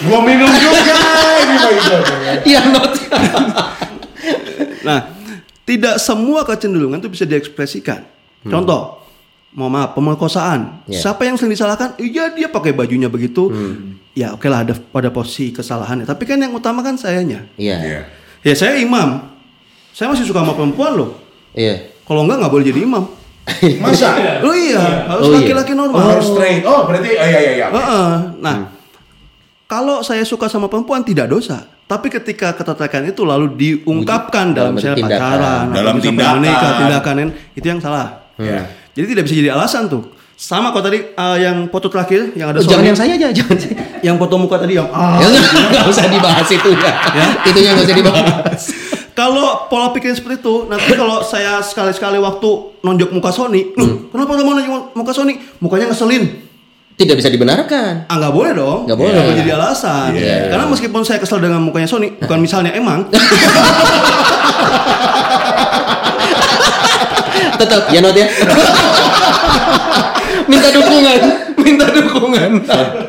Gua 0.00 0.18
minum 0.24 0.50
juga 0.50 0.98
ini. 1.38 1.56
Iya 2.46 2.60
not. 2.68 2.92
Nah, 4.80 4.98
tidak 5.62 5.94
semua 6.00 6.40
kecenderungan 6.42 6.98
itu 6.98 7.10
bisa 7.12 7.24
diekspresikan. 7.28 8.00
Contoh, 8.42 8.99
mau 9.52 9.66
maaf, 9.66 9.92
pemerkosaan. 9.92 10.86
Iya. 10.86 11.00
Siapa 11.04 11.22
yang 11.22 11.34
sering 11.34 11.50
disalahkan? 11.50 11.94
Iya 11.96 12.30
dia 12.32 12.46
pakai 12.46 12.70
bajunya 12.70 13.06
begitu. 13.06 13.50
Ya 14.12 14.30
oke 14.30 14.46
lah 14.46 14.62
ada 14.62 14.74
pada 14.74 15.08
posisi 15.08 15.50
kesalahannya. 15.50 16.04
Tapi 16.04 16.22
kan 16.22 16.36
yang 16.36 16.50
utama 16.50 16.80
kan 16.80 16.94
sayanya. 16.94 17.46
Iya. 17.54 17.76
Iya. 17.78 18.00
Ya 18.42 18.54
saya 18.54 18.78
imam. 18.78 19.26
Saya 19.90 20.08
masih 20.08 20.24
suka 20.24 20.40
sama 20.40 20.54
perempuan 20.54 20.94
loh. 20.94 21.18
Iya. 21.52 21.90
Kalau 22.02 22.22
enggak 22.22 22.38
nggak 22.40 22.52
boleh 22.52 22.64
jadi 22.64 22.80
imam. 22.82 23.04
Masa? 23.82 24.14
Oh 24.40 24.54
iya, 24.54 25.10
harus 25.10 25.26
Oh, 25.26 25.30
iya. 25.32 25.42
laki-laki 25.42 25.72
Oh, 25.72 25.78
normal. 25.80 25.98
harus 26.14 26.26
straight. 26.28 26.62
Oh, 26.62 26.86
berarti 26.86 27.10
oh 27.12 27.26
iya 27.26 27.38
iya 27.40 27.52
iya. 27.56 27.66
Heeh. 27.68 28.10
Nah, 28.38 28.56
kalau 29.66 30.02
saya 30.02 30.22
suka 30.22 30.46
sama 30.46 30.66
perempuan 30.66 31.02
tidak 31.02 31.26
dosa. 31.26 31.66
Tapi 31.84 32.06
ketika 32.06 32.54
ketertarikan 32.54 33.02
itu 33.04 33.26
lalu 33.26 33.50
diungkapkan 33.50 34.54
dalam 34.54 34.70
Dalam 34.70 34.72
misalnya 34.72 34.96
tindakan. 34.96 35.18
pacaran, 35.18 35.64
Dalam 35.74 35.94
tindakan. 35.98 36.34
menikah, 36.38 36.70
tindakan 36.78 37.14
itu 37.52 37.66
yang 37.66 37.80
salah. 37.82 38.06
Iya. 38.38 38.62
Jadi 38.94 39.06
tidak 39.14 39.22
bisa 39.28 39.34
jadi 39.38 39.50
alasan 39.54 39.86
tuh. 39.86 40.02
Sama 40.40 40.72
kok 40.72 40.80
tadi 40.80 40.98
eh, 41.04 41.36
yang 41.44 41.68
foto 41.68 41.92
terakhir 41.92 42.32
yang 42.32 42.48
ada 42.48 42.58
Oh, 42.58 42.64
jangan 42.64 42.84
yang 42.88 42.96
saya 42.96 43.12
aja, 43.12 43.28
jangan 43.38 43.56
saya. 43.60 43.76
yang 44.00 44.16
foto 44.16 44.40
muka 44.40 44.56
tadi 44.56 44.80
yang 44.80 44.88
ah. 44.88 45.20
Ya, 45.20 45.28
nggak 45.28 45.84
usah 45.92 46.08
dibahas 46.08 46.48
itu 46.48 46.70
ya. 46.72 46.92
Itu 47.44 47.58
yang 47.60 47.76
nggak 47.76 47.86
usah 47.92 47.98
dibahas. 48.00 48.62
Kalau 49.20 49.68
pola 49.68 49.92
pikir 49.92 50.16
seperti 50.16 50.40
itu, 50.40 50.64
nanti 50.64 50.96
kalau 50.96 51.20
saya 51.20 51.60
sekali-sekali 51.60 52.16
waktu 52.16 52.80
nonjok 52.80 53.12
muka 53.12 53.28
Sony, 53.28 53.76
loh, 53.76 53.90
kenapa 54.16 54.32
kamu 54.32 54.50
nonjok 54.56 54.96
muka 54.96 55.12
Sony? 55.12 55.36
Mukanya 55.60 55.92
ngeselin. 55.92 56.24
Tidak 56.96 57.16
bisa 57.20 57.28
dibenarkan. 57.28 58.08
Ah 58.08 58.16
nggak 58.16 58.32
boleh 58.32 58.56
dong. 58.56 58.88
Nggak 58.88 58.96
boleh. 58.96 59.12
Nggak 59.12 59.36
jadi 59.44 59.52
alasan. 59.60 60.16
Iya. 60.16 60.56
Karena 60.56 60.64
meskipun 60.72 61.04
saya 61.04 61.20
kesel 61.20 61.36
dengan 61.36 61.60
mukanya 61.60 61.84
Sony, 61.84 62.16
bukan 62.16 62.38
misalnya 62.40 62.72
emang. 62.72 63.12
Tetap 67.60 67.90
ya 67.90 68.00
not 68.00 68.14
ya. 68.14 68.24
minta 70.50 70.68
dukungan, 70.72 71.18
minta 71.56 71.86
dukungan. 71.90 72.50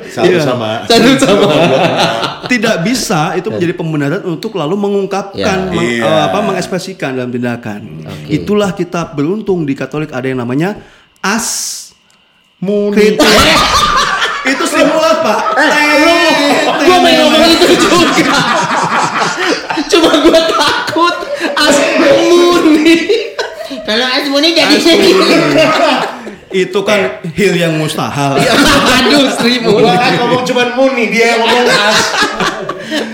Satu 0.05 0.27
Iya. 0.27 0.41
sama. 0.43 0.83
Satu 0.85 1.09
sama. 1.17 1.45
tidak 2.43 2.83
bisa 2.83 3.31
itu 3.33 3.47
menjadi 3.47 3.71
pembenaran 3.71 4.21
untuk 4.27 4.51
lalu 4.53 4.75
Ya. 4.75 4.77
mengungkapkan, 4.77 5.57
meng- 5.71 5.97
Iya. 5.97 6.03
eh, 6.03 6.21
apa 6.27 6.37
mengekspresikan 6.43 7.15
dalam 7.15 7.29
tindakan. 7.29 8.03
Oke. 8.03 8.27
Itulah 8.29 8.73
kita 8.73 9.09
beruntung 9.09 9.63
di 9.63 9.71
Katolik 9.71 10.11
ada 10.11 10.25
yang 10.25 10.37
namanya 10.37 10.75
as 11.19 11.79
Muni. 12.59 13.15
itu 14.43 14.63
simulat 14.67 15.17
pak. 15.23 15.39
Gue 16.77 16.97
main 16.99 17.15
ngomong 17.23 17.41
itu 17.47 17.65
juga. 17.73 18.37
Cuma 19.87 20.11
gue 20.19 20.39
takut 20.51 21.15
Asmuni. 21.51 23.30
Kalau 23.87 24.05
Asmuni 24.05 24.51
jadi 24.51 24.77
itu 26.51 26.79
kan 26.83 27.23
hil 27.31 27.53
yang 27.55 27.79
mustahil. 27.79 28.35
Aduh, 28.35 29.31
Sri 29.39 29.63
Muni. 29.63 29.87
Gua 29.87 29.95
kan 29.95 30.11
ngomong 30.19 30.43
cuman 30.43 30.67
Muni, 30.75 31.07
dia 31.07 31.35
yang 31.35 31.47
ngomong 31.47 31.65
as. 31.71 31.99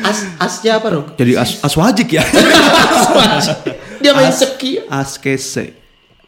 As 0.02 0.20
asnya 0.42 0.82
apa 0.82 0.88
dong? 0.90 1.06
Jadi 1.14 1.38
as 1.38 1.62
aswajik 1.62 2.18
ya. 2.18 2.26
Dia 4.02 4.14
main 4.14 4.34
seki. 4.34 4.86
Askese. 4.90 5.74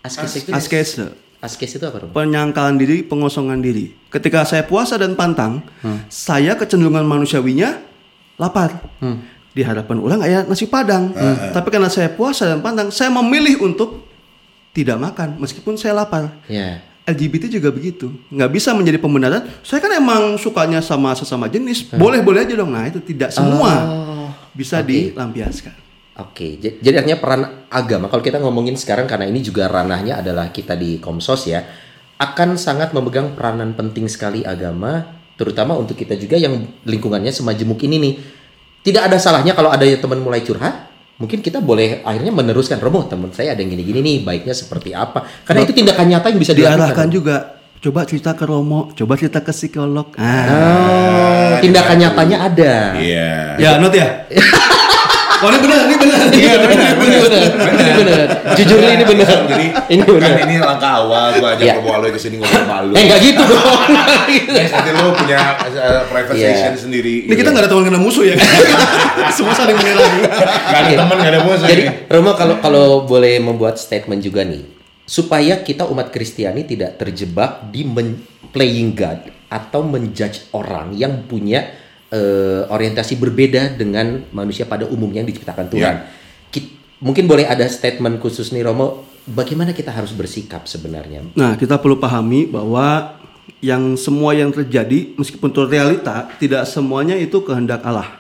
Askes 0.06 0.46
itu. 0.46 0.50
Askese. 0.54 1.06
Askes 1.42 1.72
itu 1.78 1.86
apa 1.86 2.06
dong? 2.06 2.12
Penyangkalan 2.14 2.78
diri, 2.78 3.02
pengosongan 3.02 3.58
diri. 3.62 3.94
Ketika 4.14 4.46
saya 4.46 4.66
puasa 4.66 4.98
dan 5.02 5.18
pantang, 5.18 5.66
saya 6.10 6.54
kecenderungan 6.54 7.06
manusiawinya 7.06 7.78
lapar. 8.38 8.86
Di 9.50 9.66
hadapan 9.66 9.98
ulang 9.98 10.22
ayah 10.22 10.46
nasi 10.46 10.70
padang. 10.70 11.10
Tapi 11.50 11.68
karena 11.74 11.90
saya 11.90 12.14
puasa 12.14 12.46
dan 12.46 12.62
pantang, 12.62 12.94
saya 12.94 13.10
memilih 13.10 13.66
untuk 13.66 14.09
tidak 14.80 14.98
makan 14.98 15.36
meskipun 15.38 15.76
saya 15.76 15.94
lapar. 15.94 16.32
Ya. 16.46 16.80
LGBT 17.04 17.50
juga 17.50 17.70
begitu, 17.70 18.14
nggak 18.30 18.52
bisa 18.52 18.70
menjadi 18.72 18.98
pembenaran. 18.98 19.42
Saya 19.60 19.82
kan 19.82 19.90
emang 19.92 20.38
sukanya 20.38 20.78
sama 20.78 21.12
sesama 21.12 21.46
jenis, 21.46 21.90
boleh-boleh 21.92 22.46
aja 22.46 22.54
dong. 22.54 22.70
Nah 22.70 22.86
itu 22.86 23.02
tidak 23.02 23.30
semua 23.30 23.72
Oh, 23.82 24.30
bisa 24.52 24.78
oke. 24.78 24.86
dilampiaskan. 24.86 25.74
Oke, 26.20 26.60
j- 26.60 26.78
jadi 26.78 27.00
artinya 27.00 27.18
peran 27.18 27.42
agama 27.68 28.06
kalau 28.08 28.20
kita 28.20 28.38
ngomongin 28.38 28.76
sekarang 28.76 29.08
karena 29.08 29.26
ini 29.26 29.40
juga 29.40 29.66
ranahnya 29.66 30.20
adalah 30.20 30.52
kita 30.52 30.76
di 30.76 31.00
Komsos 31.00 31.48
ya, 31.48 31.64
akan 32.16 32.60
sangat 32.60 32.92
memegang 32.92 33.34
peranan 33.34 33.72
penting 33.72 34.06
sekali 34.06 34.44
agama, 34.44 35.02
terutama 35.34 35.74
untuk 35.74 35.96
kita 35.96 36.14
juga 36.14 36.36
yang 36.36 36.62
lingkungannya 36.84 37.32
semajemuk 37.32 37.80
ini 37.82 37.98
nih. 37.98 38.14
Tidak 38.80 39.02
ada 39.02 39.18
salahnya 39.18 39.56
kalau 39.56 39.72
ada 39.72 39.82
teman 39.82 40.20
mulai 40.20 40.44
curhat, 40.44 40.89
mungkin 41.20 41.44
kita 41.44 41.60
boleh 41.60 42.02
akhirnya 42.02 42.32
meneruskan, 42.32 42.80
Romo 42.80 43.06
teman 43.06 43.30
saya 43.36 43.54
ada 43.54 43.62
yang 43.62 43.76
gini-gini 43.76 44.00
nih, 44.00 44.18
baiknya 44.24 44.56
seperti 44.56 44.96
apa? 44.96 45.28
Karena 45.44 45.68
itu 45.68 45.76
tindakan 45.76 46.06
nyata 46.08 46.28
yang 46.32 46.40
bisa 46.40 46.54
dilakukan. 46.56 46.80
Diarahkan 46.80 47.10
juga. 47.12 47.38
Coba 47.80 48.04
cerita 48.04 48.36
ke 48.36 48.44
Romo, 48.44 48.92
coba 48.92 49.16
cerita 49.16 49.40
ke 49.40 49.56
psikolog. 49.56 50.12
Ah. 50.20 50.48
Oh, 50.52 51.52
tindakan 51.64 51.96
nyatanya 51.96 52.38
ada. 52.44 52.74
Iya. 53.00 53.56
Ya, 53.56 53.72
not 53.80 53.96
ya. 53.96 54.28
Oh 55.40 55.48
ini 55.48 55.60
benar, 55.60 55.80
ini 55.88 55.96
benar. 55.96 56.20
Iya 56.30 56.54
benar, 56.60 56.92
benar, 56.94 57.20
ini 57.72 57.92
benar. 57.96 58.20
Jujur 58.54 58.78
ini 58.78 59.06
benar. 59.06 59.28
Jadi 59.48 59.66
ini 59.88 60.02
kan 60.02 60.14
benar. 60.14 60.36
ini 60.44 60.56
langkah 60.60 60.92
awal 61.00 61.28
gua 61.36 61.56
ajak 61.56 61.64
Iya. 61.64 61.74
Romo 61.80 61.92
Aloy 61.96 62.12
ke 62.12 62.20
sini 62.20 62.36
ngobrol 62.36 62.66
malu. 62.66 62.92
Eh 62.92 63.04
nggak 63.08 63.20
gitu 63.22 63.42
dong. 63.42 63.80
Guys, 64.52 64.70
nanti 64.70 64.90
lu 64.92 65.12
punya 65.16 65.38
uh, 65.64 66.02
private 66.08 66.36
Iya. 66.36 66.50
session 66.52 66.92
sendiri. 66.92 67.16
Ini 67.24 67.34
kita 67.34 67.50
nggak 67.50 67.64
ada 67.64 67.70
teman 67.70 67.84
kena 67.86 68.00
musuh 68.00 68.24
ya. 68.24 68.36
Semua 69.36 69.54
saling 69.54 69.76
menyerang. 69.76 70.14
Gak 70.20 70.36
ada 70.76 70.90
Iya. 70.92 70.98
teman, 71.00 71.16
gak 71.16 71.32
ada 71.32 71.42
musuh. 71.42 71.68
Jadi. 71.68 71.84
Romo 72.08 72.32
kalau 72.34 72.56
kalau 72.60 72.86
boleh 73.04 73.40
membuat 73.40 73.80
statement 73.80 74.20
juga 74.20 74.44
nih, 74.44 74.68
supaya 75.04 75.64
kita 75.64 75.88
umat 75.88 76.12
Kristiani 76.12 76.64
tidak 76.64 77.00
terjebak 77.00 77.72
di 77.72 77.88
men- 77.88 78.20
playing 78.50 78.92
God 78.92 79.20
atau 79.48 79.82
menjudge 79.82 80.52
orang 80.52 80.94
yang 80.94 81.24
punya 81.24 81.70
eh, 82.10 82.62
orientasi 82.66 83.16
berbeda 83.16 83.74
dengan 83.74 84.26
manusia 84.30 84.64
pada 84.64 84.86
umumnya 84.86 85.20
yang 85.20 85.30
diciptakan 85.30 85.68
Tuhan. 85.68 85.96
Ya. 85.96 86.10
Ki- 86.48 86.74
mungkin 87.00 87.26
boleh 87.26 87.46
ada 87.46 87.66
statement 87.66 88.18
khusus 88.18 88.50
nih 88.50 88.62
Romo, 88.62 89.06
bagaimana 89.26 89.72
kita 89.72 89.90
harus 89.90 90.12
bersikap 90.12 90.66
sebenarnya? 90.66 91.22
Nah, 91.32 91.54
kita 91.54 91.78
perlu 91.78 91.96
pahami 91.96 92.46
bahwa 92.46 93.18
yang 93.60 93.94
semua 93.94 94.32
yang 94.32 94.50
terjadi 94.50 95.14
meskipun 95.14 95.50
itu 95.50 95.62
realita, 95.64 96.30
tidak 96.38 96.64
semuanya 96.66 97.14
itu 97.14 97.40
kehendak 97.40 97.82
Allah. 97.82 98.18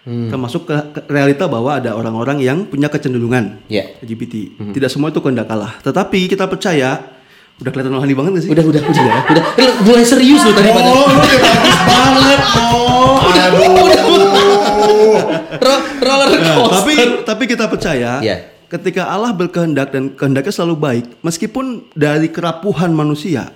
Termasuk 0.00 0.64
ke, 0.64 0.74
ke- 0.90 1.04
realita 1.06 1.44
bahwa 1.44 1.76
ada 1.76 1.92
orang-orang 1.92 2.40
yang 2.40 2.64
punya 2.64 2.88
kecenderungan 2.88 3.60
Ya. 3.66 3.84
LGBT. 4.00 4.48
Tidak 4.72 4.88
semua 4.88 5.08
itu 5.08 5.20
kehendak 5.20 5.46
Allah. 5.46 5.76
Tetapi 5.78 6.24
kita 6.26 6.48
percaya, 6.48 7.19
udah 7.60 7.70
kelihatan 7.70 7.92
rohani 7.92 8.14
banget 8.14 8.30
gak 8.32 8.42
sih? 8.42 8.50
Udah, 8.50 8.64
udah, 8.64 8.82
udah, 8.82 9.04
udah. 9.28 9.44
Eh, 9.54 9.70
mulai 9.82 10.02
serius 10.02 10.40
loh 10.40 10.52
tadi 10.52 10.68
pada. 10.68 10.86
Oh, 10.86 11.06
lu 11.06 11.18
udah 11.18 11.38
bagus 11.38 11.78
banget, 11.82 12.40
oh. 12.56 13.16
Aduh. 13.20 15.16
Ro- 15.60 15.84
roller 16.00 16.28
Nah, 16.32 16.54
coaster. 16.56 16.72
tapi 16.72 16.92
tapi 17.22 17.44
kita 17.46 17.64
percaya 17.66 18.10
Ya. 18.20 18.36
ketika 18.66 19.06
Allah 19.06 19.32
berkehendak 19.32 19.90
dan 19.90 20.10
kehendaknya 20.10 20.50
selalu 20.50 20.76
baik, 20.76 21.04
meskipun 21.20 21.64
dari 21.92 22.28
kerapuhan 22.28 22.90
manusia, 22.90 23.52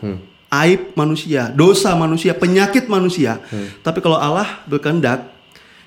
aib 0.53 0.93
manusia, 0.95 1.49
dosa 1.51 1.95
manusia, 1.95 2.33
penyakit 2.33 2.87
manusia, 2.87 3.41
tapi 3.81 3.99
kalau 3.99 4.17
Allah 4.17 4.63
berkehendak, 4.65 5.25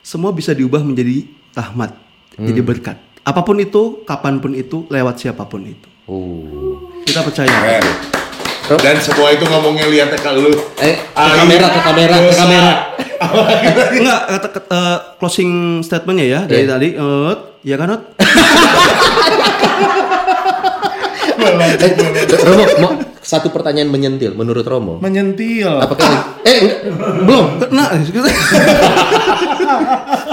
semua 0.02 0.32
bisa 0.32 0.52
diubah 0.52 0.82
menjadi 0.82 1.24
rahmat, 1.52 1.94
jadi 2.36 2.62
berkat. 2.62 2.98
Apa 3.22 3.44
pun 3.44 3.60
itu, 3.60 4.02
kapan 4.04 4.40
pun 4.40 4.56
itu, 4.56 4.88
lewat 4.88 5.20
siapa 5.20 5.44
pun 5.44 5.62
itu. 5.62 5.88
Oh. 6.08 6.87
Kita 7.08 7.24
percaya. 7.24 7.48
Keren. 7.48 7.86
Dan 8.78 9.00
semua 9.00 9.32
itu 9.32 9.48
ngomongnya 9.48 9.88
lihat 9.88 10.12
ke 10.12 10.30
lu. 10.36 10.52
Eh, 10.78 11.00
ke 11.00 11.32
kamera, 11.40 11.68
ke 11.72 11.80
kamera, 11.82 12.16
ke 12.20 12.36
kamera. 12.36 12.72
Enggak, 13.96 14.22
kata, 14.28 14.48
kata, 14.52 14.76
eh, 14.76 14.98
closing 15.16 15.52
statementnya 15.80 16.26
ya 16.28 16.40
dari 16.44 16.68
Iya. 16.68 16.72
tadi, 16.76 16.88
eh, 16.94 17.34
ya 17.64 17.76
kan? 17.80 17.88
Ot? 17.90 18.02
Eh, 21.38 21.92
Romo, 22.44 22.66
mau 22.78 22.92
satu 23.22 23.48
pertanyaan 23.50 23.88
menyentil 23.88 24.36
menurut 24.36 24.68
Romo. 24.68 25.00
Menyentil. 25.00 25.80
Apakah 25.80 26.36
eh 26.44 26.58
enggak, 26.60 26.80
belum? 27.24 27.46
Nah, 27.72 27.88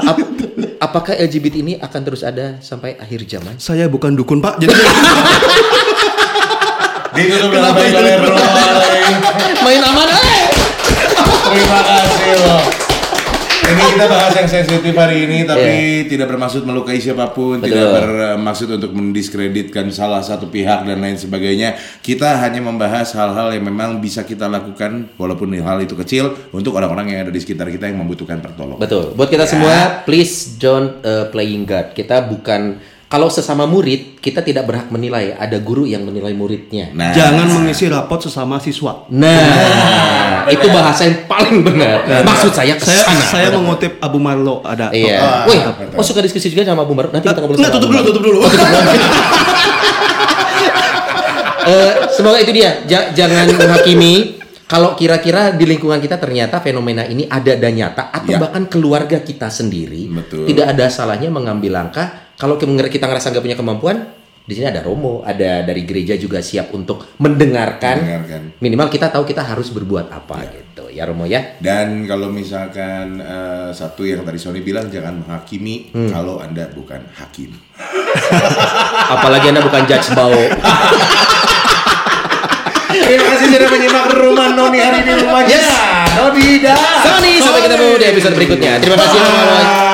Ap- 0.03 0.31
apakah 0.83 1.15
LGBT 1.15 1.55
ini 1.57 1.75
akan 1.77 2.01
terus 2.03 2.23
ada 2.23 2.59
sampai 2.59 2.99
akhir 2.99 3.21
zaman? 3.27 3.55
saya 3.57 3.87
bukan 3.87 4.13
dukun 4.13 4.43
pak, 4.43 4.59
jadi 4.59 4.75
Ditutup 7.15 7.51
dengan 7.55 7.71
baik 7.71 7.95
oleh 7.95 8.15
Roy. 8.19 8.43
Main 9.63 9.83
aman 9.87 10.09
eh. 10.11 10.23
Terima 11.47 11.81
kasih 11.87 12.35
loh. 12.43 12.63
Ini 13.65 13.81
kita 13.97 14.07
bahas 14.13 14.35
yang 14.37 14.51
sensitif 14.51 14.93
hari 14.93 15.25
ini, 15.25 15.49
tapi 15.49 16.05
tidak 16.05 16.29
bermaksud 16.29 16.69
melukai 16.69 17.01
siapa 17.01 17.33
pun, 17.33 17.65
Betul. 17.65 17.73
tidak 17.73 17.89
bermaksud 17.97 18.69
untuk 18.77 18.93
mendiskreditkan 18.93 19.89
salah 19.89 20.21
satu 20.21 20.53
pihak 20.53 20.85
dan 20.85 21.01
lain 21.01 21.17
sebagainya. 21.17 21.73
Kita 22.05 22.45
hanya 22.45 22.61
membahas 22.61 23.17
hal-hal 23.17 23.57
yang 23.57 23.65
memang 23.65 24.05
bisa 24.05 24.21
kita 24.21 24.53
lakukan, 24.53 25.17
walaupun 25.17 25.49
hal 25.65 25.81
itu 25.81 25.97
kecil, 25.97 26.37
untuk 26.53 26.77
orang-orang 26.77 27.17
yang 27.17 27.21
ada 27.25 27.33
di 27.33 27.41
sekitar 27.41 27.73
kita 27.73 27.89
yang 27.89 28.05
membutuhkan 28.05 28.45
pertolongan. 28.45 28.85
Betul. 28.85 29.17
Buat 29.17 29.33
kita 29.33 29.49
semua, 29.49 30.05
please 30.05 30.61
don't 30.61 31.01
uh, 31.01 31.33
playing 31.33 31.65
God. 31.65 31.97
Kita 31.97 32.21
bukan 32.21 32.93
kalau 33.05 33.29
sesama 33.29 33.63
murid, 33.65 34.19
kita 34.19 34.41
tidak 34.41 34.67
berhak 34.67 34.89
menilai. 34.89 35.33
Ada 35.33 35.61
guru 35.61 35.85
yang 35.85 36.03
menilai 36.03 36.33
muridnya. 36.33 36.91
Nah, 36.91 37.13
jangan 37.13 37.47
mengisi 37.49 37.87
rapot 37.87 38.19
sesama 38.19 38.59
siswa. 38.59 39.07
Nah, 39.09 40.49
itu 40.49 40.67
bahasa 40.69 41.07
yang 41.07 41.23
paling 41.25 41.63
benar. 41.63 42.03
Maksud 42.23 42.51
saya 42.51 42.75
ke 42.75 42.83
Saya 42.83 43.05
saya 43.23 43.49
mengutip 43.53 43.97
Abu 43.99 44.19
Marlo 44.19 44.61
ada. 44.63 44.91
Iya. 44.91 45.47
Wih, 45.47 45.61
betul. 45.63 45.95
oh 45.95 46.03
suka 46.03 46.21
diskusi 46.21 46.49
juga 46.49 46.67
sama 46.67 46.83
Abu 46.83 46.93
Baru. 46.93 47.15
Nanti 47.15 47.25
kita 47.25 47.39
ngobrol 47.39 47.57
sama 47.57 47.71
tutup 47.71 47.89
dulu, 47.89 47.97
Baru. 47.97 48.09
tutup 48.09 48.23
dulu. 48.23 48.41
Eh, 51.65 51.93
semoga 52.13 52.37
itu 52.37 52.53
dia. 52.53 52.85
Ja- 52.85 53.09
jangan 53.09 53.49
menghakimi. 53.49 54.37
Kalau 54.65 54.93
kira-kira 54.93 55.53
di 55.53 55.65
lingkungan 55.65 55.97
kita 55.97 56.17
ternyata 56.17 56.61
fenomena 56.61 57.05
ini 57.05 57.25
ada 57.25 57.53
dan 57.53 57.73
nyata 57.73 58.09
atau 58.11 58.33
Ya. 58.33 58.41
bahkan 58.41 58.65
keluarga 58.65 59.21
kita 59.21 59.49
sendiri, 59.49 60.09
Betul. 60.09 60.49
tidak 60.49 60.73
ada 60.73 60.89
salahnya 60.89 61.29
mengambil 61.29 61.77
langkah. 61.79 62.24
Kalau 62.35 62.59
kita 62.59 62.71
kita 62.89 63.07
ngerasa 63.07 63.31
nggak 63.31 63.45
punya 63.45 63.59
kemampuan, 63.59 63.97
di 64.45 64.53
sini 64.53 64.69
ada 64.69 64.85
Romo, 64.85 65.25
ada 65.25 65.65
dari 65.65 65.89
gereja 65.89 66.13
juga 66.15 66.45
siap 66.45 66.75
untuk 66.77 67.17
mendengarkan. 67.17 67.97
Mendengarkan. 67.97 68.41
Minimal 68.61 68.89
kita 68.93 69.09
tahu 69.09 69.25
kita 69.25 69.41
harus 69.41 69.73
berbuat 69.73 70.13
apa 70.13 70.45
gitu. 70.53 70.93
Ya 70.93 71.09
Romo 71.09 71.25
ya. 71.25 71.57
Dan 71.59 72.05
kalau 72.05 72.29
misalkan 72.29 73.19
eh, 73.19 73.71
satu 73.73 74.05
yang 74.05 74.21
tadi 74.21 74.37
Sony 74.37 74.61
bilang 74.61 74.93
jangan 74.93 75.25
menghakimi 75.25 75.89
Hmm. 75.97 76.13
kalau 76.13 76.45
anda 76.45 76.69
bukan 76.71 77.01
hakim. 77.17 77.57
Apalagi 79.15 79.51
Anda 79.51 79.65
bukan 79.65 79.83
judge 79.89 80.13
bau. 80.15 80.31
Terima 82.95 83.27
kasih 83.27 83.47
sudah 83.51 83.69
menyimak 83.69 84.07
rumah 84.15 84.55
Noni 84.55 84.79
hari 84.79 85.03
ini 85.03 85.13
rumahnya. 85.19 85.51
Yes. 85.51 85.67
Noni 86.15 86.49
dah. 86.63 86.79
Sony, 87.03 87.33
sampai 87.43 87.61
ketemu 87.67 87.87
di 87.99 88.05
episode 88.07 88.35
berikutnya. 88.39 88.73
Terima 88.79 88.97
kasih 89.03 89.19
Romo. 89.19 89.94